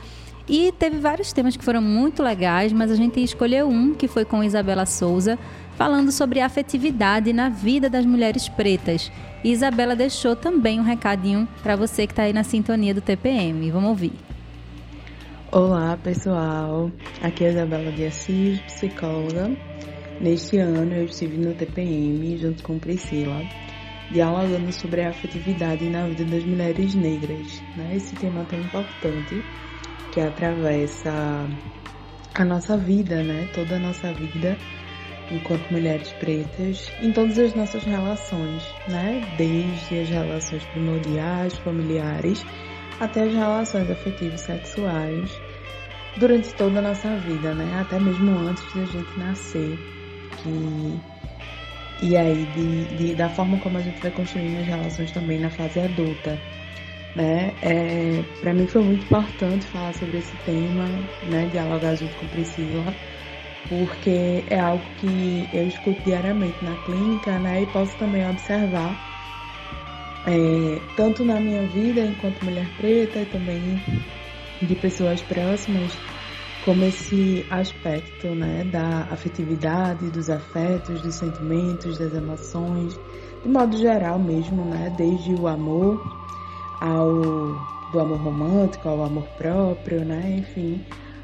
E 0.50 0.71
teve 0.71 0.97
vários 0.97 1.34
temas 1.34 1.58
que 1.58 1.65
foram 1.65 1.82
muito 1.82 2.23
legais, 2.23 2.71
mas 2.71 2.89
a 2.89 2.95
gente 2.95 3.21
escolheu 3.21 3.67
um 3.67 3.93
que 3.93 4.08
foi 4.08 4.23
com 4.23 4.41
Isabela 4.41 4.86
Souza, 4.86 5.38
falando 5.76 6.10
sobre 6.10 6.39
afetividade 6.39 7.34
na 7.34 7.50
vida 7.50 7.89
das 7.89 8.06
mulheres 8.06 8.47
pretas. 8.47 9.12
E 9.43 9.52
Isabela 9.52 9.95
deixou 9.95 10.38
também 10.38 10.80
um 10.80 10.84
recadinho 10.84 11.47
para 11.62 11.76
você 11.76 12.08
que 12.08 12.13
está 12.13 12.23
aí 12.23 12.32
na 12.32 12.45
sintonia 12.45 12.93
do 12.93 13.02
TPM. 13.02 13.69
Vamos 13.71 13.89
ouvir. 13.89 14.27
Olá, 15.50 15.96
pessoal. 15.96 16.92
Aqui 17.22 17.46
é 17.46 17.48
a 17.48 17.52
Isabela 17.52 17.90
de 17.94 18.06
Assis, 18.06 18.60
psicóloga. 18.64 19.50
Neste 20.20 20.58
ano 20.58 20.94
eu 20.94 21.06
estive 21.06 21.38
no 21.38 21.54
TPM 21.54 22.38
junto 22.38 22.62
com 22.64 22.78
Priscila, 22.78 23.42
dialogando 24.12 24.74
sobre 24.74 25.04
a 25.04 25.10
afetividade 25.10 25.88
na 25.90 26.06
vida 26.06 26.26
das 26.26 26.44
mulheres 26.44 26.94
negras. 26.96 27.64
Né? 27.78 27.96
Esse 27.96 28.14
tema 28.16 28.44
tão 28.44 28.60
importante 28.60 29.42
que 30.12 30.20
atravessa 30.20 31.48
a 32.36 32.44
nossa 32.44 32.78
vida, 32.78 33.24
né? 33.24 33.48
Toda 33.54 33.78
a 33.78 33.80
nossa 33.80 34.12
vida 34.12 34.58
enquanto 35.32 35.72
mulheres 35.72 36.12
pretas, 36.14 36.92
em 37.02 37.14
todas 37.14 37.40
as 37.40 37.54
nossas 37.54 37.84
relações, 37.86 38.64
né? 38.90 39.22
Desde 39.38 40.00
as 40.00 40.10
relações 40.10 40.64
primordiais, 40.66 41.58
familiares, 41.60 42.46
até 43.00 43.24
as 43.24 43.34
relações 43.34 43.90
afetivas 43.90 44.42
sexuais, 44.42 45.40
durante 46.18 46.54
toda 46.56 46.80
a 46.80 46.82
nossa 46.82 47.16
vida, 47.18 47.54
né? 47.54 47.80
Até 47.80 48.00
mesmo 48.00 48.38
antes 48.40 48.64
da 48.74 48.86
gente 48.86 49.20
nascer. 49.20 49.78
Que... 50.38 51.00
E 52.02 52.16
aí, 52.16 52.46
de, 52.56 52.86
de, 52.96 53.16
da 53.16 53.30
forma 53.30 53.58
como 53.60 53.78
a 53.78 53.82
gente 53.82 54.00
vai 54.00 54.12
construindo 54.12 54.60
as 54.60 54.68
relações 54.68 55.12
também 55.12 55.40
na 55.40 55.50
fase 55.50 55.80
adulta. 55.80 56.38
Né? 57.16 57.52
É, 57.64 58.24
para 58.42 58.54
mim 58.54 58.68
foi 58.68 58.84
muito 58.84 59.04
importante 59.06 59.66
falar 59.68 59.92
sobre 59.96 60.20
esse 60.20 60.36
tema, 60.46 60.86
né? 61.24 61.50
dialogar 61.52 61.96
junto 61.96 62.16
com 62.18 62.28
Priscila, 62.28 62.94
porque 63.68 64.44
é 64.48 64.60
algo 64.60 64.84
que 65.00 65.50
eu 65.52 65.68
escuto 65.68 66.00
diariamente 66.04 66.64
na 66.64 66.76
clínica 66.84 67.40
né? 67.40 67.64
e 67.64 67.66
posso 67.66 67.98
também 67.98 68.30
observar, 68.30 68.96
é, 70.28 70.82
tanto 70.98 71.24
na 71.24 71.40
minha 71.40 71.66
vida 71.68 72.02
enquanto 72.02 72.44
mulher 72.44 72.68
preta 72.78 73.20
e 73.20 73.26
também 73.26 73.82
de 74.62 74.76
pessoas 74.76 75.22
próximas, 75.22 75.98
como 76.66 76.84
esse 76.84 77.46
aspecto 77.50 78.28
né, 78.36 78.66
da 78.66 79.08
afetividade, 79.10 80.10
dos 80.10 80.30
afetos, 80.30 81.02
dos 81.02 81.16
sentimentos, 81.16 81.98
das 81.98 82.13
emoções, 82.13 83.00
de 83.42 83.48
modo 83.48 83.78
geral 83.78 84.20
mesmo, 84.20 84.66
né, 84.66 84.94
desde 84.98 85.34
o 85.34 85.48
amor 85.48 86.04
ao 86.82 87.22
do 87.94 88.00
amor 88.02 88.20
romântico, 88.20 88.90
ao 88.90 89.02
amor 89.06 89.24
próprio, 89.38 90.04
né, 90.04 90.40
enfim, 90.40 90.84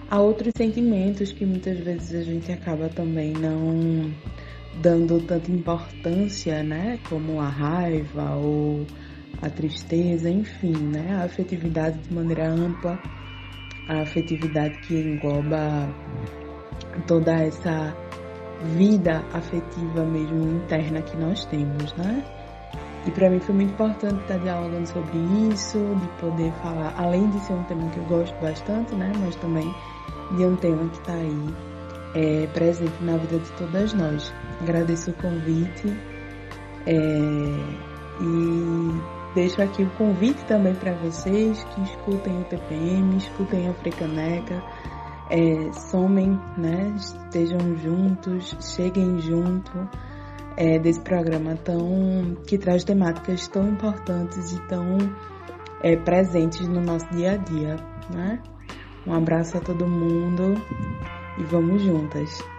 a 0.09 0.21
outros 0.21 0.53
sentimentos 0.55 1.33
que 1.33 1.45
muitas 1.45 1.77
vezes 1.77 2.15
a 2.15 2.23
gente 2.23 2.49
acaba 2.53 2.87
também 2.87 3.33
não 3.33 4.13
dando 4.81 5.21
tanta 5.21 5.51
importância, 5.51 6.63
né, 6.63 6.99
como 7.09 7.39
a 7.39 7.47
raiva 7.47 8.35
ou 8.35 8.85
a 9.41 9.49
tristeza, 9.49 10.29
enfim, 10.29 10.73
né, 10.73 11.15
a 11.15 11.25
afetividade 11.25 11.97
de 11.99 12.13
maneira 12.13 12.49
ampla 12.49 12.99
a 13.87 14.01
afetividade 14.01 14.77
que 14.79 14.95
engloba 14.95 15.89
toda 17.07 17.33
essa 17.33 17.95
vida 18.75 19.23
afetiva 19.33 20.05
mesmo 20.05 20.57
interna 20.57 21.01
que 21.01 21.17
nós 21.17 21.45
temos, 21.45 21.93
né? 21.95 22.23
E 23.05 23.11
para 23.11 23.29
mim 23.29 23.39
foi 23.39 23.55
muito 23.55 23.73
importante 23.73 24.21
estar 24.21 24.37
dialogando 24.37 24.87
sobre 24.87 25.17
isso, 25.51 25.77
de 25.77 26.07
poder 26.21 26.53
falar, 26.61 26.93
além 26.97 27.29
de 27.31 27.39
ser 27.41 27.53
um 27.53 27.63
tema 27.63 27.89
que 27.89 27.97
eu 27.97 28.05
gosto 28.05 28.33
bastante, 28.39 28.95
né? 28.95 29.11
Mas 29.19 29.35
também 29.35 29.69
de 30.37 30.45
um 30.45 30.55
tema 30.55 30.87
que 30.89 30.99
está 30.99 31.13
aí 31.13 31.53
é, 32.15 32.47
presente 32.47 33.03
na 33.03 33.17
vida 33.17 33.39
de 33.39 33.51
todas 33.53 33.93
nós. 33.93 34.33
Agradeço 34.63 35.11
o 35.11 35.13
convite 35.13 35.87
é, 36.85 36.93
e 38.21 39.23
Deixo 39.33 39.63
aqui 39.63 39.81
o 39.81 39.89
convite 39.91 40.45
também 40.45 40.75
para 40.75 40.93
vocês 40.93 41.63
que 41.63 41.81
escutem 41.81 42.41
o 42.41 42.43
TPM, 42.43 43.17
escutem 43.17 43.67
a 43.67 43.73
Frecaneca, 43.73 44.63
é, 45.31 45.71
somem, 45.89 46.39
né? 46.55 46.93
Estejam 46.95 47.75
juntos, 47.77 48.55
cheguem 48.75 49.19
junto 49.19 49.71
é, 50.55 50.77
desse 50.77 51.01
programa 51.01 51.55
tão 51.55 52.37
que 52.45 52.59
traz 52.59 52.83
temáticas 52.83 53.47
tão 53.47 53.67
importantes 53.69 54.53
e 54.53 54.67
tão 54.67 54.97
é, 55.81 55.95
presentes 55.95 56.67
no 56.67 56.79
nosso 56.79 57.09
dia 57.09 57.31
a 57.31 57.37
dia, 57.37 57.75
né? 58.13 58.39
Um 59.07 59.15
abraço 59.15 59.57
a 59.57 59.61
todo 59.61 59.87
mundo 59.87 60.53
e 61.39 61.43
vamos 61.43 61.81
juntas. 61.81 62.52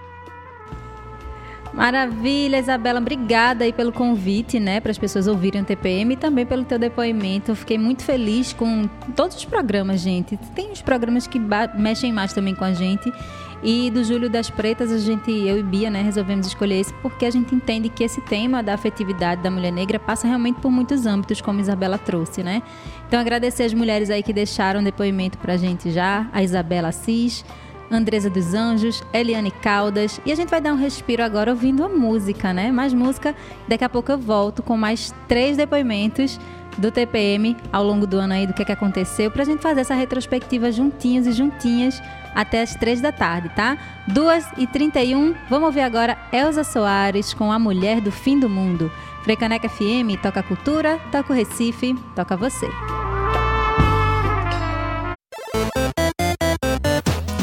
Maravilha, 1.75 2.59
Isabela. 2.59 3.01
Obrigada 3.01 3.65
aí 3.65 3.73
pelo 3.73 3.93
convite, 3.93 4.61
né, 4.61 4.81
para 4.81 4.93
as 4.93 4.99
pessoas 4.99 5.27
ouvirem 5.27 5.63
o 5.63 5.65
TPM 5.65 6.15
e 6.15 6.17
também 6.17 6.47
pelo 6.47 6.65
teu 6.65 6.79
depoimento. 6.79 7.51
Eu 7.51 7.57
fiquei 7.57 7.77
muito 7.77 8.05
feliz 8.05 8.53
com 8.53 8.89
todos 9.17 9.37
os 9.37 9.45
programas, 9.45 10.01
gente. 10.01 10.37
Tem 10.55 10.71
uns 10.71 10.81
programas 10.81 11.27
que 11.27 11.41
mexem 11.77 12.13
mais 12.13 12.33
também 12.33 12.55
com 12.55 12.65
a 12.65 12.73
gente. 12.73 13.13
E 13.61 13.91
do 13.91 14.05
Júlio 14.05 14.29
das 14.29 14.51
Pretas, 14.51 14.93
a 14.93 14.99
gente, 14.99 15.31
eu 15.31 15.59
e 15.59 15.63
Bia, 15.63 15.91
né, 15.91 16.03
resolvemos 16.03 16.47
escolher 16.47 16.81
esse 16.81 16.93
porque 16.95 17.25
a 17.25 17.31
gente 17.31 17.55
entende 17.55 17.89
que 17.89 18.05
esse 18.05 18.21
tema 18.21 18.63
da 18.63 18.75
afetividade 18.75 19.43
da 19.43 19.51
mulher 19.51 19.73
negra 19.73 19.99
passa 19.99 20.27
realmente 20.29 20.61
por 20.61 20.71
muitos 20.71 21.07
âmbitos, 21.07 21.41
como 21.41 21.61
Isabela 21.61 21.97
trouxe, 21.97 22.43
né? 22.43 22.63
Então 23.09 23.19
agradecer 23.19 23.63
as 23.63 23.73
mulheres 23.73 24.11
aí 24.11 24.23
que 24.23 24.35
deixaram 24.35 24.83
depoimento 24.83 25.39
pra 25.39 25.57
gente 25.57 25.91
já, 25.91 26.29
a 26.31 26.43
Isabela 26.43 26.89
Assis, 26.89 27.43
Andresa 27.91 28.31
dos 28.31 28.55
Anjos, 28.55 29.03
Eliane 29.13 29.51
Caldas. 29.51 30.21
E 30.25 30.33
a 30.33 30.35
gente 30.35 30.51
vai 30.51 30.61
dar 30.61 30.73
um 30.73 30.77
respiro 30.77 31.23
agora 31.23 31.51
ouvindo 31.51 31.85
a 31.85 31.89
música, 31.89 32.53
né? 32.53 32.71
Mais 32.73 32.93
música. 32.93 33.35
Daqui 33.69 33.85
a 33.85 33.89
pouco 33.89 34.13
eu 34.13 34.19
volto 34.19 34.63
com 34.63 34.77
mais 34.77 35.15
três 35.29 35.57
depoimentos 35.57 36.39
do 36.79 36.91
TPM 36.91 37.57
ao 37.73 37.85
longo 37.85 38.07
do 38.07 38.19
ano 38.19 38.35
aí, 38.35 38.47
do 38.47 38.53
que, 38.53 38.63
é 38.63 38.65
que 38.65 38.73
aconteceu, 38.73 39.31
pra 39.31 39.45
gente 39.45 39.63
fazer 39.63 39.83
essa 39.83 39.95
retrospectiva 39.95 40.73
juntinhos 40.73 41.27
e 41.27 41.33
juntinhas 41.33 42.03
até 42.35 42.63
as 42.63 42.75
três 42.75 43.01
da 43.01 43.13
tarde, 43.13 43.49
tá? 43.51 43.79
Duas 44.09 44.45
e 44.59 44.67
trinta 44.67 45.03
e 45.03 45.15
um. 45.15 45.35
Vamos 45.49 45.67
ouvir 45.67 45.83
agora 45.83 46.19
Elza 46.33 46.65
Soares 46.65 47.33
com 47.33 47.53
A 47.53 47.59
Mulher 47.59 48.01
do 48.01 48.11
Fim 48.11 48.39
do 48.39 48.49
Mundo. 48.49 48.91
Frecaneca 49.23 49.69
FM, 49.69 50.21
toca 50.21 50.43
cultura, 50.43 50.99
toca 51.11 51.33
o 51.33 51.37
Recife, 51.37 51.95
toca 52.15 52.37
você. 52.37 52.69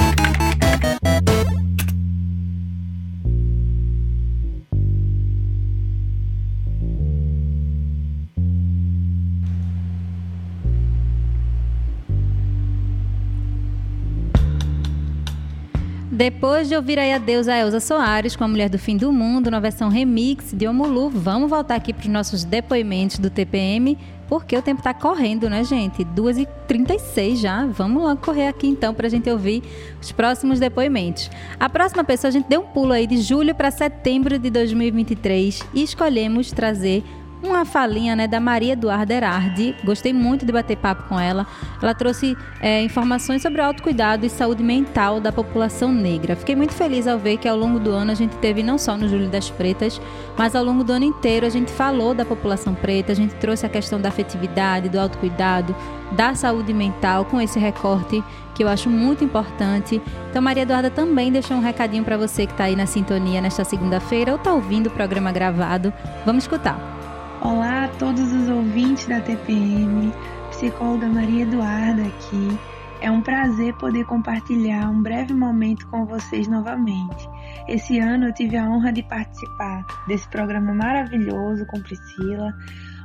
Depois 16.21 16.69
de 16.69 16.75
ouvir 16.75 16.99
aí 16.99 17.11
a 17.11 17.17
deusa 17.17 17.57
Elza 17.57 17.79
Soares 17.79 18.35
com 18.35 18.43
a 18.43 18.47
Mulher 18.47 18.69
do 18.69 18.77
Fim 18.77 18.95
do 18.95 19.11
Mundo, 19.11 19.49
na 19.49 19.59
versão 19.59 19.89
remix 19.89 20.53
de 20.53 20.67
Omulu, 20.67 21.09
vamos 21.09 21.49
voltar 21.49 21.73
aqui 21.73 21.91
para 21.91 22.01
os 22.01 22.07
nossos 22.07 22.43
depoimentos 22.43 23.17
do 23.17 23.27
TPM 23.27 23.97
porque 24.31 24.55
o 24.55 24.61
tempo 24.61 24.79
está 24.79 24.93
correndo, 24.93 25.49
né, 25.49 25.63
gente? 25.63 26.05
2h36 26.05 27.37
já. 27.37 27.65
Vamos 27.65 28.03
logo 28.03 28.21
correr 28.21 28.47
aqui 28.47 28.67
então 28.67 28.93
para 28.93 29.07
a 29.07 29.09
gente 29.09 29.29
ouvir 29.29 29.63
os 29.99 30.11
próximos 30.11 30.59
depoimentos. 30.59 31.29
A 31.59 31.67
próxima 31.67 32.03
pessoa, 32.03 32.29
a 32.29 32.31
gente 32.31 32.47
deu 32.47 32.61
um 32.61 32.67
pulo 32.67 32.93
aí 32.93 33.07
de 33.07 33.17
julho 33.17 33.53
para 33.55 33.71
setembro 33.71 34.37
de 34.37 34.49
2023 34.51 35.61
e 35.73 35.83
escolhemos 35.83 36.51
trazer 36.51 37.03
uma 37.43 37.65
falinha 37.65 38.15
né, 38.15 38.27
da 38.27 38.39
Maria 38.39 38.73
Eduarda 38.73 39.13
Erardi. 39.13 39.75
Gostei 39.83 40.13
muito 40.13 40.45
de 40.45 40.51
bater 40.51 40.77
papo 40.77 41.03
com 41.09 41.19
ela. 41.19 41.47
Ela 41.81 41.93
trouxe 41.93 42.37
é, 42.59 42.83
informações 42.83 43.41
sobre 43.41 43.61
autocuidado 43.61 44.25
e 44.25 44.29
saúde 44.29 44.63
mental 44.63 45.19
da 45.19 45.31
população 45.31 45.91
negra. 45.91 46.35
Fiquei 46.35 46.55
muito 46.55 46.73
feliz 46.73 47.07
ao 47.07 47.17
ver 47.17 47.37
que 47.37 47.47
ao 47.47 47.57
longo 47.57 47.79
do 47.79 47.91
ano 47.91 48.11
a 48.11 48.15
gente 48.15 48.35
teve, 48.37 48.61
não 48.61 48.77
só 48.77 48.95
no 48.95 49.07
Júlio 49.07 49.29
das 49.29 49.49
Pretas, 49.49 49.99
mas 50.37 50.55
ao 50.55 50.63
longo 50.63 50.83
do 50.83 50.93
ano 50.93 51.05
inteiro 51.05 51.45
a 51.45 51.49
gente 51.49 51.71
falou 51.71 52.13
da 52.13 52.25
população 52.25 52.73
preta, 52.73 53.11
a 53.11 53.15
gente 53.15 53.33
trouxe 53.35 53.65
a 53.65 53.69
questão 53.69 53.99
da 53.99 54.09
afetividade, 54.09 54.89
do 54.89 54.99
autocuidado, 54.99 55.75
da 56.11 56.35
saúde 56.35 56.73
mental 56.73 57.25
com 57.25 57.39
esse 57.39 57.57
recorte 57.57 58.23
que 58.53 58.63
eu 58.63 58.67
acho 58.67 58.89
muito 58.89 59.23
importante. 59.23 60.01
Então, 60.29 60.41
Maria 60.41 60.63
Eduarda 60.63 60.89
também 60.89 61.31
deixou 61.31 61.57
um 61.57 61.61
recadinho 61.61 62.03
para 62.03 62.17
você 62.17 62.45
que 62.45 62.51
está 62.51 62.65
aí 62.65 62.75
na 62.75 62.85
sintonia 62.85 63.41
nesta 63.41 63.63
segunda-feira 63.63 64.31
ou 64.31 64.37
está 64.37 64.53
ouvindo 64.53 64.87
o 64.87 64.91
programa 64.91 65.31
gravado. 65.31 65.93
Vamos 66.25 66.43
escutar. 66.43 67.00
Olá 67.43 67.85
a 67.85 67.87
todos 67.87 68.31
os 68.31 68.47
ouvintes 68.47 69.07
da 69.07 69.19
TPM, 69.19 70.13
psicóloga 70.51 71.07
Maria 71.07 71.41
Eduarda 71.41 72.03
aqui. 72.03 72.59
É 73.01 73.09
um 73.09 73.19
prazer 73.19 73.73
poder 73.77 74.05
compartilhar 74.05 74.87
um 74.91 75.01
breve 75.01 75.33
momento 75.33 75.87
com 75.87 76.05
vocês 76.05 76.47
novamente. 76.47 77.27
Esse 77.67 77.97
ano 77.97 78.27
eu 78.27 78.33
tive 78.35 78.57
a 78.57 78.69
honra 78.69 78.93
de 78.93 79.01
participar 79.01 79.83
desse 80.07 80.29
programa 80.29 80.71
maravilhoso 80.71 81.65
com 81.65 81.81
Priscila, 81.81 82.53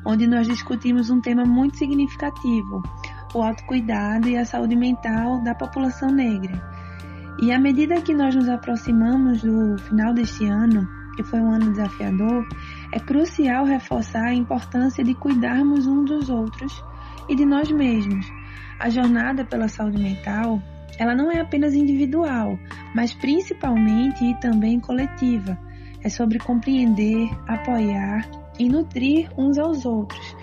onde 0.05 0.27
nós 0.27 0.47
discutimos 0.47 1.09
um 1.09 1.19
tema 1.19 1.47
muito 1.47 1.79
significativo, 1.79 2.83
o 3.35 3.43
autocuidado 3.43 4.29
e 4.29 4.37
a 4.37 4.45
saúde 4.45 4.77
mental 4.77 5.43
da 5.43 5.55
população 5.55 6.11
negra. 6.11 6.63
E 7.41 7.51
à 7.53 7.59
medida 7.59 8.03
que 8.03 8.13
nós 8.13 8.35
nos 8.35 8.51
aproximamos 8.51 9.41
do 9.41 9.79
final 9.79 10.13
deste 10.13 10.47
ano, 10.47 10.87
que 11.17 11.25
foi 11.25 11.41
um 11.41 11.51
ano 11.51 11.71
desafiador, 11.71 12.47
é 12.97 12.99
crucial 12.99 13.67
reforçar 13.67 14.29
a 14.29 14.35
importância 14.35 15.05
de 15.05 15.15
cuidarmos 15.15 15.87
uns 15.87 16.07
dos 16.07 16.31
outros 16.31 16.83
e 17.29 17.37
de 17.37 17.45
nós 17.45 17.71
mesmos. 17.71 18.27
A 18.81 18.89
jornada 18.89 19.45
pela 19.45 19.69
saúde 19.69 20.03
mental, 20.03 20.63
ela 20.99 21.15
não 21.15 21.31
é 21.31 21.39
apenas 21.39 21.75
individual, 21.75 22.59
mas 22.95 23.13
principalmente 23.13 24.25
e 24.25 24.35
também 24.41 24.81
coletiva. 24.81 25.59
É 26.03 26.09
sobre 26.09 26.39
compreender, 26.39 27.29
apoiar 27.47 28.27
e 28.59 28.67
nutrir 28.67 29.29
uns 29.37 29.59
aos 29.59 29.85
outros. 29.85 30.35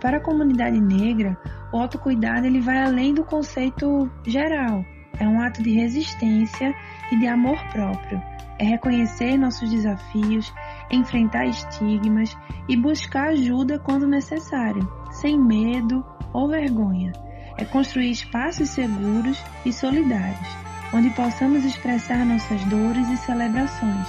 Para 0.00 0.16
a 0.16 0.20
comunidade 0.20 0.80
negra, 0.80 1.38
o 1.72 1.78
autocuidado 1.78 2.48
ele 2.48 2.60
vai 2.60 2.82
além 2.82 3.14
do 3.14 3.22
conceito 3.22 4.10
geral. 4.26 4.84
É 5.20 5.28
um 5.28 5.40
ato 5.40 5.62
de 5.62 5.70
resistência 5.70 6.74
e 7.12 7.16
de 7.20 7.28
amor 7.28 7.62
próprio. 7.70 8.20
É 8.58 8.64
reconhecer 8.64 9.36
nossos 9.36 9.70
desafios, 9.70 10.52
enfrentar 10.92 11.46
estigmas 11.46 12.36
e 12.68 12.76
buscar 12.76 13.28
ajuda 13.28 13.78
quando 13.78 14.06
necessário, 14.06 14.88
sem 15.10 15.38
medo 15.38 16.04
ou 16.32 16.48
vergonha. 16.48 17.12
É 17.56 17.64
construir 17.64 18.10
espaços 18.10 18.70
seguros 18.70 19.42
e 19.64 19.72
solidários, 19.72 20.48
onde 20.92 21.10
possamos 21.10 21.64
expressar 21.64 22.24
nossas 22.24 22.62
dores 22.64 23.08
e 23.08 23.16
celebrações. 23.16 24.06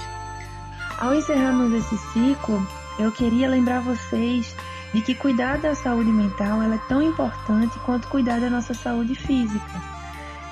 Ao 0.98 1.14
encerrarmos 1.14 1.72
esse 1.72 1.96
ciclo, 2.12 2.66
eu 2.98 3.10
queria 3.10 3.48
lembrar 3.48 3.80
vocês 3.80 4.54
de 4.92 5.02
que 5.02 5.14
cuidar 5.14 5.58
da 5.58 5.74
saúde 5.74 6.10
mental 6.10 6.62
é 6.62 6.78
tão 6.88 7.02
importante 7.02 7.78
quanto 7.80 8.08
cuidar 8.08 8.40
da 8.40 8.48
nossa 8.48 8.72
saúde 8.74 9.14
física. 9.14 9.82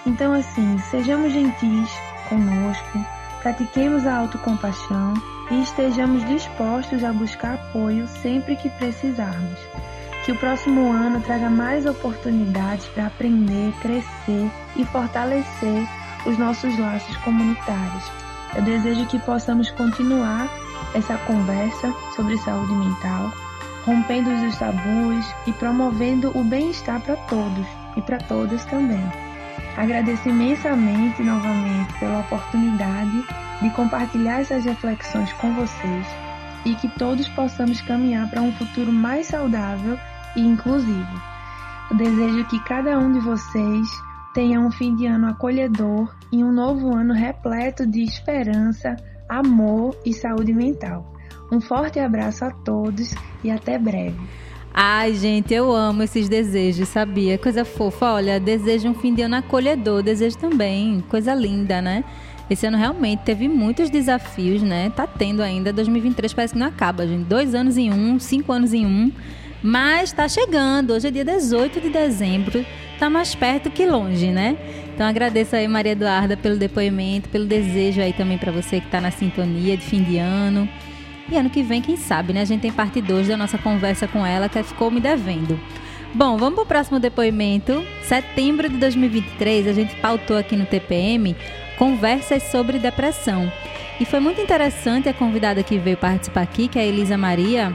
Então, 0.04 0.34
assim, 0.34 0.78
sejamos 0.90 1.32
gentis 1.32 1.90
conosco, 2.28 2.98
pratiquemos 3.42 4.06
a 4.06 4.18
autocompaixão 4.18 5.14
e 5.50 5.62
estejamos 5.62 6.24
dispostos 6.26 7.02
a 7.02 7.12
buscar 7.12 7.54
apoio 7.54 8.06
sempre 8.06 8.56
que 8.56 8.70
precisarmos. 8.70 9.58
Que 10.24 10.30
o 10.30 10.38
próximo 10.38 10.92
ano 10.92 11.20
traga 11.20 11.50
mais 11.50 11.84
oportunidades 11.84 12.86
para 12.86 13.06
aprender, 13.06 13.72
crescer 13.82 14.48
e 14.76 14.84
fortalecer 14.86 15.86
os 16.24 16.38
nossos 16.38 16.78
laços 16.78 17.16
comunitários. 17.18 18.04
Eu 18.54 18.62
desejo 18.62 19.06
que 19.06 19.18
possamos 19.18 19.70
continuar 19.72 20.48
essa 20.94 21.18
conversa 21.18 21.92
sobre 22.14 22.38
saúde 22.38 22.72
mental, 22.72 23.32
rompendo 23.84 24.30
os 24.30 24.56
tabus 24.56 25.26
e 25.46 25.52
promovendo 25.52 26.30
o 26.38 26.44
bem-estar 26.44 27.00
para 27.00 27.16
todos 27.16 27.66
e 27.96 28.02
para 28.02 28.18
todas 28.18 28.64
também. 28.66 29.31
Agradeço 29.76 30.28
imensamente 30.28 31.22
novamente 31.22 31.92
pela 31.98 32.20
oportunidade 32.20 33.24
de 33.62 33.70
compartilhar 33.70 34.40
essas 34.40 34.64
reflexões 34.64 35.32
com 35.34 35.54
vocês 35.54 36.06
e 36.64 36.74
que 36.74 36.88
todos 36.88 37.28
possamos 37.30 37.80
caminhar 37.80 38.28
para 38.30 38.42
um 38.42 38.52
futuro 38.52 38.92
mais 38.92 39.26
saudável 39.26 39.98
e 40.36 40.40
inclusivo. 40.40 41.22
Eu 41.90 41.96
desejo 41.96 42.44
que 42.46 42.62
cada 42.64 42.98
um 42.98 43.12
de 43.12 43.20
vocês 43.20 43.88
tenha 44.32 44.60
um 44.60 44.70
fim 44.70 44.94
de 44.94 45.06
ano 45.06 45.28
acolhedor 45.28 46.14
e 46.30 46.42
um 46.42 46.52
novo 46.52 46.94
ano 46.94 47.12
repleto 47.12 47.86
de 47.86 48.02
esperança, 48.02 48.96
amor 49.28 49.96
e 50.04 50.12
saúde 50.12 50.52
mental. 50.52 51.12
Um 51.50 51.60
forte 51.60 51.98
abraço 51.98 52.44
a 52.44 52.50
todos 52.50 53.14
e 53.44 53.50
até 53.50 53.78
breve. 53.78 54.18
Ai, 54.74 55.14
gente, 55.14 55.52
eu 55.52 55.70
amo 55.70 56.02
esses 56.02 56.30
desejos, 56.30 56.88
sabia? 56.88 57.36
Coisa 57.36 57.62
fofa. 57.62 58.12
Olha, 58.12 58.40
desejo 58.40 58.88
um 58.88 58.94
fim 58.94 59.14
de 59.14 59.20
ano 59.20 59.36
acolhedor, 59.36 60.02
desejo 60.02 60.38
também. 60.38 61.04
Coisa 61.10 61.34
linda, 61.34 61.82
né? 61.82 62.02
Esse 62.48 62.66
ano 62.66 62.78
realmente 62.78 63.20
teve 63.20 63.48
muitos 63.48 63.90
desafios, 63.90 64.62
né? 64.62 64.90
Tá 64.96 65.06
tendo 65.06 65.42
ainda. 65.42 65.72
2023 65.74 66.32
parece 66.32 66.54
que 66.54 66.58
não 66.58 66.66
acaba, 66.66 67.06
gente. 67.06 67.24
Dois 67.24 67.54
anos 67.54 67.76
em 67.76 67.92
um, 67.92 68.18
cinco 68.18 68.50
anos 68.50 68.72
em 68.72 68.86
um. 68.86 69.12
Mas 69.62 70.10
tá 70.10 70.26
chegando. 70.26 70.94
Hoje 70.94 71.08
é 71.08 71.10
dia 71.10 71.24
18 71.24 71.78
de 71.78 71.90
dezembro. 71.90 72.64
Tá 72.98 73.10
mais 73.10 73.34
perto 73.34 73.70
que 73.70 73.86
longe, 73.86 74.28
né? 74.28 74.56
Então 74.94 75.06
agradeço 75.06 75.54
aí, 75.54 75.68
Maria 75.68 75.92
Eduarda, 75.92 76.36
pelo 76.36 76.56
depoimento, 76.56 77.28
pelo 77.28 77.44
desejo 77.44 78.00
aí 78.00 78.12
também 78.12 78.38
para 78.38 78.52
você 78.52 78.80
que 78.80 78.88
tá 78.88 79.00
na 79.00 79.10
sintonia 79.10 79.76
de 79.76 79.84
fim 79.84 80.02
de 80.02 80.16
ano. 80.16 80.68
E 81.32 81.36
ano 81.38 81.48
que 81.48 81.62
vem, 81.62 81.80
quem 81.80 81.96
sabe, 81.96 82.34
né? 82.34 82.42
A 82.42 82.44
gente 82.44 82.60
tem 82.60 82.70
parte 82.70 83.00
2 83.00 83.28
da 83.28 83.38
nossa 83.38 83.56
conversa 83.56 84.06
com 84.06 84.24
ela, 84.24 84.50
que 84.50 84.62
ficou 84.62 84.90
me 84.90 85.00
devendo. 85.00 85.58
Bom, 86.12 86.36
vamos 86.36 86.56
para 86.56 86.62
o 86.62 86.66
próximo 86.66 87.00
depoimento. 87.00 87.82
Setembro 88.02 88.68
de 88.68 88.76
2023, 88.76 89.66
a 89.66 89.72
gente 89.72 89.96
pautou 89.96 90.36
aqui 90.36 90.54
no 90.54 90.66
TPM 90.66 91.34
conversas 91.78 92.42
sobre 92.42 92.78
depressão. 92.78 93.50
E 93.98 94.04
foi 94.04 94.20
muito 94.20 94.42
interessante 94.42 95.08
a 95.08 95.14
convidada 95.14 95.62
que 95.62 95.78
veio 95.78 95.96
participar 95.96 96.42
aqui, 96.42 96.68
que 96.68 96.78
é 96.78 96.82
a 96.82 96.84
Elisa 96.84 97.16
Maria, 97.16 97.74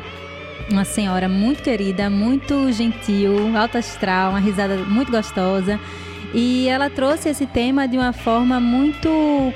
uma 0.70 0.86
senhora 0.86 1.28
muito 1.28 1.64
querida, 1.64 2.12
muito 2.12 2.72
gentil, 2.72 3.58
alta 3.58 3.80
astral, 3.80 4.30
uma 4.30 4.40
risada 4.40 4.78
muito 4.78 5.12
gostosa. 5.12 5.80
E 6.32 6.70
ela 6.70 6.92
trouxe 6.92 7.30
esse 7.30 7.48
tema 7.48 7.88
de 7.88 7.98
uma 7.98 8.14
forma 8.14 8.60
muito 8.60 9.10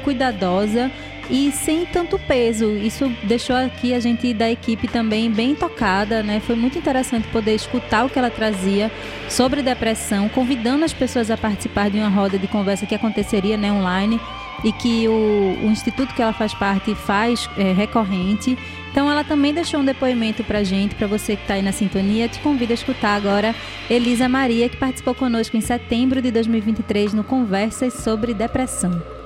cuidadosa 0.04 0.90
e 1.30 1.52
sem 1.52 1.86
tanto 1.86 2.20
peso. 2.20 2.72
Isso 2.76 3.10
deixou 3.24 3.56
aqui 3.56 3.94
a 3.94 4.00
gente 4.00 4.34
da 4.34 4.50
equipe 4.50 4.88
também 4.88 5.30
bem 5.32 5.56
tocada, 5.56 6.22
né? 6.22 6.40
Foi 6.40 6.56
muito 6.56 6.78
interessante 6.78 7.28
poder 7.30 7.56
escutar 7.56 8.06
o 8.06 8.10
que 8.10 8.20
ela 8.20 8.30
trazia 8.30 8.92
sobre 9.30 9.62
depressão, 9.62 10.28
convidando 10.30 10.86
as 10.86 10.94
pessoas 10.94 11.32
a 11.32 11.38
participar 11.38 11.90
de 11.90 11.98
uma 11.98 12.10
roda 12.10 12.38
de 12.38 12.48
conversa 12.48 12.86
que 12.86 12.96
aconteceria 12.96 13.58
né, 13.58 13.72
online 13.72 14.20
e 14.64 14.72
que 14.72 15.08
o, 15.08 15.58
o 15.64 15.66
instituto 15.66 16.14
que 16.14 16.22
ela 16.22 16.34
faz 16.34 16.54
parte 16.54 16.94
faz 16.94 17.50
é, 17.58 17.72
recorrente. 17.72 18.58
Então 18.92 19.10
ela 19.10 19.24
também 19.24 19.54
deixou 19.54 19.80
um 19.80 19.86
depoimento 19.86 20.44
para 20.44 20.64
gente, 20.64 20.96
para 20.96 21.08
você 21.08 21.36
que 21.36 21.44
está 21.44 21.54
aí 21.56 21.62
na 21.62 21.72
sintonia. 21.72 22.28
Te 22.28 22.40
convido 22.40 22.74
a 22.74 22.76
escutar 22.76 23.16
agora 23.16 23.56
Elisa 23.90 24.28
Maria, 24.28 24.68
que 24.68 24.78
participou 24.78 25.16
conosco 25.16 25.56
em 25.56 25.62
setembro 25.62 26.22
de 26.22 26.30
2023 26.30 27.14
no 27.14 27.24
Conversas 27.24 27.94
sobre 27.94 28.34
Depressão. 28.34 29.21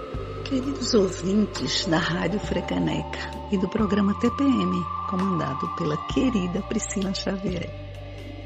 Queridos 0.45 0.93
ouvintes 0.93 1.87
da 1.87 1.97
Rádio 1.97 2.39
Frecaneca 2.39 3.31
e 3.51 3.57
do 3.57 3.67
programa 3.67 4.13
TPM, 4.19 4.79
comandado 5.09 5.67
pela 5.75 5.97
querida 6.05 6.61
Priscila 6.61 7.11
Xavier. 7.15 7.67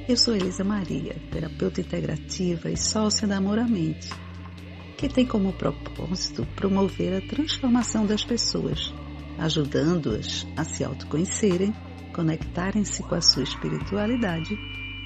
Eu 0.08 0.16
sou 0.16 0.34
Elisa 0.34 0.64
Maria, 0.64 1.18
terapeuta 1.30 1.82
integrativa 1.82 2.72
e 2.72 2.78
sócia 2.78 3.28
da 3.28 3.36
Amoramente, 3.36 4.10
que 4.98 5.10
tem 5.10 5.26
como 5.26 5.52
propósito 5.52 6.48
promover 6.56 7.18
a 7.18 7.28
transformação 7.28 8.06
das 8.06 8.24
pessoas, 8.24 8.94
ajudando-as 9.38 10.48
a 10.56 10.64
se 10.64 10.86
autoconhecerem, 10.86 11.76
conectarem-se 12.14 13.04
com 13.04 13.16
a 13.16 13.22
sua 13.22 13.44
espiritualidade, 13.44 14.58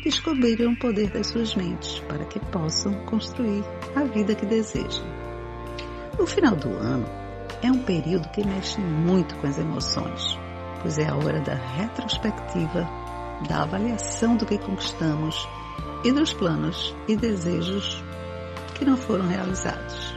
descobrirem 0.04 0.68
o 0.68 0.78
poder 0.78 1.10
das 1.10 1.26
suas 1.26 1.56
mentes 1.56 2.00
para 2.02 2.26
que 2.26 2.40
possam 2.52 3.04
construir 3.08 3.64
a 3.96 4.04
vida 4.04 4.36
que 4.36 4.46
desejam. 4.46 5.23
O 6.20 6.28
final 6.28 6.56
do 6.56 6.70
ano 6.70 7.06
é 7.62 7.72
um 7.72 7.80
período 7.80 8.30
que 8.30 8.46
mexe 8.46 8.80
muito 8.80 9.36
com 9.38 9.48
as 9.48 9.58
emoções, 9.58 10.38
pois 10.82 11.00
é 11.00 11.10
a 11.10 11.16
hora 11.16 11.42
da 11.42 11.56
retrospectiva, 11.56 12.88
da 13.48 13.64
avaliação 13.64 14.36
do 14.38 14.46
que 14.46 14.60
conquistamos 14.60 15.48
e 16.04 16.12
dos 16.12 16.32
planos 16.32 16.96
e 17.08 17.16
desejos 17.16 18.04
que 18.76 18.86
não 18.86 18.96
foram 18.96 19.28
realizados. 19.28 20.16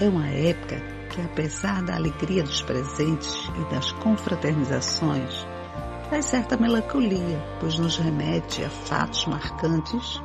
É 0.00 0.08
uma 0.08 0.28
época 0.28 0.80
que, 1.10 1.20
apesar 1.20 1.82
da 1.82 1.96
alegria 1.96 2.44
dos 2.44 2.62
presentes 2.62 3.50
e 3.60 3.74
das 3.74 3.90
confraternizações, 3.92 5.46
traz 6.08 6.26
certa 6.26 6.56
melancolia, 6.56 7.42
pois 7.58 7.76
nos 7.76 7.96
remete 7.96 8.64
a 8.64 8.70
fatos 8.70 9.26
marcantes 9.26 10.22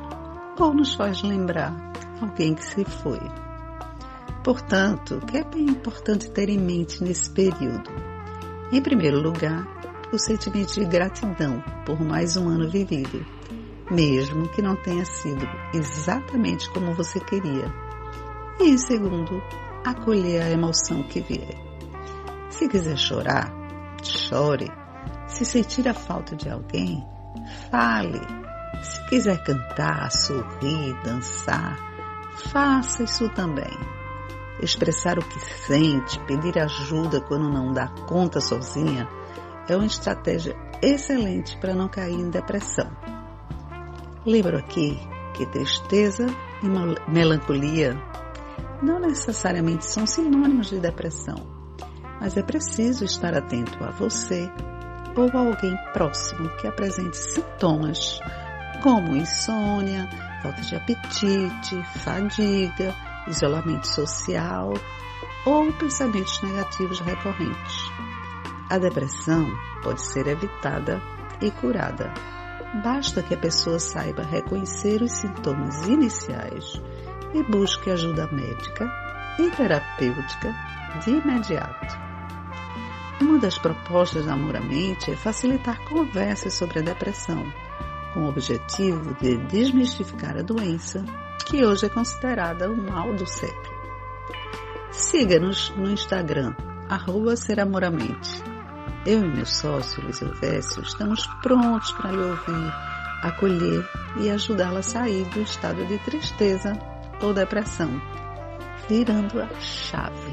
ou 0.58 0.72
nos 0.72 0.94
faz 0.94 1.22
lembrar 1.22 1.74
alguém 2.20 2.54
que 2.54 2.64
se 2.64 2.84
foi. 2.84 3.47
Portanto, 4.44 5.16
o 5.16 5.26
que 5.26 5.38
é 5.38 5.44
bem 5.44 5.64
importante 5.64 6.30
ter 6.30 6.48
em 6.48 6.58
mente 6.58 7.02
nesse 7.02 7.30
período? 7.30 7.90
Em 8.72 8.80
primeiro 8.80 9.20
lugar, 9.20 9.66
o 10.12 10.18
sentimento 10.18 10.74
de 10.74 10.84
gratidão 10.84 11.62
por 11.84 12.00
mais 12.00 12.36
um 12.36 12.48
ano 12.48 12.70
vivido, 12.70 13.26
mesmo 13.90 14.48
que 14.48 14.62
não 14.62 14.76
tenha 14.76 15.04
sido 15.04 15.46
exatamente 15.74 16.70
como 16.70 16.94
você 16.94 17.18
queria. 17.20 17.72
E 18.60 18.70
em 18.70 18.78
segundo, 18.78 19.42
acolher 19.84 20.42
a 20.42 20.50
emoção 20.50 21.02
que 21.02 21.20
vier. 21.20 21.56
Se 22.48 22.68
quiser 22.68 22.96
chorar, 22.96 23.52
chore. 24.02 24.70
Se 25.26 25.44
sentir 25.44 25.86
a 25.88 25.94
falta 25.94 26.34
de 26.34 26.48
alguém, 26.48 27.04
fale. 27.70 28.20
Se 28.82 29.08
quiser 29.08 29.42
cantar, 29.44 30.10
sorrir, 30.10 30.94
dançar, 31.04 31.76
faça 32.50 33.02
isso 33.02 33.28
também 33.30 33.97
expressar 34.60 35.18
o 35.18 35.24
que 35.24 35.40
sente, 35.40 36.18
pedir 36.20 36.58
ajuda 36.58 37.20
quando 37.20 37.48
não 37.48 37.72
dá 37.72 37.88
conta 38.06 38.40
sozinha, 38.40 39.08
é 39.68 39.76
uma 39.76 39.86
estratégia 39.86 40.56
excelente 40.82 41.56
para 41.58 41.74
não 41.74 41.88
cair 41.88 42.18
em 42.18 42.30
depressão. 42.30 42.90
Lembro 44.24 44.58
aqui 44.58 44.98
que 45.34 45.46
tristeza 45.46 46.26
e 46.62 47.10
melancolia 47.10 47.96
não 48.82 49.00
necessariamente 49.00 49.84
são 49.84 50.06
sinônimos 50.06 50.68
de 50.68 50.78
depressão, 50.78 51.46
mas 52.20 52.36
é 52.36 52.42
preciso 52.42 53.04
estar 53.04 53.34
atento 53.34 53.82
a 53.82 53.90
você 53.90 54.50
ou 55.16 55.28
a 55.36 55.40
alguém 55.40 55.76
próximo 55.92 56.48
que 56.56 56.66
apresente 56.66 57.16
sintomas 57.16 58.20
como 58.82 59.16
insônia, 59.16 60.08
falta 60.42 60.60
de 60.62 60.76
apetite, 60.76 61.82
fadiga, 61.98 62.94
isolamento 63.28 63.86
social 63.86 64.72
ou 65.46 65.72
pensamentos 65.72 66.40
negativos 66.42 67.00
recorrentes. 67.00 67.90
A 68.70 68.78
depressão 68.78 69.46
pode 69.82 70.02
ser 70.02 70.26
evitada 70.26 71.00
e 71.40 71.50
curada. 71.50 72.12
Basta 72.82 73.22
que 73.22 73.34
a 73.34 73.38
pessoa 73.38 73.78
saiba 73.78 74.22
reconhecer 74.22 75.00
os 75.00 75.12
sintomas 75.12 75.86
iniciais 75.86 76.80
e 77.32 77.42
busque 77.42 77.90
ajuda 77.90 78.28
médica 78.30 78.90
e 79.38 79.50
terapêutica 79.50 80.54
de 81.02 81.10
imediato. 81.10 82.08
Uma 83.20 83.38
das 83.38 83.58
propostas 83.58 84.26
da 84.26 84.34
Amoramente 84.34 85.10
é 85.10 85.16
facilitar 85.16 85.78
conversas 85.84 86.54
sobre 86.54 86.78
a 86.78 86.82
depressão, 86.82 87.44
com 88.14 88.20
o 88.20 88.28
objetivo 88.28 89.14
de 89.14 89.36
desmistificar 89.46 90.36
a 90.36 90.42
doença, 90.42 91.04
que 91.46 91.64
hoje 91.64 91.86
é 91.86 91.88
considerada 91.88 92.70
o 92.70 92.76
mal 92.76 93.14
do 93.14 93.26
século. 93.26 93.78
Siga-nos 94.90 95.70
no 95.76 95.90
Instagram, 95.90 96.54
arroba 96.88 97.36
Seramoramente. 97.36 98.42
Eu 99.06 99.24
e 99.24 99.28
meu 99.28 99.46
sócio, 99.46 100.02
Luiz 100.02 100.20
Elvésio, 100.20 100.82
estamos 100.82 101.26
prontos 101.42 101.92
para 101.92 102.10
lhe 102.10 102.18
ouvir, 102.18 102.72
acolher 103.22 103.88
e 104.20 104.30
ajudá-la 104.30 104.80
a 104.80 104.82
sair 104.82 105.24
do 105.26 105.40
estado 105.40 105.84
de 105.86 105.98
tristeza 105.98 106.72
ou 107.22 107.32
depressão, 107.32 107.90
virando 108.88 109.40
a 109.40 109.48
chave 109.60 110.32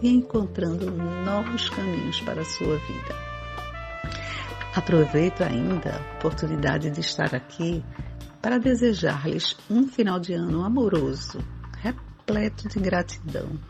e 0.00 0.14
encontrando 0.14 0.90
novos 0.90 1.68
caminhos 1.68 2.20
para 2.20 2.42
a 2.42 2.44
sua 2.44 2.76
vida. 2.76 3.14
Aproveito 4.74 5.42
ainda 5.42 5.96
a 5.96 6.18
oportunidade 6.18 6.90
de 6.90 7.00
estar 7.00 7.34
aqui 7.34 7.84
para 8.48 8.58
desejar-lhes 8.58 9.54
um 9.68 9.86
final 9.86 10.18
de 10.18 10.32
ano 10.32 10.64
amoroso, 10.64 11.38
repleto 11.82 12.66
de 12.66 12.80
gratidão. 12.80 13.60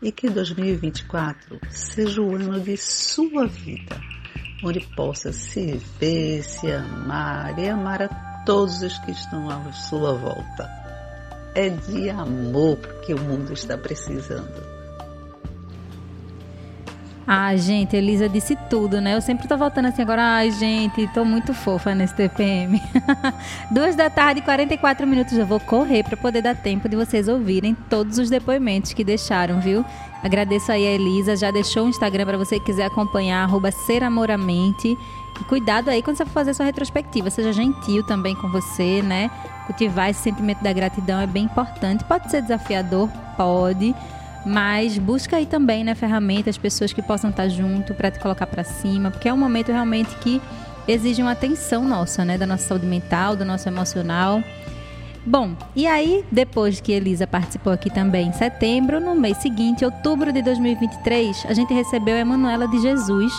E 0.00 0.12
que 0.12 0.30
2024 0.30 1.58
seja 1.68 2.22
o 2.22 2.36
ano 2.36 2.60
de 2.60 2.76
sua 2.76 3.48
vida, 3.48 4.00
onde 4.62 4.78
possa 4.94 5.32
se 5.32 5.82
ver, 5.98 6.44
se 6.44 6.70
amar 6.70 7.58
e 7.58 7.68
amar 7.68 8.02
a 8.02 8.08
todos 8.46 8.80
os 8.80 8.96
que 8.98 9.10
estão 9.10 9.50
à 9.50 9.72
sua 9.72 10.12
volta 10.12 10.70
é 11.56 11.68
de 11.68 12.08
amor 12.08 12.76
que 13.04 13.12
o 13.12 13.18
mundo 13.18 13.52
está 13.52 13.76
precisando. 13.76 14.75
Ah, 17.28 17.56
gente, 17.56 17.96
Elisa 17.96 18.28
disse 18.28 18.54
tudo, 18.70 19.00
né? 19.00 19.16
Eu 19.16 19.20
sempre 19.20 19.48
tô 19.48 19.56
voltando 19.56 19.86
assim 19.86 20.00
agora. 20.00 20.22
Ai, 20.22 20.52
gente, 20.52 21.08
tô 21.08 21.24
muito 21.24 21.52
fofa 21.52 21.92
nesse 21.92 22.14
TPM. 22.14 22.80
Duas 23.68 23.96
da 23.96 24.08
tarde 24.08 24.40
e 24.40 24.44
44 24.44 25.04
minutos. 25.08 25.36
Eu 25.36 25.44
vou 25.44 25.58
correr 25.58 26.04
para 26.04 26.16
poder 26.16 26.40
dar 26.40 26.54
tempo 26.54 26.88
de 26.88 26.94
vocês 26.94 27.26
ouvirem 27.26 27.74
todos 27.90 28.18
os 28.18 28.30
depoimentos 28.30 28.92
que 28.92 29.02
deixaram, 29.02 29.60
viu? 29.60 29.84
Agradeço 30.22 30.70
aí 30.70 30.86
a 30.86 30.92
Elisa. 30.92 31.34
Já 31.34 31.50
deixou 31.50 31.86
o 31.86 31.88
Instagram 31.88 32.26
para 32.26 32.38
você 32.38 32.60
que 32.60 32.66
quiser 32.66 32.84
acompanhar, 32.84 33.42
arroba 33.42 33.72
Seramoramente. 33.72 34.96
E 35.40 35.44
cuidado 35.44 35.88
aí 35.88 36.02
quando 36.02 36.18
você 36.18 36.24
for 36.24 36.32
fazer 36.32 36.54
sua 36.54 36.64
retrospectiva. 36.64 37.28
Seja 37.28 37.52
gentil 37.52 38.04
também 38.04 38.36
com 38.36 38.48
você, 38.48 39.02
né? 39.02 39.32
Cultivar 39.66 40.10
esse 40.10 40.20
sentimento 40.20 40.62
da 40.62 40.72
gratidão 40.72 41.20
é 41.20 41.26
bem 41.26 41.46
importante. 41.46 42.04
Pode 42.04 42.30
ser 42.30 42.40
desafiador? 42.40 43.08
Pode. 43.36 43.96
Mas 44.46 44.96
busca 44.96 45.38
aí 45.38 45.44
também, 45.44 45.82
né, 45.82 45.96
ferramentas, 45.96 46.56
pessoas 46.56 46.92
que 46.92 47.02
possam 47.02 47.30
estar 47.30 47.48
junto 47.48 47.92
para 47.94 48.12
te 48.12 48.20
colocar 48.20 48.46
para 48.46 48.62
cima, 48.62 49.10
porque 49.10 49.28
é 49.28 49.34
um 49.34 49.36
momento 49.36 49.72
realmente 49.72 50.14
que 50.18 50.40
exige 50.86 51.20
uma 51.20 51.32
atenção 51.32 51.84
nossa, 51.84 52.24
né, 52.24 52.38
da 52.38 52.46
nossa 52.46 52.68
saúde 52.68 52.86
mental, 52.86 53.34
do 53.34 53.44
nosso 53.44 53.68
emocional. 53.68 54.40
Bom, 55.26 55.56
e 55.74 55.84
aí, 55.88 56.24
depois 56.30 56.80
que 56.80 56.92
Elisa 56.92 57.26
participou 57.26 57.72
aqui 57.72 57.90
também 57.90 58.28
em 58.28 58.32
setembro, 58.32 59.00
no 59.00 59.16
mês 59.16 59.38
seguinte, 59.38 59.84
outubro 59.84 60.32
de 60.32 60.40
2023, 60.40 61.46
a 61.48 61.52
gente 61.52 61.74
recebeu 61.74 62.14
a 62.14 62.20
Emanuela 62.20 62.68
de 62.68 62.80
Jesus, 62.80 63.32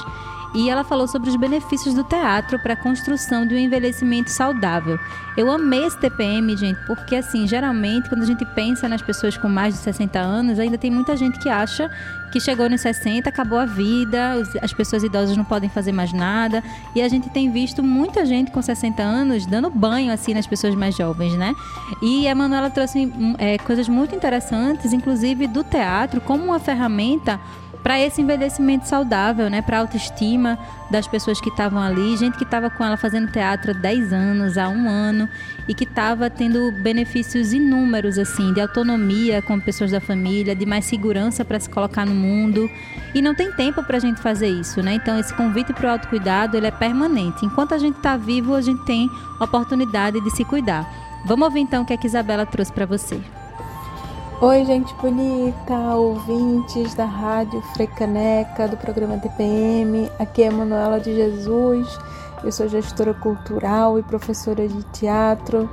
e 0.54 0.70
ela 0.70 0.84
falou 0.84 1.08
sobre 1.08 1.30
os 1.30 1.36
benefícios 1.36 1.94
do 1.94 2.04
teatro 2.04 2.60
para 2.60 2.74
a 2.74 2.76
construção 2.76 3.46
de 3.46 3.54
um 3.54 3.58
envelhecimento 3.58 4.30
saudável. 4.30 5.00
Eu 5.36 5.52
amei 5.52 5.86
esse 5.86 5.98
TPM, 6.00 6.56
gente, 6.58 6.80
porque 6.88 7.16
assim, 7.16 7.48
geralmente 7.48 8.10
quando 8.10 8.24
a 8.24 8.26
gente 8.26 8.44
pensa 8.46 8.90
nas 8.90 9.02
pessoas 9.02 9.38
com 9.38 9.48
mais 9.48 9.76
de 9.76 9.82
60 9.82 10.18
anos, 10.20 10.60
ainda 10.60 10.78
tem 10.78 10.90
muita 10.90 11.16
gente 11.16 11.38
que 11.40 11.50
acha 11.50 11.92
que 12.32 12.40
chegou 12.40 12.70
nos 12.70 12.82
60, 12.82 13.30
acabou 13.30 13.58
a 13.58 13.66
vida, 13.66 14.34
as 14.62 14.74
pessoas 14.74 15.04
idosas 15.04 15.38
não 15.38 15.46
podem 15.46 15.70
fazer 15.70 15.92
mais 15.92 16.12
nada, 16.12 16.64
e 16.94 17.02
a 17.02 17.08
gente 17.08 17.30
tem 17.30 17.52
visto 17.52 17.82
muita 17.82 18.26
gente 18.26 18.52
com 18.52 18.62
60 18.62 19.02
anos 19.02 19.46
dando 19.46 19.70
banho 19.70 20.12
assim 20.12 20.34
nas 20.34 20.46
pessoas 20.46 20.76
mais 20.76 20.96
jovens, 20.96 21.34
né? 21.34 21.54
E 22.02 22.28
a 22.28 22.36
Manuela 22.36 22.70
trouxe 22.70 23.12
é, 23.38 23.58
coisas 23.60 23.88
muito 23.88 24.14
interessantes, 24.16 24.92
inclusive 24.92 25.48
do 25.48 25.64
teatro 25.64 26.20
como 26.20 26.44
uma 26.44 26.60
ferramenta 26.60 27.40
para 27.88 28.02
esse 28.02 28.22
envelhecimento 28.22 28.86
saudável, 28.86 29.50
né? 29.50 29.62
Para 29.62 29.78
a 29.78 29.80
autoestima 29.80 30.60
das 30.92 31.08
pessoas 31.08 31.40
que 31.40 31.48
estavam 31.48 31.82
ali, 31.82 32.18
gente 32.18 32.38
que 32.38 32.44
estava 32.44 32.70
com 32.70 32.84
ela 32.84 32.98
fazendo 32.98 33.32
teatro 33.32 33.72
há 33.72 33.74
10 33.74 34.12
anos, 34.12 34.58
há 34.58 34.68
um 34.68 34.90
ano, 34.90 35.30
e 35.70 35.74
que 35.74 35.86
estava 35.86 36.30
tendo 36.30 36.70
benefícios 36.84 37.54
inúmeros, 37.54 38.18
assim, 38.18 38.52
de 38.52 38.60
autonomia 38.60 39.42
com 39.42 39.58
pessoas 39.58 39.92
da 39.92 40.02
família, 40.02 40.54
de 40.54 40.66
mais 40.66 40.84
segurança 40.84 41.46
para 41.46 41.62
se 41.62 41.70
colocar 41.70 42.06
no 42.06 42.14
mundo. 42.14 42.70
E 43.16 43.22
não 43.22 43.34
tem 43.34 43.54
tempo 43.54 43.82
para 43.82 43.96
a 43.96 44.02
gente 44.02 44.20
fazer 44.20 44.50
isso, 44.50 44.84
né? 44.84 44.96
Então, 44.96 45.18
esse 45.18 45.34
convite 45.34 45.72
para 45.72 45.88
o 45.88 45.92
autocuidado, 45.94 46.58
ele 46.58 46.68
é 46.68 46.72
permanente. 46.72 47.46
Enquanto 47.46 47.74
a 47.74 47.78
gente 47.78 47.96
está 47.96 48.18
vivo, 48.18 48.54
a 48.54 48.60
gente 48.60 48.84
tem 48.84 49.10
oportunidade 49.40 50.20
de 50.20 50.30
se 50.32 50.44
cuidar. 50.44 50.86
Vamos 51.26 51.46
ouvir 51.46 51.62
então 51.62 51.84
o 51.84 51.86
que 51.86 51.94
a 51.94 52.00
Isabela 52.04 52.46
trouxe 52.46 52.74
para 52.74 52.86
você. 52.86 53.18
Oi, 54.40 54.66
gente 54.66 54.94
bonita, 54.94 55.74
ouvintes 55.96 56.94
da 56.94 57.06
Rádio 57.06 57.60
Frecaneca, 57.74 58.68
do 58.68 58.78
programa 58.78 59.18
TPM. 59.18 60.12
Aqui 60.20 60.44
é 60.44 60.52
Manuela 60.52 61.00
de 61.00 61.12
Jesus. 61.16 62.00
Eu 62.44 62.52
sou 62.52 62.68
gestora 62.68 63.16
cultural 63.16 63.98
e 63.98 64.04
professora 64.04 64.68
de 64.68 64.84
teatro 64.92 65.68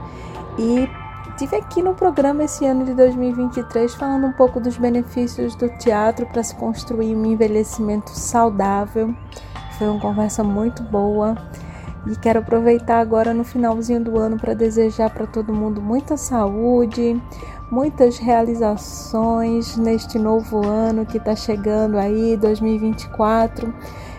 e 0.58 0.88
tive 1.36 1.56
aqui 1.56 1.82
no 1.82 1.94
programa 1.94 2.44
esse 2.44 2.64
ano 2.64 2.86
de 2.86 2.94
2023 2.94 3.94
falando 3.96 4.28
um 4.28 4.32
pouco 4.32 4.58
dos 4.58 4.78
benefícios 4.78 5.54
do 5.56 5.68
teatro 5.76 6.24
para 6.24 6.42
se 6.42 6.54
construir 6.54 7.14
um 7.14 7.26
envelhecimento 7.26 8.08
saudável. 8.12 9.14
Foi 9.76 9.88
uma 9.88 10.00
conversa 10.00 10.42
muito 10.42 10.82
boa. 10.84 11.36
E 12.06 12.16
quero 12.16 12.40
aproveitar 12.40 13.00
agora 13.00 13.32
no 13.32 13.44
finalzinho 13.44 14.02
do 14.02 14.18
ano 14.18 14.38
para 14.38 14.52
desejar 14.52 15.08
para 15.08 15.26
todo 15.26 15.54
mundo 15.54 15.80
muita 15.80 16.18
saúde, 16.18 17.18
muitas 17.74 18.18
realizações 18.18 19.76
neste 19.76 20.16
novo 20.16 20.64
ano 20.64 21.04
que 21.04 21.16
está 21.16 21.34
chegando 21.34 21.98
aí, 21.98 22.36
2024. 22.36 23.74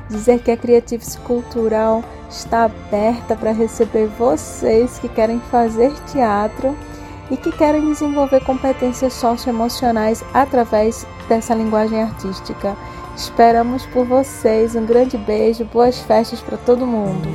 Dizer 0.09 0.39
que 0.39 0.51
a 0.51 0.57
Creative 0.57 1.03
Cultural 1.23 2.03
está 2.29 2.65
aberta 2.65 3.33
para 3.33 3.53
receber 3.53 4.07
vocês 4.19 4.99
que 4.99 5.07
querem 5.07 5.39
fazer 5.39 5.93
teatro 6.11 6.75
e 7.31 7.37
que 7.37 7.49
querem 7.49 7.85
desenvolver 7.85 8.43
competências 8.43 9.13
socioemocionais 9.13 10.21
através 10.33 11.07
dessa 11.29 11.55
linguagem 11.55 12.03
artística. 12.03 12.75
Esperamos 13.15 13.85
por 13.85 14.05
vocês. 14.05 14.75
Um 14.75 14.85
grande 14.85 15.17
beijo, 15.17 15.63
boas 15.63 15.97
festas 16.01 16.41
para 16.41 16.57
todo 16.57 16.85
mundo. 16.85 17.29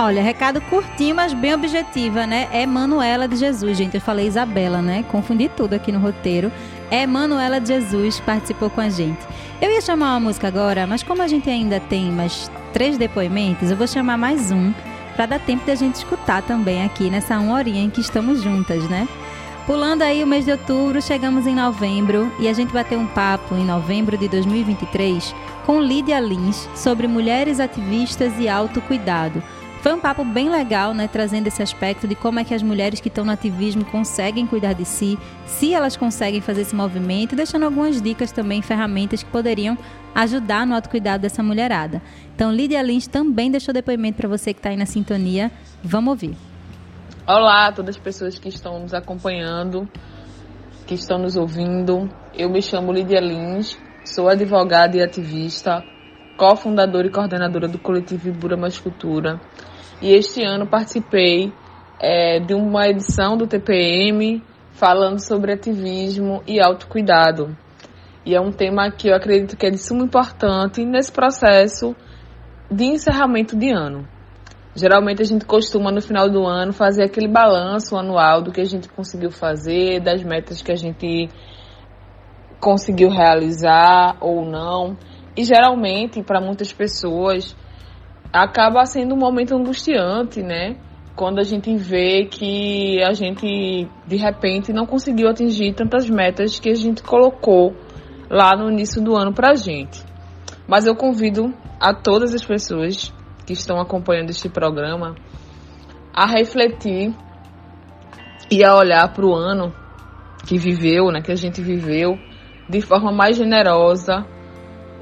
Olha, 0.00 0.22
recado 0.22 0.60
curtinho, 0.60 1.16
mas 1.16 1.34
bem 1.34 1.52
objetiva, 1.52 2.24
né? 2.24 2.48
É 2.52 2.64
Manuela 2.64 3.26
de 3.26 3.34
Jesus, 3.34 3.76
gente. 3.76 3.96
Eu 3.96 4.00
falei 4.00 4.28
Isabela, 4.28 4.80
né? 4.80 5.04
Confundi 5.10 5.48
tudo 5.48 5.74
aqui 5.74 5.90
no 5.90 5.98
roteiro. 5.98 6.52
É 6.88 7.04
Manuela 7.04 7.60
de 7.60 7.66
Jesus 7.66 8.20
participou 8.20 8.70
com 8.70 8.80
a 8.80 8.88
gente. 8.88 9.18
Eu 9.60 9.72
ia 9.72 9.80
chamar 9.80 10.12
uma 10.12 10.20
música 10.20 10.46
agora, 10.46 10.86
mas 10.86 11.02
como 11.02 11.20
a 11.20 11.26
gente 11.26 11.50
ainda 11.50 11.80
tem 11.80 12.12
mais 12.12 12.48
três 12.72 12.96
depoimentos, 12.96 13.72
eu 13.72 13.76
vou 13.76 13.88
chamar 13.88 14.16
mais 14.16 14.52
um 14.52 14.72
para 15.16 15.26
dar 15.26 15.40
tempo 15.40 15.66
da 15.66 15.74
gente 15.74 15.96
escutar 15.96 16.42
também 16.42 16.84
aqui 16.84 17.10
nessa 17.10 17.36
uma 17.36 17.54
horinha 17.54 17.82
em 17.82 17.90
que 17.90 18.00
estamos 18.00 18.40
juntas, 18.40 18.88
né? 18.88 19.08
Pulando 19.66 20.02
aí 20.02 20.22
o 20.22 20.28
mês 20.28 20.44
de 20.44 20.52
outubro, 20.52 21.02
chegamos 21.02 21.44
em 21.44 21.56
novembro 21.56 22.32
e 22.38 22.46
a 22.46 22.52
gente 22.52 22.72
vai 22.72 22.84
ter 22.84 22.96
um 22.96 23.06
papo 23.08 23.56
em 23.56 23.64
novembro 23.64 24.16
de 24.16 24.28
2023 24.28 25.34
com 25.66 25.80
Lídia 25.80 26.20
Lins 26.20 26.68
sobre 26.76 27.08
mulheres 27.08 27.58
ativistas 27.58 28.32
e 28.38 28.48
autocuidado 28.48 29.42
Foi 29.88 29.96
um 29.96 30.00
papo 30.00 30.22
bem 30.22 30.50
legal, 30.50 30.92
né, 30.92 31.08
trazendo 31.10 31.46
esse 31.46 31.62
aspecto 31.62 32.06
de 32.06 32.14
como 32.14 32.38
é 32.38 32.44
que 32.44 32.52
as 32.52 32.62
mulheres 32.62 33.00
que 33.00 33.08
estão 33.08 33.24
no 33.24 33.32
ativismo 33.32 33.86
conseguem 33.86 34.46
cuidar 34.46 34.74
de 34.74 34.84
si, 34.84 35.18
se 35.46 35.72
elas 35.72 35.96
conseguem 35.96 36.42
fazer 36.42 36.60
esse 36.60 36.76
movimento, 36.76 37.34
deixando 37.34 37.62
algumas 37.62 38.02
dicas 38.02 38.30
também, 38.30 38.60
ferramentas 38.60 39.22
que 39.22 39.30
poderiam 39.30 39.78
ajudar 40.14 40.66
no 40.66 40.74
autocuidado 40.74 41.22
dessa 41.22 41.42
mulherada. 41.42 42.02
Então, 42.34 42.52
Lídia 42.52 42.82
Lins 42.82 43.06
também 43.06 43.50
deixou 43.50 43.72
depoimento 43.72 44.18
para 44.18 44.28
você 44.28 44.52
que 44.52 44.58
está 44.58 44.68
aí 44.68 44.76
na 44.76 44.84
sintonia. 44.84 45.50
Vamos 45.82 46.10
ouvir. 46.10 46.36
Olá 47.26 47.68
a 47.68 47.72
todas 47.72 47.96
as 47.96 48.02
pessoas 48.02 48.38
que 48.38 48.50
estão 48.50 48.80
nos 48.80 48.92
acompanhando, 48.92 49.88
que 50.86 50.92
estão 50.92 51.18
nos 51.18 51.34
ouvindo. 51.34 52.10
Eu 52.34 52.50
me 52.50 52.60
chamo 52.60 52.92
Lídia 52.92 53.20
Lins, 53.20 53.78
sou 54.04 54.28
advogada 54.28 54.98
e 54.98 55.02
ativista, 55.02 55.82
cofundadora 56.36 57.06
e 57.06 57.10
coordenadora 57.10 57.66
do 57.66 57.78
coletivo 57.78 58.28
Ibura 58.28 58.54
Mais 58.54 58.78
Cultura. 58.78 59.40
E 60.00 60.12
este 60.12 60.44
ano 60.44 60.66
participei 60.66 61.52
é, 62.00 62.38
de 62.38 62.54
uma 62.54 62.86
edição 62.86 63.36
do 63.36 63.46
TPM 63.46 64.42
falando 64.72 65.18
sobre 65.18 65.52
ativismo 65.52 66.42
e 66.46 66.60
autocuidado. 66.60 67.56
E 68.24 68.34
é 68.34 68.40
um 68.40 68.52
tema 68.52 68.90
que 68.92 69.08
eu 69.08 69.16
acredito 69.16 69.56
que 69.56 69.66
é 69.66 69.70
de 69.70 69.78
suma 69.78 70.04
importância 70.04 70.84
nesse 70.84 71.10
processo 71.10 71.96
de 72.70 72.84
encerramento 72.84 73.56
de 73.56 73.70
ano. 73.70 74.06
Geralmente 74.76 75.22
a 75.22 75.24
gente 75.24 75.44
costuma 75.44 75.90
no 75.90 76.00
final 76.00 76.30
do 76.30 76.46
ano 76.46 76.72
fazer 76.72 77.02
aquele 77.02 77.26
balanço 77.26 77.96
anual 77.96 78.40
do 78.40 78.52
que 78.52 78.60
a 78.60 78.64
gente 78.64 78.88
conseguiu 78.88 79.32
fazer, 79.32 80.00
das 80.00 80.22
metas 80.22 80.62
que 80.62 80.70
a 80.70 80.76
gente 80.76 81.28
conseguiu 82.60 83.08
realizar 83.08 84.16
ou 84.20 84.44
não. 84.44 84.96
E 85.36 85.42
geralmente, 85.42 86.22
para 86.22 86.40
muitas 86.40 86.72
pessoas, 86.72 87.56
acaba 88.32 88.84
sendo 88.86 89.14
um 89.14 89.18
momento 89.18 89.54
angustiante, 89.54 90.42
né? 90.42 90.76
Quando 91.16 91.40
a 91.40 91.42
gente 91.42 91.74
vê 91.76 92.26
que 92.26 93.02
a 93.02 93.12
gente 93.12 93.88
de 94.06 94.16
repente 94.16 94.72
não 94.72 94.86
conseguiu 94.86 95.28
atingir 95.28 95.74
tantas 95.74 96.08
metas 96.08 96.60
que 96.60 96.70
a 96.70 96.74
gente 96.74 97.02
colocou 97.02 97.74
lá 98.30 98.56
no 98.56 98.70
início 98.70 99.02
do 99.02 99.16
ano 99.16 99.32
para 99.32 99.52
a 99.52 99.54
gente. 99.54 100.02
Mas 100.66 100.86
eu 100.86 100.94
convido 100.94 101.52
a 101.80 101.94
todas 101.94 102.34
as 102.34 102.44
pessoas 102.44 103.12
que 103.46 103.52
estão 103.52 103.80
acompanhando 103.80 104.30
este 104.30 104.48
programa 104.48 105.16
a 106.14 106.26
refletir 106.26 107.14
e 108.50 108.64
a 108.64 108.76
olhar 108.76 109.12
para 109.12 109.26
o 109.26 109.34
ano 109.34 109.72
que 110.46 110.56
viveu, 110.56 111.10
né, 111.10 111.20
que 111.20 111.32
a 111.32 111.36
gente 111.36 111.60
viveu, 111.60 112.18
de 112.68 112.80
forma 112.80 113.10
mais 113.10 113.36
generosa, 113.36 114.24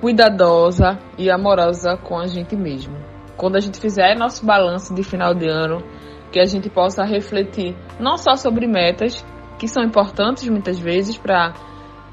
cuidadosa 0.00 0.98
e 1.18 1.30
amorosa 1.30 1.96
com 1.96 2.18
a 2.18 2.26
gente 2.26 2.56
mesmo. 2.56 3.05
Quando 3.36 3.56
a 3.56 3.60
gente 3.60 3.80
fizer 3.80 4.16
nosso 4.16 4.44
balanço 4.44 4.94
de 4.94 5.02
final 5.02 5.34
de 5.34 5.48
ano, 5.48 5.82
que 6.32 6.40
a 6.40 6.44
gente 6.44 6.68
possa 6.68 7.04
refletir 7.04 7.76
não 8.00 8.16
só 8.16 8.34
sobre 8.34 8.66
metas, 8.66 9.24
que 9.58 9.68
são 9.68 9.82
importantes 9.82 10.48
muitas 10.48 10.78
vezes 10.78 11.16
para 11.16 11.54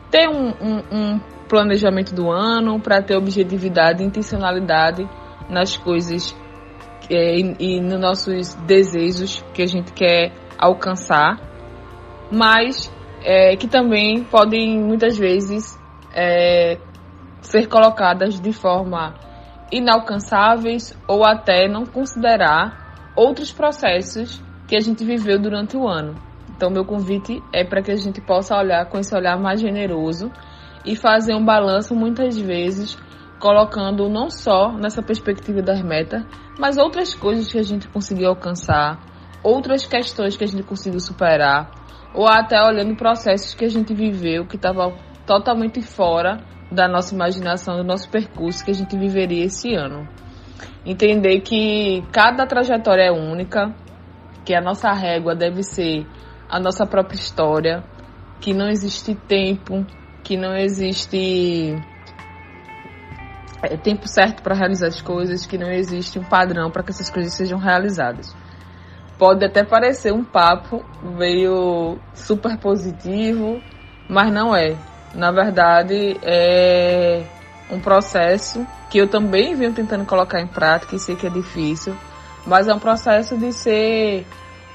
ter 0.10 0.28
um, 0.30 0.50
um, 0.50 0.84
um 0.92 1.20
planejamento 1.48 2.14
do 2.14 2.32
ano, 2.32 2.80
para 2.80 3.02
ter 3.02 3.18
objetividade 3.18 4.02
e 4.02 4.06
intencionalidade 4.06 5.08
nas 5.50 5.76
coisas 5.76 6.36
é, 7.10 7.38
e, 7.38 7.56
e 7.60 7.82
nos 7.82 8.00
nossos 8.00 8.54
desejos 8.56 9.44
que 9.54 9.62
a 9.62 9.68
gente 9.68 9.92
quer 9.92 10.32
alcançar, 10.58 11.38
mas 12.32 12.92
é, 13.24 13.56
que 13.56 13.68
também 13.68 14.24
podem 14.24 14.80
muitas 14.80 15.18
vezes 15.18 15.78
é, 16.14 16.78
ser 17.42 17.68
colocadas 17.68 18.40
de 18.40 18.54
forma 18.54 19.14
inalcançáveis 19.74 20.96
ou 21.08 21.26
até 21.26 21.68
não 21.68 21.86
considerar 21.86 23.12
outros 23.16 23.52
processos 23.52 24.42
que 24.68 24.76
a 24.76 24.80
gente 24.80 25.04
viveu 25.04 25.40
durante 25.40 25.76
o 25.76 25.88
ano. 25.88 26.16
Então, 26.56 26.70
meu 26.70 26.86
convite 26.86 27.42
é 27.52 27.64
para 27.64 27.82
que 27.82 27.92
a 27.92 27.96
gente 27.96 28.22
possa 28.22 28.56
olhar 28.56 28.86
com 28.86 29.00
esse 29.00 29.16
olhar 29.16 29.38
mais 29.40 29.60
generoso 29.60 30.32
e 30.86 30.96
fazer 30.96 31.34
um 31.34 31.44
balanço 31.44 31.96
muitas 31.96 32.40
vezes 32.40 32.98
colocando 33.40 34.08
não 34.08 34.30
só 34.30 34.72
nessa 34.72 35.02
perspectiva 35.02 35.62
das 35.62 35.82
metas, 35.82 36.24
mas 36.58 36.78
outras 36.78 37.14
coisas 37.14 37.52
que 37.52 37.58
a 37.58 37.64
gente 37.64 37.88
conseguiu 37.88 38.30
alcançar, 38.30 39.00
outras 39.44 39.86
questões 39.86 40.38
que 40.38 40.44
a 40.44 40.48
gente 40.48 40.64
conseguiu 40.64 41.00
superar, 41.00 41.70
ou 42.14 42.28
até 42.28 42.62
olhando 42.62 42.96
processos 42.96 43.56
que 43.56 43.66
a 43.66 43.70
gente 43.70 43.94
viveu 43.94 44.46
que 44.46 44.56
estavam 44.56 44.96
totalmente 45.26 45.82
fora 45.82 46.38
da 46.74 46.88
nossa 46.88 47.14
imaginação, 47.14 47.78
do 47.78 47.84
nosso 47.84 48.10
percurso 48.10 48.64
que 48.66 48.72
a 48.72 48.74
gente 48.74 48.98
viveria 48.98 49.46
esse 49.46 49.74
ano. 49.74 50.08
Entender 50.86 51.42
que 51.42 52.04
cada 52.12 52.46
trajetória 52.46 53.04
é 53.04 53.12
única, 53.12 53.74
que 54.44 54.54
a 54.54 54.62
nossa 54.62 54.92
régua 54.92 55.36
deve 55.36 55.64
ser 55.64 56.06
a 56.50 56.60
nossa 56.60 56.86
própria 56.86 57.16
história, 57.16 57.84
que 58.40 58.54
não 58.54 58.68
existe 58.68 59.16
tempo, 59.16 59.86
que 60.24 60.36
não 60.36 60.56
existe 60.56 61.76
é, 63.62 63.78
tempo 63.78 64.08
certo 64.08 64.44
para 64.44 64.54
realizar 64.54 64.88
as 64.88 65.02
coisas, 65.02 65.46
que 65.46 65.58
não 65.58 65.72
existe 65.72 66.20
um 66.20 66.24
padrão 66.24 66.70
para 66.70 66.84
que 66.84 66.92
essas 66.92 67.10
coisas 67.10 67.34
sejam 67.34 67.58
realizadas. 67.58 68.36
Pode 69.18 69.46
até 69.46 69.64
parecer 69.64 70.12
um 70.12 70.24
papo 70.24 70.84
meio 71.02 71.98
super 72.14 72.58
positivo, 72.58 73.62
mas 74.10 74.34
não 74.34 74.56
é. 74.56 74.76
Na 75.14 75.32
verdade, 75.32 76.18
é 76.24 77.24
um 77.70 77.80
processo 77.80 78.66
que 78.90 78.98
eu 78.98 79.08
também 79.08 79.56
venho 79.56 79.74
tentando 79.74 80.06
colocar 80.06 80.42
em 80.42 80.48
prática 80.48 80.96
e 80.96 81.00
sei 81.00 81.16
que 81.16 81.28
é 81.28 81.30
difícil, 81.30 81.96
mas 82.46 82.68
é 82.68 82.74
um 82.74 82.80
processo 82.80 83.38
de 83.38 83.52
ser 83.52 84.26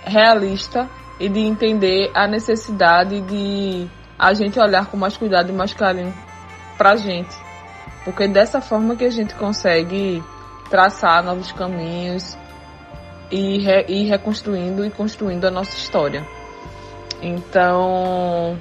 realista 0.05 0.89
e 1.19 1.29
de 1.29 1.41
entender 1.41 2.11
a 2.15 2.27
necessidade 2.27 3.21
de 3.23 3.89
a 4.19 4.33
gente 4.33 4.59
olhar 4.59 4.87
com 4.87 4.97
mais 4.97 5.17
cuidado 5.17 5.51
e 5.51 5.53
mais 5.53 5.75
carinho 5.75 6.15
para 6.77 6.93
a 6.93 6.97
gente 6.97 7.49
porque 8.09 8.23
é 8.23 8.29
dessa 8.29 8.61
forma 8.61 8.97
que 8.97 9.05
a 9.05 9.11
gente 9.11 9.35
consegue 9.35 10.23
traçar 10.71 11.23
novos 11.23 11.53
caminhos 11.53 12.39
e 13.31 13.59
re, 13.59 13.85
ir 13.87 14.05
reconstruindo 14.09 14.83
e 14.83 14.91
construindo 14.91 15.45
a 15.45 15.51
nossa 15.51 15.77
história. 15.77 16.27
Então, 17.21 18.59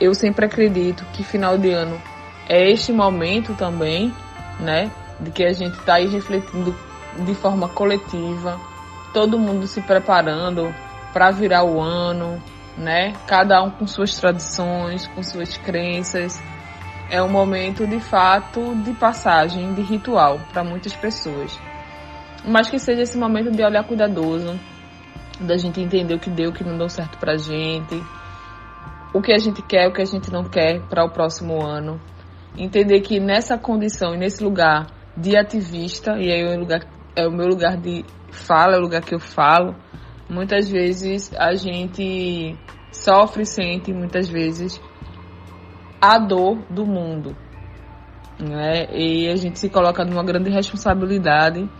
eu 0.00 0.14
sempre 0.14 0.46
acredito 0.46 1.04
que 1.12 1.22
final 1.22 1.56
de 1.58 1.70
ano 1.70 2.00
é 2.48 2.70
este 2.70 2.92
momento 2.92 3.54
também, 3.54 4.12
né, 4.60 4.90
de 5.20 5.30
que 5.30 5.44
a 5.44 5.52
gente 5.52 5.78
está 5.78 5.94
aí 5.94 6.06
refletindo 6.06 6.74
de 7.24 7.34
forma 7.34 7.68
coletiva, 7.68 8.60
todo 9.12 9.38
mundo 9.38 9.66
se 9.66 9.80
preparando 9.80 10.74
para 11.12 11.30
virar 11.30 11.64
o 11.64 11.80
ano, 11.80 12.42
né, 12.76 13.12
cada 13.26 13.62
um 13.62 13.70
com 13.70 13.86
suas 13.86 14.16
tradições, 14.16 15.06
com 15.08 15.22
suas 15.22 15.56
crenças 15.56 16.42
é 17.10 17.22
um 17.22 17.28
momento 17.28 17.86
de 17.86 18.00
fato 18.00 18.74
de 18.82 18.92
passagem, 18.94 19.74
de 19.74 19.82
ritual 19.82 20.40
para 20.52 20.64
muitas 20.64 20.94
pessoas. 20.94 21.58
Mas 22.44 22.68
que 22.68 22.78
seja 22.78 23.02
esse 23.02 23.16
momento 23.16 23.50
de 23.50 23.62
olhar 23.62 23.84
cuidadoso, 23.84 24.58
da 25.40 25.56
gente 25.56 25.80
entender 25.80 26.14
o 26.14 26.18
que 26.18 26.30
deu, 26.30 26.50
o 26.50 26.52
que 26.52 26.64
não 26.64 26.76
deu 26.76 26.88
certo 26.88 27.18
pra 27.18 27.36
gente, 27.36 28.02
o 29.14 29.22
que 29.22 29.32
a 29.32 29.38
gente 29.38 29.62
quer, 29.62 29.86
o 29.86 29.92
que 29.92 30.02
a 30.02 30.04
gente 30.04 30.30
não 30.32 30.42
quer 30.42 30.80
para 30.88 31.04
o 31.04 31.08
próximo 31.08 31.64
ano. 31.64 32.00
Entender 32.58 33.00
que 33.00 33.20
nessa 33.20 33.56
condição 33.56 34.12
e 34.14 34.18
nesse 34.18 34.42
lugar 34.42 34.88
de 35.16 35.36
ativista, 35.36 36.18
e 36.18 36.32
aí 36.32 36.42
é 36.42 36.56
o, 36.56 36.58
lugar, 36.58 36.80
é 37.14 37.26
o 37.26 37.30
meu 37.30 37.46
lugar 37.46 37.76
de 37.76 38.04
fala, 38.32 38.74
é 38.74 38.78
o 38.78 38.82
lugar 38.82 39.02
que 39.02 39.14
eu 39.14 39.20
falo, 39.20 39.76
muitas 40.28 40.68
vezes 40.68 41.32
a 41.38 41.54
gente 41.54 42.56
sofre, 42.90 43.46
sente, 43.46 43.92
muitas 43.92 44.28
vezes 44.28 44.80
a 46.00 46.18
dor 46.18 46.58
do 46.68 46.84
mundo. 46.84 47.36
Né? 48.40 48.86
E 48.92 49.28
a 49.28 49.36
gente 49.36 49.60
se 49.60 49.70
coloca 49.70 50.04
numa 50.04 50.24
grande 50.24 50.50
responsabilidade 50.50 51.70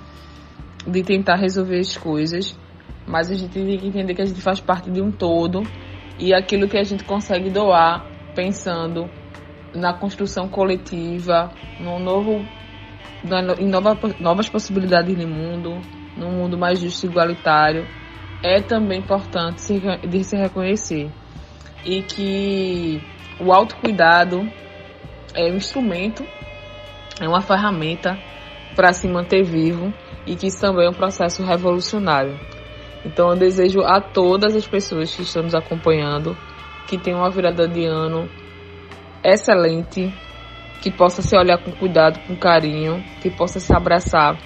de 0.87 1.03
tentar 1.03 1.35
resolver 1.35 1.80
as 1.80 1.97
coisas, 1.97 2.57
mas 3.09 3.28
a 3.28 3.35
gente 3.35 3.53
tem 3.53 3.76
que 3.76 3.89
entender 3.89 4.14
que 4.14 4.22
a 4.22 4.26
gente 4.26 4.41
faz 4.41 4.61
parte 4.61 4.89
de 4.89 5.03
um 5.03 5.11
todo 5.11 5.62
e 6.19 6.33
aquilo 6.33 6.69
que 6.69 6.79
a 6.79 6.85
gente 6.85 7.05
consegue 7.05 7.51
doar 7.51 8.07
pensando 8.35 9.11
na 9.75 9.93
construção 9.93 10.49
coletiva, 10.49 11.51
no 11.81 11.99
novo, 11.99 12.45
em 13.59 13.69
nova, 13.69 13.99
novas 14.21 14.49
possibilidades 14.49 15.17
no 15.17 15.27
mundo, 15.27 15.81
num 16.17 16.31
mundo 16.31 16.57
mais 16.57 16.79
justo 16.79 17.07
e 17.07 17.09
igualitário, 17.09 17.87
é 18.43 18.61
também 18.61 19.01
importante 19.01 19.61
se, 19.61 19.81
de 20.07 20.25
se 20.25 20.37
reconhecer. 20.37 21.11
E 21.85 22.03
que 22.03 23.03
o 23.41 23.53
autocuidado 23.53 24.49
é 25.35 25.51
um 25.51 25.57
instrumento, 25.57 26.25
é 27.21 27.29
uma 27.29 27.41
ferramenta 27.41 28.17
para 28.77 28.93
se 28.93 29.09
manter 29.09 29.43
vivo 29.43 29.93
e 30.27 30.37
que 30.37 30.47
isso 30.47 30.61
também 30.61 30.87
é 30.87 30.91
um 30.91 30.95
processo 30.95 31.45
revolucionário. 31.45 32.39
Então 33.05 33.30
eu 33.30 33.36
desejo 33.36 33.80
a 33.82 34.00
todas 34.00 34.57
as 34.57 34.66
pessoas 34.66 35.14
que 35.14 35.22
estão 35.22 35.42
nos 35.42 35.55
acompanhando 35.55 36.36
que 36.86 36.98
tenham 36.98 37.20
uma 37.20 37.30
virada 37.30 37.66
de 37.66 37.84
ano 37.84 38.28
excelente, 39.22 40.12
que 40.82 40.90
possa 40.90 41.22
se 41.22 41.36
olhar 41.36 41.59
com 41.59 41.72
cuidado, 41.72 42.20
com 42.26 42.36
carinho, 42.36 43.02
que 43.22 43.30
possa 43.30 43.59
se 43.59 43.74
abraçar 43.74 44.38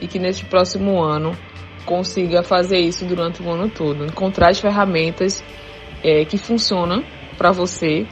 e 0.00 0.08
que 0.08 0.18
neste 0.18 0.44
próximo 0.46 1.02
ano 1.02 1.32
consiga 1.84 2.42
fazer 2.42 2.78
isso 2.78 3.04
durante 3.04 3.42
o 3.42 3.50
ano 3.50 3.68
todo. 3.68 4.04
Encontrar 4.04 4.50
as 4.50 4.60
ferramentas 4.60 5.44
é, 6.02 6.24
que 6.24 6.38
funcionam 6.38 7.04
para 7.36 7.52
você 7.52 8.06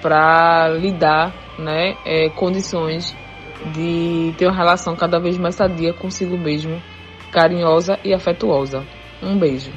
para 0.00 0.68
lidar, 0.68 1.34
né, 1.58 1.96
é, 2.04 2.28
condições 2.30 3.16
de 3.72 4.34
ter 4.36 4.46
uma 4.46 4.56
relação 4.56 4.94
cada 4.94 5.18
vez 5.18 5.38
mais 5.38 5.54
sadia 5.54 5.94
consigo 5.94 6.36
mesmo, 6.36 6.80
carinhosa 7.32 7.98
e 8.04 8.12
afetuosa. 8.12 8.84
Um 9.24 9.38
beijo. 9.38 9.70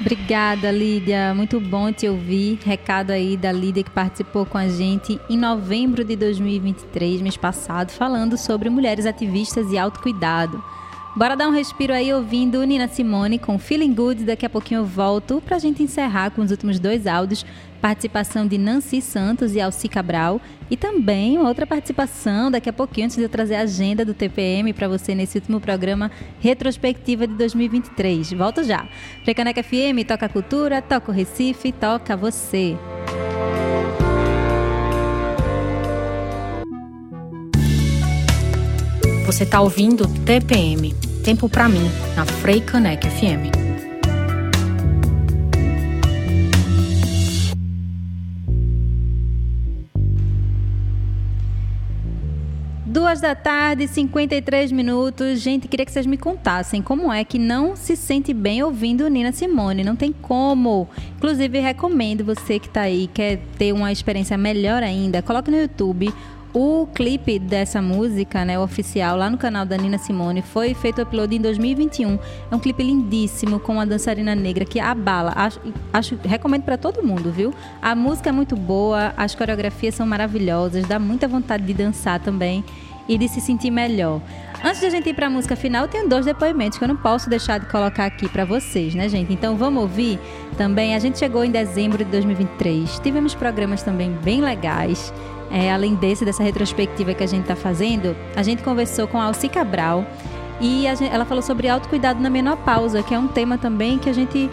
Obrigada, 0.00 0.70
Lídia. 0.72 1.32
Muito 1.34 1.60
bom 1.60 1.92
te 1.92 2.08
ouvir. 2.08 2.58
Recado 2.64 3.10
aí 3.10 3.36
da 3.36 3.52
Lídia 3.52 3.84
que 3.84 3.90
participou 3.90 4.44
com 4.44 4.58
a 4.58 4.68
gente 4.68 5.20
em 5.30 5.38
novembro 5.38 6.04
de 6.04 6.16
2023, 6.16 7.22
mês 7.22 7.36
passado, 7.36 7.90
falando 7.90 8.36
sobre 8.36 8.68
mulheres 8.68 9.06
ativistas 9.06 9.70
e 9.70 9.78
autocuidado. 9.78 10.62
Bora 11.16 11.36
dar 11.36 11.46
um 11.46 11.52
respiro 11.52 11.92
aí 11.92 12.12
ouvindo 12.12 12.60
Nina 12.64 12.88
Simone 12.88 13.38
com 13.38 13.56
Feeling 13.56 13.94
Good. 13.94 14.24
Daqui 14.24 14.44
a 14.44 14.50
pouquinho 14.50 14.80
eu 14.80 14.84
volto 14.84 15.40
pra 15.40 15.60
gente 15.60 15.80
encerrar 15.80 16.32
com 16.32 16.42
os 16.42 16.50
últimos 16.50 16.80
dois 16.80 17.06
áudios. 17.06 17.46
Participação 17.84 18.46
de 18.46 18.56
Nancy 18.56 19.02
Santos 19.02 19.54
e 19.54 19.60
Alci 19.60 19.90
Cabral. 19.90 20.40
E 20.70 20.76
também 20.76 21.36
uma 21.36 21.46
outra 21.46 21.66
participação 21.66 22.50
daqui 22.50 22.66
a 22.66 22.72
pouquinho, 22.72 23.04
antes 23.04 23.18
de 23.18 23.22
eu 23.22 23.28
trazer 23.28 23.56
a 23.56 23.60
agenda 23.60 24.06
do 24.06 24.14
TPM 24.14 24.72
para 24.72 24.88
você 24.88 25.14
nesse 25.14 25.36
último 25.36 25.60
programa 25.60 26.10
retrospectiva 26.40 27.26
de 27.26 27.34
2023. 27.34 28.32
Volto 28.32 28.64
já. 28.64 28.88
Frecaneca 29.22 29.62
FM, 29.62 30.00
toca 30.08 30.30
cultura, 30.30 30.80
toca 30.80 31.12
o 31.12 31.14
Recife, 31.14 31.72
toca 31.72 32.16
você. 32.16 32.74
Você 39.26 39.44
está 39.44 39.60
ouvindo 39.60 40.08
TPM 40.24 40.94
Tempo 41.22 41.50
para 41.50 41.70
mim, 41.70 41.90
na 42.14 42.26
Frei 42.26 42.60
Caneca 42.60 43.10
FM. 43.10 43.63
Duas 53.14 53.20
da 53.20 53.36
tarde, 53.36 53.86
53 53.86 54.72
minutos. 54.72 55.38
Gente, 55.38 55.68
queria 55.68 55.86
que 55.86 55.92
vocês 55.92 56.04
me 56.04 56.16
contassem 56.16 56.82
como 56.82 57.12
é 57.12 57.22
que 57.22 57.38
não 57.38 57.76
se 57.76 57.94
sente 57.94 58.34
bem 58.34 58.60
ouvindo 58.60 59.08
Nina 59.08 59.30
Simone. 59.30 59.84
Não 59.84 59.94
tem 59.94 60.10
como. 60.10 60.88
Inclusive, 61.16 61.60
recomendo 61.60 62.24
você 62.24 62.58
que 62.58 62.66
está 62.66 62.80
aí, 62.80 63.06
quer 63.06 63.38
ter 63.56 63.72
uma 63.72 63.92
experiência 63.92 64.36
melhor 64.36 64.82
ainda, 64.82 65.22
coloque 65.22 65.48
no 65.48 65.56
YouTube 65.56 66.12
o 66.52 66.86
clipe 66.94 67.36
dessa 67.36 67.82
música, 67.82 68.44
né, 68.44 68.56
oficial, 68.56 69.16
lá 69.16 69.28
no 69.28 69.36
canal 69.36 69.66
da 69.66 69.76
Nina 69.76 69.98
Simone, 69.98 70.40
foi 70.40 70.72
feito 70.72 71.02
upload 71.02 71.34
em 71.34 71.40
2021. 71.40 72.16
É 72.48 72.54
um 72.54 72.60
clipe 72.60 72.80
lindíssimo 72.80 73.58
com 73.58 73.72
uma 73.72 73.84
dançarina 73.84 74.36
negra 74.36 74.64
que 74.64 74.78
abala. 74.78 75.32
Acho, 75.34 75.60
acho 75.92 76.16
recomendo 76.22 76.62
para 76.62 76.78
todo 76.78 77.02
mundo, 77.02 77.32
viu? 77.32 77.52
A 77.82 77.96
música 77.96 78.28
é 78.30 78.32
muito 78.32 78.54
boa, 78.54 79.12
as 79.16 79.34
coreografias 79.34 79.96
são 79.96 80.06
maravilhosas, 80.06 80.86
dá 80.86 80.96
muita 80.96 81.26
vontade 81.26 81.64
de 81.64 81.74
dançar 81.74 82.20
também 82.20 82.64
e 83.08 83.18
de 83.18 83.28
se 83.28 83.40
sentir 83.40 83.70
melhor. 83.70 84.20
Antes 84.62 84.80
de 84.80 84.86
a 84.86 84.90
gente 84.90 85.08
ir 85.10 85.14
para 85.14 85.26
a 85.26 85.30
música 85.30 85.54
final, 85.54 85.86
tem 85.86 86.08
dois 86.08 86.24
depoimentos 86.24 86.78
que 86.78 86.84
eu 86.84 86.88
não 86.88 86.96
posso 86.96 87.28
deixar 87.28 87.58
de 87.58 87.66
colocar 87.66 88.06
aqui 88.06 88.28
para 88.28 88.44
vocês, 88.44 88.94
né, 88.94 89.08
gente? 89.08 89.32
Então 89.32 89.56
vamos 89.56 89.82
ouvir 89.82 90.18
também. 90.56 90.94
A 90.94 90.98
gente 90.98 91.18
chegou 91.18 91.44
em 91.44 91.50
dezembro 91.50 91.98
de 91.98 92.10
2023, 92.10 92.98
tivemos 93.00 93.34
programas 93.34 93.82
também 93.82 94.10
bem 94.22 94.40
legais. 94.40 95.12
É, 95.50 95.70
além 95.70 95.94
desse, 95.94 96.24
dessa 96.24 96.42
retrospectiva 96.42 97.12
que 97.14 97.22
a 97.22 97.26
gente 97.26 97.42
está 97.42 97.54
fazendo, 97.54 98.16
a 98.34 98.42
gente 98.42 98.62
conversou 98.62 99.06
com 99.06 99.20
a 99.20 99.24
Alci 99.24 99.48
Cabral 99.48 100.04
e 100.60 100.84
gente, 100.96 101.12
ela 101.12 101.24
falou 101.24 101.42
sobre 101.42 101.68
autocuidado 101.68 102.20
na 102.20 102.30
menopausa, 102.30 103.02
que 103.02 103.14
é 103.14 103.18
um 103.18 103.28
tema 103.28 103.58
também 103.58 103.98
que 103.98 104.08
a 104.08 104.12
gente 104.12 104.50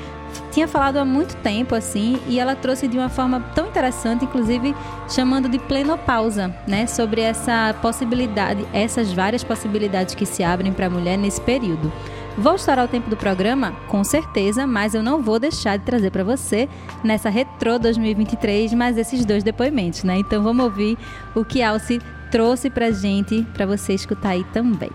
tinha 0.52 0.68
falado 0.68 0.98
há 0.98 1.06
muito 1.06 1.36
tempo 1.38 1.76
assim, 1.76 2.20
e 2.28 2.40
ela 2.40 2.56
trouxe 2.56 2.88
de 2.88 2.98
uma 2.98 3.10
forma 3.10 3.40
tão 3.56 3.68
interessante, 3.68 4.26
inclusive 4.26 4.76
chamando 5.10 5.48
de 5.48 5.60
plenopausa, 5.60 6.54
né, 6.68 6.86
sobre 6.88 7.22
essa 7.22 7.76
possibilidade, 7.82 8.66
essas 8.74 9.12
várias 9.14 9.44
possibilidades 9.44 10.16
que 10.16 10.26
se 10.26 10.44
abrem 10.44 10.74
para 10.74 10.88
a 10.88 10.90
mulher 10.90 11.18
nesse 11.18 11.42
período. 11.42 11.92
Vou 12.38 12.56
estourar 12.56 12.86
o 12.86 12.88
tempo 12.88 13.10
do 13.10 13.18
programa? 13.18 13.74
Com 13.90 14.04
certeza, 14.04 14.66
mas 14.66 14.94
eu 14.94 15.04
não 15.04 15.22
vou 15.22 15.38
deixar 15.38 15.78
de 15.78 15.84
trazer 15.84 16.12
para 16.12 16.24
você 16.24 16.70
nessa 17.04 17.30
Retro 17.30 17.78
2023 17.78 18.74
mais 18.74 18.98
esses 18.98 19.26
dois 19.26 19.44
depoimentos, 19.44 20.04
né? 20.04 20.18
Então 20.18 20.42
vamos 20.42 20.64
ouvir 20.64 20.98
o 21.36 21.44
que 21.44 21.62
Alce 21.62 22.00
trouxe 22.32 22.70
pra 22.70 22.92
gente, 22.92 23.46
para 23.54 23.66
você 23.66 23.94
escutar 23.94 24.30
aí 24.30 24.46
também. 24.46 24.90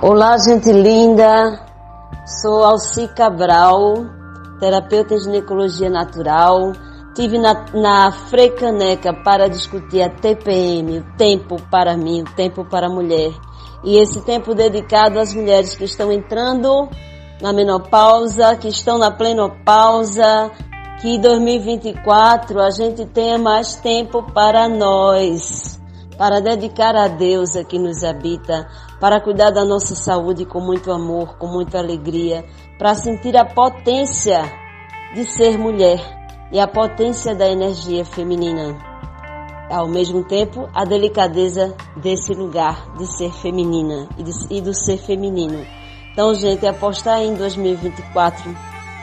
Olá, 0.00 0.38
gente 0.38 0.72
linda. 0.72 1.71
Sou 2.40 2.64
Alci 2.64 3.08
Cabral, 3.08 4.06
terapeuta 4.58 5.14
em 5.14 5.20
ginecologia 5.20 5.90
natural. 5.90 6.72
Tive 7.14 7.38
na, 7.38 7.66
na 7.74 8.12
Freicaneca 8.12 9.12
para 9.12 9.48
discutir 9.48 10.02
a 10.02 10.08
TPM, 10.08 11.00
o 11.00 11.16
tempo 11.16 11.56
para 11.70 11.96
mim, 11.96 12.22
o 12.22 12.34
tempo 12.34 12.64
para 12.64 12.86
a 12.86 12.90
mulher 12.90 13.32
e 13.84 13.96
esse 13.96 14.20
tempo 14.22 14.54
dedicado 14.54 15.18
às 15.18 15.34
mulheres 15.34 15.74
que 15.74 15.84
estão 15.84 16.12
entrando 16.12 16.88
na 17.40 17.52
menopausa, 17.52 18.56
que 18.56 18.68
estão 18.68 18.98
na 18.98 19.10
plenopausa, 19.10 20.50
que 21.00 21.18
2024 21.18 22.60
a 22.60 22.70
gente 22.70 23.04
tenha 23.06 23.38
mais 23.38 23.74
tempo 23.74 24.22
para 24.32 24.68
nós, 24.68 25.80
para 26.16 26.40
dedicar 26.40 26.94
a 26.94 27.08
Deus 27.08 27.50
que 27.68 27.78
nos 27.78 28.04
habita, 28.04 28.68
para 29.02 29.20
cuidar 29.20 29.50
da 29.50 29.64
nossa 29.64 29.96
saúde 29.96 30.44
com 30.44 30.60
muito 30.60 30.92
amor, 30.92 31.36
com 31.36 31.48
muita 31.48 31.78
alegria, 31.78 32.44
para 32.78 32.94
sentir 32.94 33.36
a 33.36 33.44
potência 33.44 34.40
de 35.12 35.24
ser 35.24 35.58
mulher 35.58 35.98
e 36.52 36.60
a 36.60 36.68
potência 36.68 37.34
da 37.34 37.50
energia 37.50 38.04
feminina 38.04 38.78
ao 39.68 39.88
mesmo 39.88 40.22
tempo 40.22 40.68
a 40.72 40.84
delicadeza 40.84 41.74
desse 41.96 42.32
lugar 42.32 42.94
de 42.96 43.04
ser 43.08 43.32
feminina 43.32 44.08
e, 44.16 44.22
de, 44.22 44.32
e 44.48 44.60
do 44.60 44.72
ser 44.72 44.98
feminino. 44.98 45.66
Então, 46.12 46.32
gente, 46.32 46.64
apostar 46.64 47.22
em 47.22 47.34
2024 47.34 48.56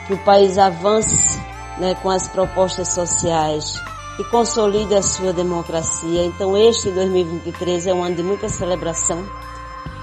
que 0.06 0.14
o 0.14 0.24
país 0.24 0.56
avance 0.56 1.38
né, 1.76 1.94
com 1.96 2.08
as 2.08 2.26
propostas 2.26 2.88
sociais 2.88 3.78
e 4.18 4.24
consolide 4.30 4.94
a 4.94 5.02
sua 5.02 5.34
democracia. 5.34 6.24
Então, 6.24 6.56
este 6.56 6.90
2023 6.90 7.86
é 7.88 7.92
um 7.92 8.02
ano 8.02 8.16
de 8.16 8.22
muita 8.22 8.48
celebração 8.48 9.22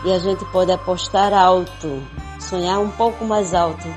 e 0.04 0.12
a 0.12 0.20
gente 0.20 0.43
pode 0.45 0.72
apostar 0.72 1.34
alto, 1.34 2.02
sonhar 2.39 2.80
um 2.80 2.89
pouco 2.89 3.26
mais 3.26 3.54
alto. 3.54 3.88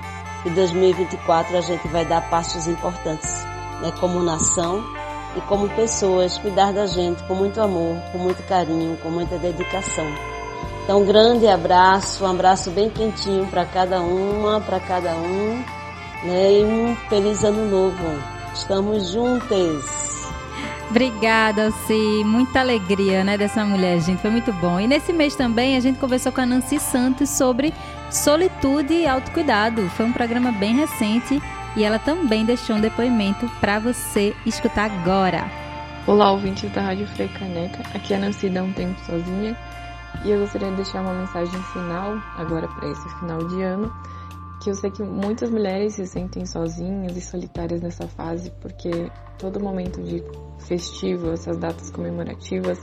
E 0.44 0.50
2024 0.50 1.56
a 1.56 1.60
gente 1.60 1.86
vai 1.88 2.04
dar 2.04 2.28
passos 2.30 2.66
importantes, 2.66 3.44
né, 3.82 3.92
como 4.00 4.22
nação 4.22 4.82
e 5.36 5.40
como 5.42 5.68
pessoas 5.70 6.38
cuidar 6.38 6.72
da 6.72 6.86
gente 6.86 7.22
com 7.24 7.34
muito 7.34 7.60
amor, 7.60 7.96
com 8.12 8.18
muito 8.18 8.42
carinho, 8.48 8.96
com 8.98 9.10
muita 9.10 9.38
dedicação. 9.38 10.06
Então, 10.84 11.02
um 11.02 11.06
grande 11.06 11.46
abraço, 11.46 12.24
um 12.24 12.30
abraço 12.30 12.70
bem 12.70 12.90
quentinho 12.90 13.46
para 13.46 13.64
cada 13.64 14.00
uma, 14.00 14.60
para 14.60 14.80
cada 14.80 15.14
um, 15.14 15.62
né? 16.24 16.52
E 16.52 16.64
um 16.64 16.96
feliz 17.08 17.44
ano 17.44 17.70
novo. 17.70 18.04
Estamos 18.52 19.12
juntas. 19.12 20.09
Obrigada, 20.90 21.66
Alci. 21.66 22.24
Muita 22.24 22.58
alegria, 22.58 23.22
né, 23.22 23.38
dessa 23.38 23.64
mulher, 23.64 24.00
gente. 24.00 24.20
Foi 24.20 24.30
muito 24.30 24.52
bom. 24.54 24.80
E 24.80 24.88
nesse 24.88 25.12
mês 25.12 25.36
também 25.36 25.76
a 25.76 25.80
gente 25.80 26.00
conversou 26.00 26.32
com 26.32 26.40
a 26.40 26.46
Nancy 26.46 26.80
Santos 26.80 27.30
sobre 27.30 27.72
solitude 28.10 28.92
e 28.92 29.06
autocuidado. 29.06 29.88
Foi 29.90 30.04
um 30.04 30.12
programa 30.12 30.50
bem 30.50 30.74
recente 30.74 31.40
e 31.76 31.84
ela 31.84 32.00
também 32.00 32.44
deixou 32.44 32.74
um 32.74 32.80
depoimento 32.80 33.48
para 33.60 33.78
você 33.78 34.34
escutar 34.44 34.90
agora. 34.90 35.48
Olá, 36.08 36.32
ouvintes 36.32 36.68
da 36.72 36.80
Rádio 36.82 37.06
Frei 37.06 37.28
Caneca. 37.28 37.82
Aqui 37.94 38.12
é 38.12 38.16
a 38.16 38.20
Nancy 38.20 38.48
dá 38.48 38.64
um 38.64 38.72
tempo 38.72 38.98
sozinha 39.06 39.56
e 40.24 40.30
eu 40.30 40.40
gostaria 40.40 40.70
de 40.70 40.76
deixar 40.76 41.02
uma 41.02 41.14
mensagem 41.14 41.62
final 41.72 42.20
agora 42.36 42.66
para 42.66 42.88
esse 42.88 43.08
final 43.20 43.38
de 43.44 43.62
ano, 43.62 43.92
que 44.60 44.70
eu 44.70 44.74
sei 44.74 44.90
que 44.90 45.02
muitas 45.02 45.50
mulheres 45.50 45.94
se 45.94 46.06
sentem 46.06 46.44
sozinhas 46.44 47.16
e 47.16 47.20
solitárias 47.20 47.80
nessa 47.80 48.06
fase 48.06 48.50
porque 48.60 49.10
todo 49.38 49.58
momento 49.58 50.02
de 50.02 50.22
festivo, 50.58 51.30
essas 51.32 51.56
datas 51.56 51.90
comemorativas, 51.90 52.78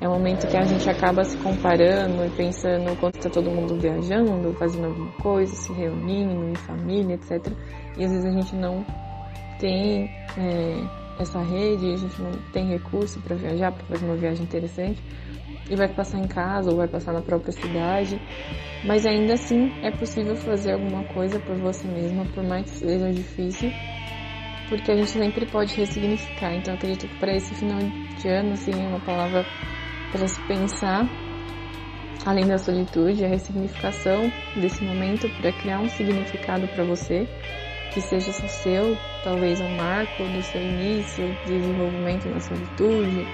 é 0.00 0.08
um 0.08 0.12
momento 0.12 0.46
que 0.46 0.56
a 0.56 0.62
gente 0.62 0.88
acaba 0.88 1.24
se 1.24 1.36
comparando 1.38 2.24
e 2.24 2.30
pensando 2.30 2.96
quanto 3.00 3.16
está 3.16 3.28
todo 3.28 3.50
mundo 3.50 3.76
viajando, 3.80 4.54
fazendo 4.54 4.86
alguma 4.86 5.12
coisa, 5.14 5.52
se 5.54 5.72
reunindo 5.72 6.50
em 6.50 6.54
família, 6.54 7.14
etc. 7.14 7.52
E 7.96 8.04
às 8.04 8.12
vezes 8.12 8.24
a 8.24 8.30
gente 8.30 8.54
não 8.54 8.86
tem 9.58 10.04
é, 10.36 11.07
essa 11.18 11.40
rede, 11.40 11.92
a 11.92 11.96
gente 11.96 12.20
não 12.20 12.32
tem 12.52 12.68
recurso 12.68 13.20
para 13.20 13.36
viajar, 13.36 13.72
para 13.72 13.84
fazer 13.86 14.04
uma 14.04 14.16
viagem 14.16 14.44
interessante, 14.44 15.02
e 15.68 15.76
vai 15.76 15.88
passar 15.88 16.18
em 16.18 16.26
casa 16.26 16.70
ou 16.70 16.76
vai 16.76 16.88
passar 16.88 17.12
na 17.12 17.20
própria 17.20 17.52
cidade. 17.52 18.20
Mas 18.84 19.04
ainda 19.04 19.34
assim 19.34 19.70
é 19.82 19.90
possível 19.90 20.36
fazer 20.36 20.72
alguma 20.72 21.04
coisa 21.04 21.38
por 21.40 21.56
você 21.56 21.86
mesma, 21.88 22.24
por 22.26 22.44
mais 22.44 22.64
que 22.70 22.78
seja 22.78 23.12
difícil, 23.12 23.70
porque 24.68 24.92
a 24.92 24.96
gente 24.96 25.10
sempre 25.10 25.46
pode 25.46 25.74
ressignificar. 25.74 26.54
Então 26.54 26.74
acredito 26.74 27.08
que 27.08 27.18
para 27.18 27.34
esse 27.34 27.54
final 27.54 27.78
de 27.78 28.28
ano, 28.28 28.52
assim, 28.52 28.72
é 28.72 28.88
uma 28.88 29.00
palavra 29.00 29.44
para 30.12 30.26
se 30.26 30.40
pensar 30.42 31.06
além 32.24 32.46
da 32.46 32.58
solitude, 32.58 33.24
a 33.24 33.28
ressignificação 33.28 34.30
desse 34.54 34.84
momento 34.84 35.28
para 35.40 35.52
criar 35.52 35.80
um 35.80 35.88
significado 35.88 36.68
para 36.68 36.84
você 36.84 37.26
que 37.92 38.00
seja 38.00 38.32
só 38.32 38.46
seu, 38.46 38.96
talvez 39.24 39.60
um 39.60 39.76
marco 39.76 40.24
do 40.24 40.42
seu 40.42 40.62
início 40.62 41.26
de 41.44 41.58
desenvolvimento 41.58 42.28
na 42.28 42.40
solitude, 42.40 43.26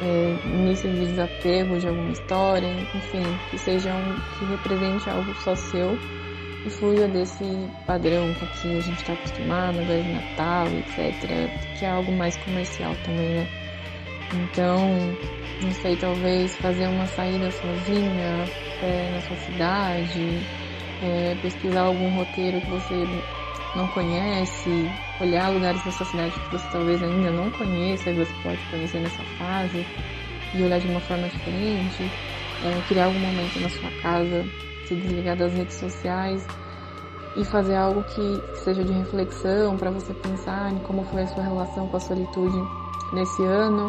é, 0.00 0.36
início 0.44 0.90
de 0.92 1.06
desapego 1.06 1.78
de 1.78 1.88
alguma 1.88 2.10
história, 2.10 2.68
enfim, 2.94 3.22
que 3.50 3.58
seja 3.58 3.94
um 3.94 4.14
que 4.38 4.44
represente 4.44 5.08
algo 5.08 5.34
só 5.36 5.54
seu 5.54 5.96
e 6.66 6.70
fuja 6.70 7.06
desse 7.08 7.44
padrão 7.86 8.32
que 8.34 8.44
aqui 8.44 8.76
a 8.76 8.80
gente 8.80 8.98
está 8.98 9.12
acostumado, 9.12 9.78
agora 9.78 10.02
de 10.02 10.12
Natal, 10.12 10.66
etc., 10.66 11.50
que 11.78 11.84
é 11.84 11.90
algo 11.90 12.12
mais 12.12 12.36
comercial 12.38 12.94
também, 13.04 13.36
né? 13.36 13.48
Então, 14.34 15.16
não 15.62 15.70
sei, 15.70 15.96
talvez 15.96 16.54
fazer 16.56 16.88
uma 16.88 17.06
saída 17.06 17.50
sozinha 17.50 18.44
é, 18.82 19.10
na 19.12 19.20
sua 19.20 19.36
cidade, 19.36 20.40
é, 21.02 21.36
pesquisar 21.40 21.82
algum 21.82 22.10
roteiro 22.16 22.60
que 22.60 22.70
você 22.70 23.06
não 23.76 23.86
conhece, 23.88 24.90
olhar 25.20 25.50
lugares 25.50 25.84
da 25.84 25.92
sua 25.92 26.06
cidade 26.06 26.32
que 26.40 26.50
você 26.50 26.66
talvez 26.72 27.02
ainda 27.02 27.30
não 27.30 27.50
conheça 27.50 28.10
e 28.10 28.14
você 28.14 28.32
pode 28.42 28.58
conhecer 28.70 29.00
nessa 29.00 29.22
fase 29.38 29.86
e 30.54 30.62
olhar 30.62 30.80
de 30.80 30.88
uma 30.88 31.00
forma 31.00 31.28
diferente, 31.28 32.02
é, 32.64 32.80
criar 32.88 33.06
algum 33.06 33.20
momento 33.20 33.60
na 33.60 33.68
sua 33.68 33.90
casa, 34.02 34.44
se 34.86 34.94
desligar 34.94 35.36
das 35.36 35.52
redes 35.52 35.74
sociais 35.76 36.46
e 37.36 37.44
fazer 37.44 37.76
algo 37.76 38.02
que 38.04 38.56
seja 38.56 38.82
de 38.82 38.92
reflexão 38.92 39.76
para 39.76 39.90
você 39.90 40.14
pensar 40.14 40.72
em 40.72 40.78
como 40.78 41.04
foi 41.04 41.22
a 41.22 41.26
sua 41.26 41.42
relação 41.42 41.86
com 41.86 41.96
a 41.98 42.00
solitude 42.00 42.58
nesse 43.12 43.44
ano, 43.44 43.86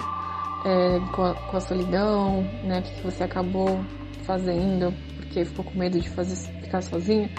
é, 0.66 1.00
com, 1.14 1.24
a, 1.24 1.34
com, 1.34 1.58
a, 1.58 1.62
solidão, 1.62 2.42
né, 2.64 2.82
que 2.82 3.02
você 3.02 3.24
acabou 3.24 3.80
fazendo 4.24 4.94
porque 5.16 5.46
ficou 5.46 5.64
com 5.64 5.80
medo 5.80 5.98
de 5.98 6.10
fazer 6.10 6.36
ficar 6.62 6.82
sozinha. 6.82 7.30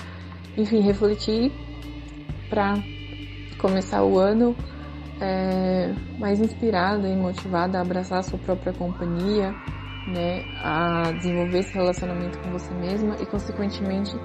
Enfim, 0.56 0.80
refletir 0.80 1.52
para 2.48 2.74
começar 3.58 4.02
o 4.02 4.18
ano 4.18 4.54
é, 5.20 5.92
mais 6.18 6.40
inspirada 6.40 7.08
e 7.08 7.16
motivada 7.16 7.78
a 7.78 7.82
abraçar 7.82 8.18
a 8.18 8.22
sua 8.22 8.38
própria 8.38 8.72
companhia, 8.72 9.52
né, 10.06 10.44
a 10.62 11.12
desenvolver 11.12 11.58
esse 11.58 11.74
relacionamento 11.74 12.38
com 12.38 12.50
você 12.52 12.72
mesma 12.74 13.16
e, 13.20 13.26
consequentemente, 13.26 14.16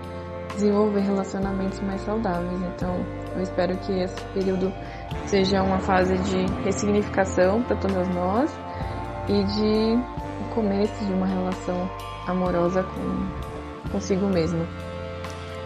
desenvolver 0.53 1.01
relacionamentos 1.01 1.79
mais 1.81 2.01
saudáveis. 2.01 2.61
Então, 2.73 3.03
eu 3.35 3.41
espero 3.41 3.75
que 3.79 3.91
esse 3.91 4.23
período 4.33 4.71
seja 5.25 5.63
uma 5.63 5.79
fase 5.79 6.17
de 6.19 6.45
ressignificação 6.63 7.61
para 7.63 7.75
todas 7.77 8.07
nós 8.09 8.51
e 9.27 9.43
de 9.43 10.53
começo 10.53 11.05
de 11.05 11.13
uma 11.13 11.25
relação 11.25 11.89
amorosa 12.27 12.83
com 12.83 13.89
consigo 13.91 14.27
mesma. 14.27 14.65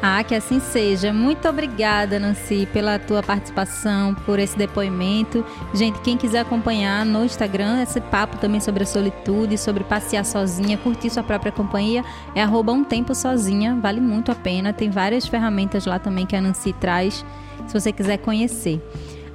Ah, 0.02 0.24
que 0.24 0.36
assim 0.36 0.60
seja. 0.60 1.12
Muito 1.12 1.48
obrigada, 1.48 2.20
Nancy, 2.20 2.68
pela 2.72 3.00
tua 3.00 3.24
participação, 3.24 4.14
por 4.14 4.38
esse 4.38 4.56
depoimento. 4.56 5.43
Gente, 5.74 6.00
quem 6.02 6.16
quiser 6.16 6.39
acompanhar 6.39 7.04
no 7.04 7.26
Instagram 7.26 7.82
esse 7.82 8.00
papo 8.00 8.38
também 8.38 8.60
sobre 8.60 8.84
a 8.84 8.86
solitude, 8.86 9.58
sobre 9.58 9.84
passear 9.84 10.24
sozinha, 10.24 10.78
curtir 10.78 11.10
sua 11.10 11.24
própria 11.24 11.52
companhia, 11.52 12.06
é 12.36 12.43
arroba 12.43 12.72
um 12.72 12.84
tempo 12.84 13.16
sozinha. 13.16 13.76
Vale 13.82 14.00
muito 14.00 14.32
a 14.32 14.36
pena. 14.36 14.72
Tem 14.72 14.91
várias 14.91 15.28
ferramentas 15.28 15.86
lá 15.88 15.98
também 15.98 16.28
que 16.28 16.36
a 16.36 16.41
Nancy 16.41 16.74
traz, 16.74 17.26
se 17.66 17.74
você 17.74 17.91
quiser 17.91 18.18
conhecer. 18.18 18.80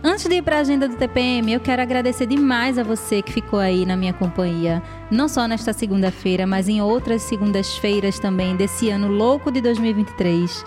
Antes 0.05 0.25
de 0.25 0.35
ir 0.35 0.43
para 0.43 0.57
a 0.57 0.61
agenda 0.61 0.89
do 0.89 0.97
TPM, 0.97 1.53
eu 1.53 1.61
quero 1.61 1.81
agradecer 1.81 2.27
demais 2.27 2.77
a 2.77 2.83
você 2.83 3.23
que 3.23 3.31
ficou 3.31 3.61
aí 3.61 3.87
na 3.87 3.97
minha 3.97 4.13
companhia, 4.13 4.83
não 5.09 5.29
só 5.29 5.47
nesta 5.47 5.73
segunda-feira, 5.73 6.45
mas 6.45 6.69
em 6.69 6.83
outras 6.83 7.23
segundas-feiras 7.23 8.19
também 8.19 8.57
desse 8.57 8.91
ano 8.91 9.07
louco 9.07 9.53
de 9.53 9.61
2023. 9.61 10.65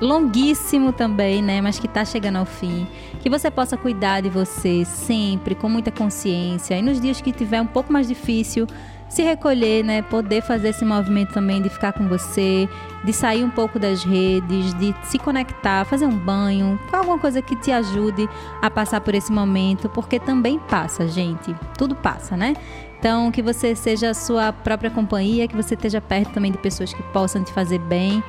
Longuíssimo 0.00 0.92
também, 0.92 1.40
né? 1.40 1.60
Mas 1.60 1.78
que 1.78 1.86
está 1.86 2.04
chegando 2.04 2.38
ao 2.38 2.44
fim. 2.44 2.88
Que 3.20 3.30
você 3.30 3.52
possa 3.52 3.76
cuidar 3.76 4.20
de 4.20 4.28
você 4.28 4.84
sempre, 4.84 5.54
com 5.54 5.68
muita 5.68 5.92
consciência. 5.92 6.76
E 6.76 6.82
nos 6.82 7.00
dias 7.00 7.20
que 7.20 7.30
tiver 7.30 7.60
um 7.60 7.66
pouco 7.66 7.92
mais 7.92 8.08
difícil, 8.08 8.66
se 9.12 9.22
recolher, 9.22 9.84
né? 9.84 10.00
Poder 10.00 10.40
fazer 10.40 10.70
esse 10.70 10.86
movimento 10.86 11.34
também 11.34 11.60
de 11.60 11.68
ficar 11.68 11.92
com 11.92 12.08
você, 12.08 12.66
de 13.04 13.12
sair 13.12 13.44
um 13.44 13.50
pouco 13.50 13.78
das 13.78 14.02
redes, 14.02 14.72
de 14.74 14.94
se 15.04 15.18
conectar, 15.18 15.84
fazer 15.84 16.06
um 16.06 16.16
banho, 16.16 16.80
alguma 16.90 17.18
coisa 17.18 17.42
que 17.42 17.54
te 17.54 17.70
ajude 17.70 18.26
a 18.62 18.70
passar 18.70 19.02
por 19.02 19.14
esse 19.14 19.30
momento, 19.30 19.86
porque 19.90 20.18
também 20.18 20.58
passa, 20.58 21.06
gente. 21.06 21.54
Tudo 21.76 21.94
passa, 21.94 22.38
né? 22.38 22.54
Então, 22.98 23.30
que 23.30 23.42
você 23.42 23.74
seja 23.74 24.10
a 24.10 24.14
sua 24.14 24.50
própria 24.50 24.90
companhia, 24.90 25.46
que 25.46 25.56
você 25.56 25.74
esteja 25.74 26.00
perto 26.00 26.32
também 26.32 26.50
de 26.50 26.58
pessoas 26.58 26.94
que 26.94 27.02
possam 27.02 27.44
te 27.44 27.52
fazer 27.52 27.80
bem 27.80 28.24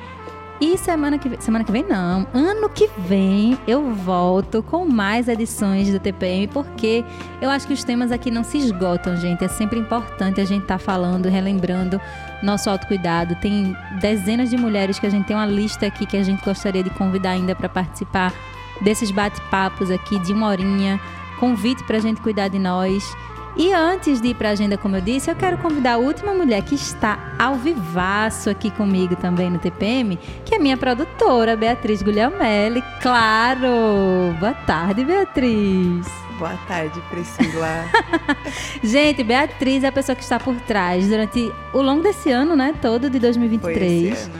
e 0.60 0.78
semana 0.78 1.18
que 1.18 1.28
vem, 1.28 1.40
semana 1.40 1.64
que 1.64 1.72
vem 1.72 1.82
não, 1.82 2.26
ano 2.32 2.68
que 2.68 2.88
vem 2.98 3.58
eu 3.66 3.92
volto 3.92 4.62
com 4.62 4.86
mais 4.86 5.28
edições 5.28 5.90
do 5.90 5.98
TPM, 5.98 6.46
porque 6.48 7.04
eu 7.40 7.50
acho 7.50 7.66
que 7.66 7.72
os 7.72 7.82
temas 7.82 8.12
aqui 8.12 8.30
não 8.30 8.44
se 8.44 8.58
esgotam, 8.58 9.16
gente. 9.16 9.44
É 9.44 9.48
sempre 9.48 9.78
importante 9.78 10.40
a 10.40 10.44
gente 10.44 10.62
estar 10.62 10.78
tá 10.78 10.84
falando, 10.84 11.28
relembrando 11.28 12.00
nosso 12.42 12.70
autocuidado. 12.70 13.34
Tem 13.36 13.76
dezenas 14.00 14.48
de 14.48 14.56
mulheres 14.56 14.98
que 14.98 15.06
a 15.06 15.10
gente 15.10 15.26
tem 15.26 15.36
uma 15.36 15.46
lista 15.46 15.86
aqui 15.86 16.06
que 16.06 16.16
a 16.16 16.22
gente 16.22 16.44
gostaria 16.44 16.82
de 16.82 16.90
convidar 16.90 17.30
ainda 17.30 17.54
para 17.54 17.68
participar 17.68 18.32
desses 18.80 19.10
bate-papos 19.10 19.90
aqui 19.90 20.18
de 20.20 20.32
uma 20.32 20.46
horinha. 20.48 21.00
Convite 21.40 21.82
para 21.82 21.96
a 21.96 22.00
gente 22.00 22.20
cuidar 22.20 22.48
de 22.48 22.60
nós. 22.60 23.14
E 23.56 23.72
antes 23.72 24.20
de 24.20 24.28
ir 24.28 24.34
para 24.34 24.48
a 24.48 24.52
agenda, 24.52 24.76
como 24.76 24.96
eu 24.96 25.00
disse, 25.00 25.30
eu 25.30 25.36
quero 25.36 25.56
convidar 25.58 25.94
a 25.94 25.98
última 25.98 26.34
mulher 26.34 26.62
que 26.62 26.74
está 26.74 27.34
ao 27.38 27.54
vivaço 27.54 28.50
aqui 28.50 28.68
comigo 28.68 29.14
também 29.14 29.48
no 29.48 29.60
TPM, 29.60 30.18
que 30.44 30.56
é 30.56 30.58
minha 30.58 30.76
produtora, 30.76 31.56
Beatriz 31.56 32.02
Guglielmelli. 32.02 32.82
Claro! 33.00 34.34
Boa 34.40 34.54
tarde, 34.54 35.04
Beatriz! 35.04 36.04
Boa 36.36 36.58
tarde, 36.66 37.00
Priscila. 37.10 37.84
Gente, 38.82 39.22
Beatriz 39.22 39.84
é 39.84 39.86
a 39.86 39.92
pessoa 39.92 40.16
que 40.16 40.22
está 40.22 40.40
por 40.40 40.56
trás 40.62 41.06
durante 41.06 41.52
o 41.72 41.80
longo 41.80 42.02
desse 42.02 42.32
ano, 42.32 42.56
né? 42.56 42.74
Todo 42.82 43.08
de 43.08 43.20
2023. 43.20 44.30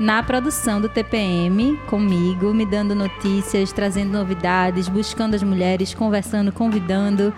Na 0.00 0.22
produção 0.22 0.80
do 0.80 0.88
TPM, 0.88 1.76
comigo, 1.86 2.54
me 2.54 2.64
dando 2.64 2.94
notícias, 2.94 3.70
trazendo 3.70 4.12
novidades, 4.12 4.88
buscando 4.88 5.34
as 5.34 5.42
mulheres, 5.42 5.92
conversando, 5.92 6.50
convidando. 6.50 7.32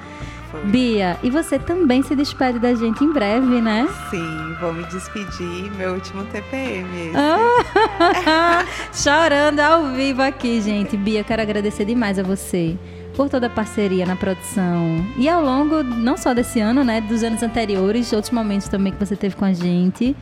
Bia, 0.64 1.18
e 1.22 1.30
você 1.30 1.58
também 1.58 2.02
se 2.02 2.14
despede 2.14 2.58
da 2.58 2.74
gente 2.74 3.04
em 3.04 3.12
breve, 3.12 3.60
né? 3.60 3.88
Sim, 4.10 4.56
vou 4.60 4.72
me 4.72 4.84
despedir, 4.84 5.70
meu 5.76 5.94
último 5.94 6.24
TPM. 6.24 7.12
Ah, 7.14 8.64
chorando 8.92 9.60
ao 9.60 9.92
vivo 9.92 10.22
aqui, 10.22 10.60
gente. 10.60 10.96
Bia, 10.96 11.24
quero 11.24 11.42
agradecer 11.42 11.84
demais 11.84 12.18
a 12.18 12.22
você 12.22 12.76
por 13.14 13.28
toda 13.28 13.46
a 13.46 13.50
parceria 13.50 14.04
na 14.04 14.16
produção 14.16 15.06
e 15.16 15.28
ao 15.28 15.42
longo 15.42 15.82
não 15.82 16.16
só 16.16 16.34
desse 16.34 16.60
ano, 16.60 16.82
né, 16.82 17.00
dos 17.00 17.22
anos 17.22 17.42
anteriores, 17.42 18.12
outros 18.12 18.32
momentos 18.32 18.68
também 18.68 18.92
que 18.92 19.04
você 19.04 19.16
teve 19.16 19.36
com 19.36 19.44
a 19.44 19.52
gente. 19.52 20.16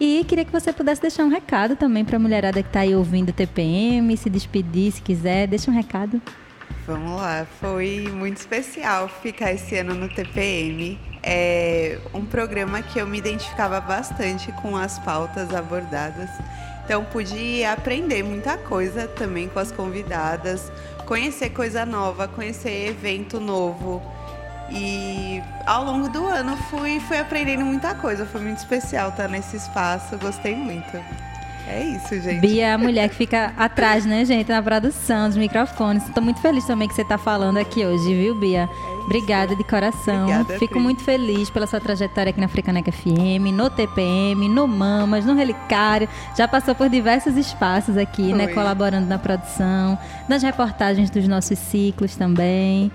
E 0.00 0.24
queria 0.28 0.44
que 0.44 0.52
você 0.52 0.72
pudesse 0.72 1.02
deixar 1.02 1.24
um 1.24 1.28
recado 1.28 1.74
também 1.74 2.04
para 2.04 2.16
a 2.16 2.20
mulherada 2.20 2.62
que 2.62 2.68
está 2.68 2.80
aí 2.80 2.94
ouvindo 2.94 3.30
o 3.30 3.32
TPM, 3.32 4.16
se 4.16 4.30
despedir 4.30 4.92
se 4.92 5.02
quiser, 5.02 5.48
deixa 5.48 5.70
um 5.70 5.74
recado. 5.74 6.22
Vamos 6.86 7.20
lá, 7.20 7.46
foi 7.60 8.08
muito 8.10 8.38
especial 8.38 9.08
ficar 9.08 9.52
esse 9.52 9.76
ano 9.76 9.94
no 9.94 10.08
TPM. 10.08 10.98
É 11.22 11.98
um 12.14 12.24
programa 12.24 12.80
que 12.80 12.98
eu 12.98 13.06
me 13.06 13.18
identificava 13.18 13.80
bastante 13.80 14.50
com 14.52 14.76
as 14.76 14.98
pautas 14.98 15.54
abordadas. 15.54 16.30
Então 16.84 17.04
pude 17.04 17.62
aprender 17.64 18.22
muita 18.22 18.56
coisa 18.56 19.06
também 19.06 19.48
com 19.48 19.58
as 19.58 19.70
convidadas, 19.70 20.72
conhecer 21.04 21.50
coisa 21.50 21.84
nova, 21.84 22.26
conhecer 22.26 22.88
evento 22.88 23.38
novo. 23.38 24.02
E 24.70 25.42
ao 25.66 25.84
longo 25.84 26.08
do 26.08 26.26
ano 26.26 26.56
fui, 26.70 27.00
fui 27.00 27.18
aprendendo 27.18 27.64
muita 27.64 27.94
coisa. 27.94 28.24
Foi 28.24 28.40
muito 28.40 28.58
especial 28.58 29.10
estar 29.10 29.28
nesse 29.28 29.56
espaço, 29.56 30.16
gostei 30.16 30.56
muito. 30.56 30.96
É 31.70 31.84
isso, 31.84 32.20
gente. 32.20 32.40
Bia 32.40 32.66
é 32.66 32.72
a 32.72 32.78
mulher 32.78 33.08
que 33.08 33.14
fica 33.14 33.52
atrás, 33.56 34.06
né, 34.06 34.24
gente, 34.24 34.48
na 34.48 34.62
produção 34.62 35.28
dos 35.28 35.36
microfones. 35.36 36.06
Estou 36.06 36.22
muito 36.22 36.40
feliz 36.40 36.64
também 36.64 36.88
que 36.88 36.94
você 36.94 37.02
está 37.02 37.18
falando 37.18 37.58
aqui 37.58 37.84
hoje, 37.84 38.14
viu, 38.14 38.34
Bia? 38.34 38.68
É 38.72 38.98
Obrigada 39.04 39.54
de 39.54 39.64
coração. 39.64 40.22
Obrigada, 40.24 40.58
Fico 40.58 40.74
Pri. 40.74 40.82
muito 40.82 41.02
feliz 41.02 41.50
pela 41.50 41.66
sua 41.66 41.80
trajetória 41.80 42.30
aqui 42.30 42.40
na 42.40 42.48
Frecaneca 42.48 42.90
FM, 42.90 43.52
no 43.52 43.68
TPM, 43.70 44.48
no 44.48 44.66
Mamas, 44.66 45.24
no 45.24 45.34
Relicário. 45.34 46.08
Já 46.36 46.48
passou 46.48 46.74
por 46.74 46.88
diversos 46.88 47.36
espaços 47.36 47.96
aqui, 47.96 48.32
né, 48.32 48.44
Foi. 48.44 48.46
né, 48.46 48.52
colaborando 48.54 49.06
na 49.06 49.18
produção, 49.18 49.98
nas 50.28 50.42
reportagens 50.42 51.10
dos 51.10 51.28
nossos 51.28 51.58
ciclos 51.58 52.16
também. 52.16 52.90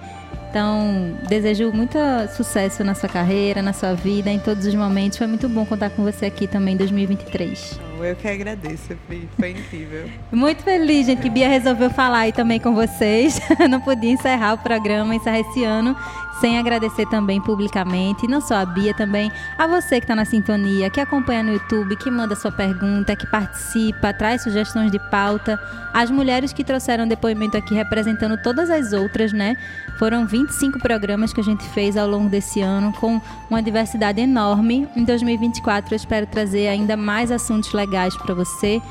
Então, 0.50 1.16
desejo 1.28 1.72
muito 1.72 1.98
sucesso 2.36 2.84
na 2.84 2.94
sua 2.94 3.10
carreira, 3.10 3.62
na 3.62 3.74
sua 3.74 3.96
vida, 3.96 4.30
em 4.30 4.38
todos 4.38 4.68
os 4.68 4.76
momentos. 4.76 5.18
Foi 5.18 5.26
muito 5.26 5.50
bom 5.50 5.66
contar 5.66 5.90
com 5.90 6.04
você 6.04 6.28
aqui 6.28 6.46
também 6.46 6.76
em 6.76 6.78
2023. 6.78 7.93
Eu 8.06 8.16
que 8.16 8.28
agradeço. 8.28 8.96
Foi 9.40 9.52
incrível. 9.52 10.10
Muito 10.32 10.64
feliz, 10.64 11.06
gente, 11.06 11.22
que 11.22 11.30
Bia 11.30 11.48
resolveu 11.48 11.90
falar 11.90 12.20
aí 12.20 12.32
também 12.32 12.60
com 12.60 12.74
vocês. 12.74 13.40
Não 13.70 13.80
podia 13.82 14.12
encerrar 14.12 14.54
o 14.54 14.58
programa, 14.58 15.16
encerrar 15.16 15.40
esse 15.40 15.64
ano 15.64 15.96
sem 16.40 16.58
agradecer 16.58 17.06
também 17.06 17.40
publicamente, 17.40 18.28
não 18.28 18.42
só 18.42 18.56
a 18.56 18.66
Bia, 18.66 18.94
também 18.94 19.32
a 19.58 19.66
você 19.66 20.00
que 20.00 20.04
está 20.04 20.14
na 20.14 20.26
sintonia, 20.26 20.90
que 20.90 21.00
acompanha 21.00 21.42
no 21.42 21.54
YouTube, 21.54 21.96
que 21.96 22.12
manda 22.12 22.36
sua 22.36 22.52
pergunta, 22.52 23.16
que 23.16 23.26
participa, 23.28 24.14
traz 24.14 24.44
sugestões 24.44 24.92
de 24.92 25.00
pauta, 25.10 25.58
as 25.94 26.12
mulheres 26.12 26.52
que 26.52 26.64
trouxeram 26.64 27.08
depoimento 27.08 27.56
aqui 27.56 27.74
representando 27.74 28.36
todas 28.42 28.70
as 28.70 28.92
outras, 28.92 29.32
né? 29.32 29.56
Foram 29.98 30.26
25 30.26 30.80
programas 30.80 31.32
que 31.32 31.40
a 31.40 31.44
gente 31.44 31.64
fez 31.70 31.96
ao 31.96 32.10
longo 32.10 32.28
desse 32.28 32.62
ano, 32.62 32.92
com 32.94 33.22
uma 33.50 33.62
diversidade 33.62 34.20
enorme. 34.20 34.88
Em 34.96 35.04
2024 35.06 35.94
eu 35.94 35.96
espero 35.96 36.26
trazer 36.26 36.68
ainda 36.68 36.98
mais 36.98 37.32
assuntos 37.32 37.72
legais 37.72 37.93
para 38.24 38.36
você. 38.36 38.82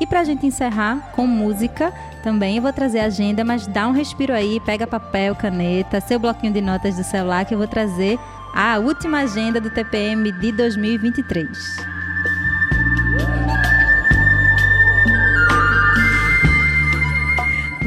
E 0.00 0.06
para 0.06 0.20
a 0.20 0.24
gente 0.24 0.46
encerrar 0.46 1.12
com 1.12 1.26
música 1.26 1.92
também, 2.22 2.56
eu 2.56 2.62
vou 2.62 2.72
trazer 2.72 3.00
a 3.00 3.04
agenda, 3.04 3.44
mas 3.44 3.66
dá 3.66 3.86
um 3.86 3.92
respiro 3.92 4.32
aí, 4.32 4.58
pega 4.60 4.86
papel, 4.86 5.34
caneta, 5.34 6.00
seu 6.00 6.18
bloquinho 6.18 6.52
de 6.52 6.60
notas 6.60 6.96
do 6.96 7.04
celular 7.04 7.44
que 7.44 7.54
eu 7.54 7.58
vou 7.58 7.68
trazer 7.68 8.18
a 8.54 8.78
última 8.78 9.20
agenda 9.20 9.60
do 9.60 9.70
TPM 9.70 10.32
de 10.32 10.52
2023. 10.52 11.92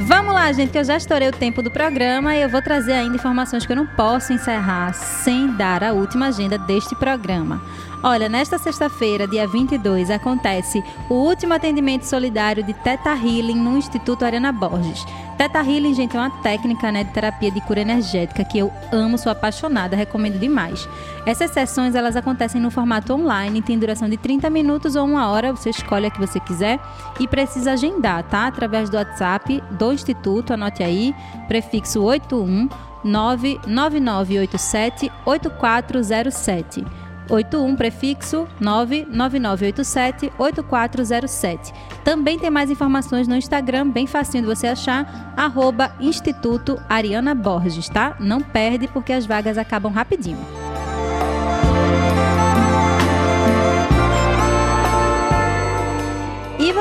Vamos 0.07 0.33
lá, 0.33 0.51
gente, 0.51 0.71
que 0.71 0.77
eu 0.77 0.83
já 0.83 0.97
estourei 0.97 1.27
o 1.27 1.31
tempo 1.31 1.61
do 1.61 1.71
programa 1.71 2.35
e 2.35 2.41
eu 2.41 2.47
vou 2.47 2.61
trazer 2.61 2.93
ainda 2.93 3.15
informações 3.15 3.65
que 3.65 3.71
eu 3.71 3.75
não 3.75 3.85
posso 3.87 4.31
encerrar 4.31 4.93
sem 4.93 5.47
dar 5.55 5.83
a 5.83 5.93
última 5.93 6.27
agenda 6.27 6.57
deste 6.57 6.95
programa. 6.95 7.61
Olha, 8.07 8.29
nesta 8.29 8.59
sexta-feira, 8.59 9.27
dia 9.27 9.47
22, 9.47 10.11
acontece 10.11 10.83
o 11.09 11.15
último 11.15 11.55
atendimento 11.55 12.03
solidário 12.03 12.61
de 12.61 12.71
Teta 12.71 13.09
Healing 13.09 13.55
no 13.55 13.79
Instituto 13.79 14.23
Ariana 14.23 14.51
Borges. 14.51 15.03
Teta 15.39 15.57
Healing, 15.57 15.95
gente, 15.95 16.15
é 16.15 16.19
uma 16.19 16.29
técnica 16.29 16.91
né, 16.91 17.03
de 17.03 17.09
terapia 17.09 17.49
de 17.49 17.59
cura 17.61 17.81
energética 17.81 18.45
que 18.45 18.59
eu 18.59 18.71
amo, 18.91 19.17
sou 19.17 19.31
apaixonada, 19.31 19.95
recomendo 19.95 20.37
demais. 20.37 20.87
Essas 21.25 21.49
sessões 21.49 21.95
elas 21.95 22.15
acontecem 22.15 22.61
no 22.61 22.69
formato 22.69 23.11
online, 23.11 23.63
tem 23.63 23.79
duração 23.79 24.07
de 24.07 24.17
30 24.17 24.51
minutos 24.51 24.95
ou 24.95 25.03
uma 25.03 25.27
hora, 25.27 25.51
você 25.51 25.71
escolhe 25.71 26.05
a 26.05 26.11
que 26.11 26.19
você 26.19 26.39
quiser 26.39 26.79
e 27.19 27.27
precisa 27.27 27.71
agendar, 27.71 28.21
tá? 28.25 28.45
Através 28.45 28.87
do 28.87 28.97
WhatsApp 28.97 29.63
do 29.71 29.91
Instituto, 29.91 30.53
anote 30.53 30.83
aí, 30.83 31.11
prefixo 31.47 32.03
81 32.03 32.69
99987 33.03 35.11
8407. 35.25 37.04
81 37.29 37.75
prefixo 37.75 38.47
99987 38.59 40.31
8407. 40.37 41.73
Também 42.03 42.37
tem 42.37 42.49
mais 42.49 42.69
informações 42.69 43.27
no 43.27 43.35
Instagram, 43.35 43.89
bem 43.89 44.07
facinho 44.07 44.43
de 44.43 44.49
você 44.49 44.67
achar, 44.67 45.33
arroba 45.35 45.93
Instituto 45.99 46.79
Ariana 46.89 47.33
Borges, 47.33 47.89
tá? 47.89 48.15
Não 48.19 48.41
perde 48.41 48.87
porque 48.87 49.13
as 49.13 49.25
vagas 49.25 49.57
acabam 49.57 49.91
rapidinho. 49.91 50.64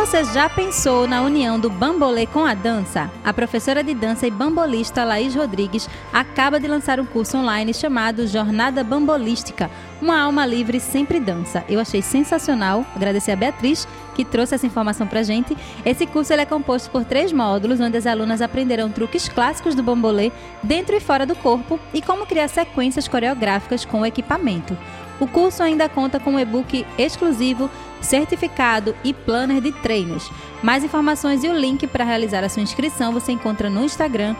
Você 0.07 0.23
já 0.23 0.51
pensou 0.51 1.09
na 1.09 1.23
união 1.23 1.59
do 1.59 1.71
bambolê 1.71 2.27
com 2.27 2.45
a 2.45 2.53
dança? 2.53 3.11
A 3.25 3.33
professora 3.33 3.83
de 3.83 3.95
dança 3.95 4.27
e 4.27 4.31
bambolista 4.31 5.03
Laís 5.03 5.35
Rodrigues 5.35 5.89
acaba 6.13 6.61
de 6.61 6.69
lançar 6.69 7.01
um 7.01 7.07
curso 7.07 7.39
online 7.39 7.73
chamado 7.73 8.27
Jornada 8.27 8.85
Bambolística, 8.85 9.71
uma 10.03 10.21
alma 10.21 10.45
livre 10.45 10.79
sempre 10.79 11.19
dança. 11.19 11.65
Eu 11.71 11.81
achei 11.81 12.03
sensacional, 12.03 12.85
agradecer 12.95 13.33
a 13.33 13.37
Beatriz 13.37 13.89
que 14.15 14.27
trouxe 14.27 14.55
essa 14.55 14.67
informação 14.67 15.07
pra 15.07 15.23
gente. 15.23 15.57
Esse 15.87 16.07
curso 16.07 16.35
é 16.35 16.45
composto 16.45 16.91
por 16.91 17.03
três 17.07 17.33
módulos, 17.33 17.81
onde 17.81 17.97
as 17.97 18.07
alunas 18.07 18.43
aprenderão 18.43 18.91
truques 18.91 19.27
clássicos 19.27 19.75
do 19.75 19.83
bambolê 19.83 20.31
dentro 20.63 20.95
e 20.95 21.01
fora 21.01 21.25
do 21.25 21.35
corpo 21.35 21.81
e 21.95 22.03
como 22.03 22.27
criar 22.27 22.49
sequências 22.49 23.09
coreográficas 23.09 23.87
com 23.87 24.03
o 24.03 24.07
equipamento. 24.07 24.77
O 25.21 25.29
curso 25.29 25.63
ainda 25.63 25.89
conta 25.89 26.19
com 26.19 26.33
um 26.33 26.41
e-book 26.41 26.85
exclusivo, 26.99 27.71
certificado 28.05 28.95
e 29.03 29.13
planner 29.13 29.61
de 29.61 29.73
treinos. 29.73 30.31
Mais 30.63 30.85
informações 30.85 31.43
e 31.43 31.49
o 31.49 31.53
link 31.53 31.87
para 31.87 32.05
realizar 32.05 32.45
a 32.45 32.49
sua 32.49 32.63
inscrição 32.63 33.13
você 33.13 33.33
encontra 33.33 33.69
no 33.69 33.85
Instagram, 33.85 34.37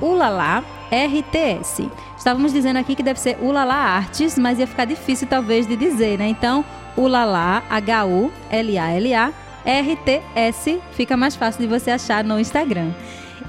ulalarts. 0.00 0.76
Estávamos 2.16 2.52
dizendo 2.52 2.78
aqui 2.78 2.94
que 2.94 3.02
deve 3.02 3.20
ser 3.20 3.36
Ulala 3.40 3.74
Artes, 3.74 4.38
mas 4.38 4.58
ia 4.58 4.66
ficar 4.66 4.84
difícil 4.84 5.26
talvez 5.26 5.66
de 5.66 5.76
dizer, 5.76 6.18
né? 6.18 6.28
Então, 6.28 6.64
Ulala, 6.96 7.62
H-U-L-A-L-A, 7.68 9.32
R-T-S, 9.64 10.80
fica 10.92 11.16
mais 11.16 11.34
fácil 11.34 11.60
de 11.62 11.66
você 11.66 11.90
achar 11.90 12.22
no 12.22 12.38
Instagram. 12.38 12.92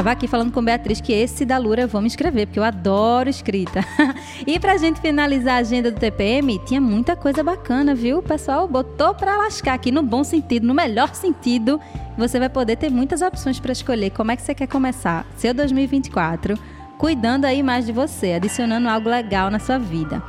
Tava 0.00 0.12
aqui 0.12 0.26
falando 0.26 0.50
com 0.50 0.64
Beatriz 0.64 0.98
que 0.98 1.12
esse 1.12 1.44
da 1.44 1.58
Lura 1.58 1.86
vou 1.86 2.00
me 2.00 2.06
escrever, 2.06 2.46
porque 2.46 2.58
eu 2.58 2.64
adoro 2.64 3.28
escrita. 3.28 3.84
e 4.46 4.58
pra 4.58 4.78
gente 4.78 4.98
finalizar 4.98 5.56
a 5.56 5.58
agenda 5.58 5.90
do 5.90 6.00
TPM, 6.00 6.58
tinha 6.64 6.80
muita 6.80 7.14
coisa 7.14 7.44
bacana, 7.44 7.94
viu? 7.94 8.20
O 8.20 8.22
pessoal 8.22 8.66
botou 8.66 9.14
pra 9.14 9.36
lascar 9.36 9.74
aqui 9.74 9.92
no 9.92 10.02
bom 10.02 10.24
sentido, 10.24 10.66
no 10.66 10.72
melhor 10.72 11.14
sentido. 11.14 11.78
Você 12.16 12.38
vai 12.38 12.48
poder 12.48 12.76
ter 12.76 12.90
muitas 12.90 13.20
opções 13.20 13.60
para 13.60 13.72
escolher 13.72 14.08
como 14.08 14.30
é 14.30 14.36
que 14.36 14.42
você 14.42 14.54
quer 14.54 14.68
começar 14.68 15.26
seu 15.36 15.52
2024, 15.52 16.58
cuidando 16.96 17.44
aí 17.44 17.62
mais 17.62 17.84
de 17.84 17.92
você, 17.92 18.32
adicionando 18.32 18.88
algo 18.88 19.10
legal 19.10 19.50
na 19.50 19.58
sua 19.58 19.76
vida. 19.76 20.22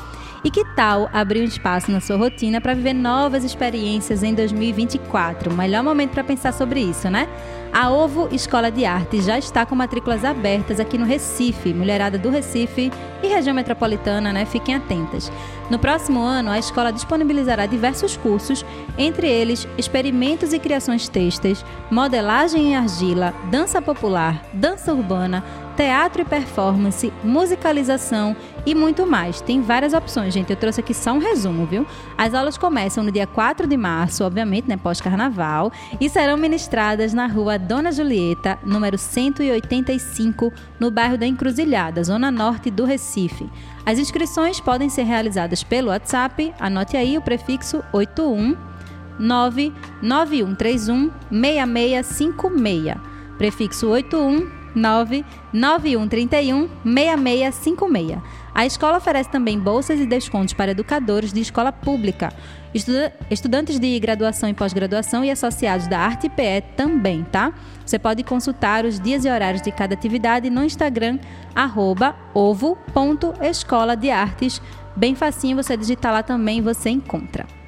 E 0.44 0.50
que 0.50 0.66
tal 0.76 1.08
abrir 1.14 1.42
um 1.42 1.46
espaço 1.46 1.92
na 1.92 2.02
sua 2.02 2.18
rotina 2.18 2.60
para 2.60 2.74
viver 2.74 2.94
novas 2.94 3.44
experiências 3.44 4.24
em 4.24 4.34
2024? 4.34 5.52
O 5.52 5.54
melhor 5.54 5.84
momento 5.84 6.12
para 6.12 6.24
pensar 6.24 6.52
sobre 6.52 6.80
isso, 6.80 7.12
né? 7.12 7.28
A 7.72 7.92
Ovo 7.92 8.28
Escola 8.32 8.72
de 8.72 8.84
Arte 8.84 9.22
já 9.22 9.38
está 9.38 9.66
com 9.66 9.76
matrículas 9.76 10.26
abertas 10.26 10.80
aqui 10.80 10.98
no 10.98 11.06
Recife, 11.06 11.74
mulherada 11.74 12.18
do 12.18 12.30
Recife 12.30 12.92
e 13.22 13.28
região 13.28 13.56
metropolitana, 13.56 14.34
né? 14.34 14.44
Fiquem 14.46 14.76
atentas. 14.76 15.32
No 15.70 15.78
próximo 15.78 16.20
ano, 16.22 16.50
a 16.50 16.60
escola 16.60 16.92
disponibilizará 16.92 17.68
diversos 17.68 18.18
cursos, 18.18 18.66
entre 18.98 19.30
eles 19.30 19.68
experimentos 19.78 20.52
e 20.52 20.60
criações 20.60 21.08
têxteis, 21.08 21.64
modelagem 21.90 22.70
em 22.72 22.76
argila, 22.76 23.34
dança 23.50 23.82
popular, 23.82 24.44
dança 24.52 24.92
urbana, 24.94 25.42
teatro 25.78 26.24
e 26.24 26.26
performance, 26.26 27.14
musicalização 27.24 28.36
e 28.66 28.76
muito 28.76 29.06
mais. 29.06 29.42
Tem 29.42 29.62
várias 29.62 29.94
opções, 29.94 30.34
gente. 30.34 30.50
Eu 30.50 30.56
trouxe 30.56 30.80
aqui 30.80 30.94
só 30.94 31.14
um 31.14 31.20
resumo, 31.20 31.66
viu? 31.66 31.86
As 32.18 32.34
aulas 32.34 32.58
começam 32.58 33.04
no 33.04 33.12
dia 33.12 33.28
4 33.28 33.68
de 33.68 33.78
março, 33.78 34.24
obviamente, 34.24 34.68
né, 34.68 34.78
pós-carnaval, 34.78 35.72
e 36.00 36.10
serão 36.10 36.38
ministradas 36.38 37.14
na 37.14 37.28
rua 37.28 37.58
Dona 37.58 37.92
Julieta, 37.92 38.58
número 38.64 38.98
185, 38.98 40.52
no 40.80 40.92
bairro 40.92 41.18
da 41.18 41.26
Encruzilhada, 41.26 42.04
zona 42.04 42.30
norte 42.32 42.70
do 42.70 42.86
Recife. 42.86 43.50
As 43.86 43.98
inscrições 43.98 44.60
podem 44.60 44.90
ser 44.90 45.04
realizadas 45.04 45.64
pelo 45.64 45.90
WhatsApp, 45.90 46.54
anote 46.60 46.96
aí 46.96 47.18
o 47.18 47.22
prefixo 47.22 47.84
81 47.92 48.56
99131 49.20 51.12
6656. 51.32 52.96
Prefixo 53.38 53.88
81 53.88 54.50
99131 54.76 56.70
6656. 56.84 58.41
A 58.54 58.66
escola 58.66 58.98
oferece 58.98 59.30
também 59.30 59.58
bolsas 59.58 60.00
e 60.00 60.06
descontos 60.06 60.54
para 60.54 60.72
educadores 60.72 61.32
de 61.32 61.40
escola 61.40 61.72
pública, 61.72 62.34
estudantes 63.30 63.80
de 63.80 64.00
graduação 64.00 64.50
e 64.50 64.54
pós-graduação 64.54 65.24
e 65.24 65.32
associados 65.32 65.88
da 65.88 66.00
Arte 66.00 66.30
PE 66.30 66.62
também, 66.76 67.24
tá? 67.24 67.54
Você 67.86 67.98
pode 67.98 68.24
consultar 68.24 68.86
os 68.86 69.00
dias 69.00 69.24
e 69.24 69.30
horários 69.30 69.62
de 69.62 69.72
cada 69.72 69.94
atividade 69.94 70.50
no 70.50 70.64
Instagram, 70.64 71.18
arroba. 71.56 72.16
Bem 74.96 75.16
facinho, 75.16 75.56
você 75.56 75.78
digitar 75.78 76.12
lá 76.12 76.22
também 76.22 76.62
você 76.62 76.90
encontra. 76.90 77.61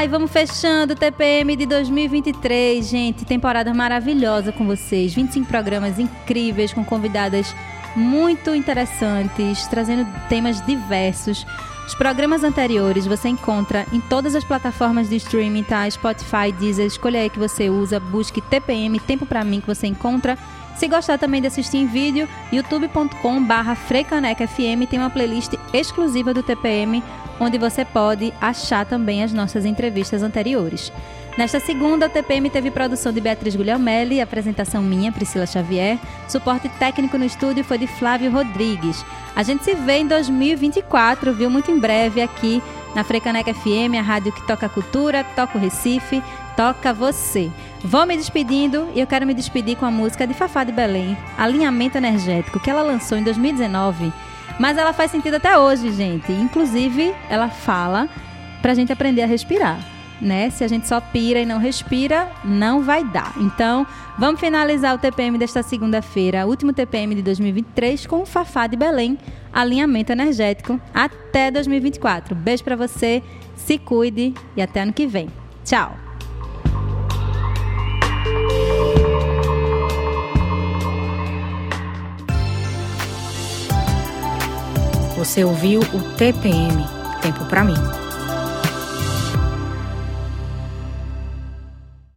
Ai, 0.00 0.08
vamos 0.08 0.30
fechando 0.30 0.94
o 0.94 0.96
TPM 0.96 1.54
de 1.54 1.66
2023, 1.66 2.88
gente. 2.88 3.26
Temporada 3.26 3.74
maravilhosa 3.74 4.50
com 4.50 4.64
vocês. 4.64 5.12
25 5.12 5.46
programas 5.46 5.98
incríveis 5.98 6.72
com 6.72 6.82
convidadas 6.82 7.54
muito 7.94 8.54
interessantes, 8.54 9.66
trazendo 9.66 10.10
temas 10.26 10.64
diversos. 10.64 11.44
Os 11.86 11.94
programas 11.94 12.42
anteriores 12.42 13.06
você 13.06 13.28
encontra 13.28 13.84
em 13.92 14.00
todas 14.00 14.34
as 14.34 14.42
plataformas 14.42 15.10
de 15.10 15.16
streaming, 15.16 15.64
tá? 15.64 15.90
Spotify, 15.90 16.50
Deezer, 16.58 16.86
escolha 16.86 17.20
aí 17.20 17.28
que 17.28 17.38
você 17.38 17.68
usa, 17.68 18.00
busque 18.00 18.40
TPM, 18.40 18.98
Tempo 19.00 19.26
Pra 19.26 19.44
Mim, 19.44 19.60
que 19.60 19.66
você 19.66 19.86
encontra. 19.86 20.38
Se 20.80 20.88
gostar 20.88 21.18
também 21.18 21.42
de 21.42 21.46
assistir 21.46 21.76
em 21.76 21.86
vídeo, 21.86 22.26
youtube.com 22.50 23.44
barra 23.44 23.76
FM 23.76 24.88
tem 24.88 24.98
uma 24.98 25.10
playlist 25.10 25.52
exclusiva 25.74 26.32
do 26.32 26.42
TPM, 26.42 27.04
onde 27.38 27.58
você 27.58 27.84
pode 27.84 28.32
achar 28.40 28.86
também 28.86 29.22
as 29.22 29.30
nossas 29.30 29.66
entrevistas 29.66 30.22
anteriores. 30.22 30.90
Nesta 31.36 31.60
segunda, 31.60 32.06
a 32.06 32.08
TPM 32.08 32.48
teve 32.48 32.70
produção 32.70 33.12
de 33.12 33.20
Beatriz 33.20 33.54
Guglielmelli, 33.54 34.22
apresentação 34.22 34.82
minha, 34.82 35.12
Priscila 35.12 35.46
Xavier. 35.46 35.98
Suporte 36.26 36.70
técnico 36.70 37.18
no 37.18 37.26
estúdio 37.26 37.62
foi 37.62 37.76
de 37.76 37.86
Flávio 37.86 38.32
Rodrigues. 38.32 39.04
A 39.36 39.42
gente 39.42 39.62
se 39.62 39.74
vê 39.74 39.98
em 39.98 40.06
2024, 40.06 41.34
viu? 41.34 41.50
Muito 41.50 41.70
em 41.70 41.78
breve 41.78 42.22
aqui 42.22 42.62
na 42.94 43.04
Frecaneca 43.04 43.52
FM, 43.52 43.96
a 43.98 44.02
rádio 44.02 44.32
que 44.32 44.46
toca 44.46 44.68
cultura, 44.68 45.24
toca 45.36 45.56
o 45.56 45.60
Recife, 45.60 46.22
toca 46.56 46.92
você. 46.92 47.50
Vou 47.84 48.06
me 48.06 48.16
despedindo 48.16 48.88
e 48.94 49.00
eu 49.00 49.06
quero 49.06 49.26
me 49.26 49.34
despedir 49.34 49.76
com 49.76 49.86
a 49.86 49.90
música 49.90 50.26
de 50.26 50.34
Fafá 50.34 50.64
de 50.64 50.72
Belém, 50.72 51.16
Alinhamento 51.36 51.98
Energético, 51.98 52.60
que 52.60 52.70
ela 52.70 52.82
lançou 52.82 53.16
em 53.16 53.22
2019 53.22 54.12
mas 54.60 54.76
ela 54.76 54.92
faz 54.92 55.10
sentido 55.10 55.36
até 55.36 55.58
hoje, 55.58 55.90
gente. 55.90 56.30
Inclusive, 56.30 57.14
ela 57.30 57.48
fala 57.48 58.06
pra 58.60 58.74
gente 58.74 58.92
aprender 58.92 59.22
a 59.22 59.26
respirar. 59.26 59.80
Né? 60.20 60.50
Se 60.50 60.62
a 60.62 60.68
gente 60.68 60.86
só 60.86 61.00
pira 61.00 61.40
e 61.40 61.46
não 61.46 61.58
respira, 61.58 62.30
não 62.44 62.82
vai 62.82 63.02
dar. 63.02 63.32
Então, 63.38 63.86
vamos 64.18 64.38
finalizar 64.38 64.94
o 64.94 64.98
TPM 64.98 65.38
desta 65.38 65.62
segunda-feira, 65.62 66.46
último 66.46 66.74
TPM 66.74 67.14
de 67.14 67.22
2023, 67.22 68.06
com 68.06 68.20
o 68.20 68.26
Fafá 68.26 68.66
de 68.66 68.76
Belém, 68.76 69.16
alinhamento 69.50 70.12
energético, 70.12 70.78
até 70.92 71.50
2024. 71.50 72.34
Beijo 72.34 72.62
para 72.62 72.76
você, 72.76 73.22
se 73.56 73.78
cuide 73.78 74.34
e 74.54 74.60
até 74.60 74.82
ano 74.82 74.92
que 74.92 75.06
vem. 75.06 75.30
Tchau! 75.64 76.09
Você 85.20 85.44
ouviu 85.44 85.80
o 85.80 86.14
TPM 86.16 86.82
Tempo 87.20 87.44
para 87.44 87.62
mim. 87.62 87.99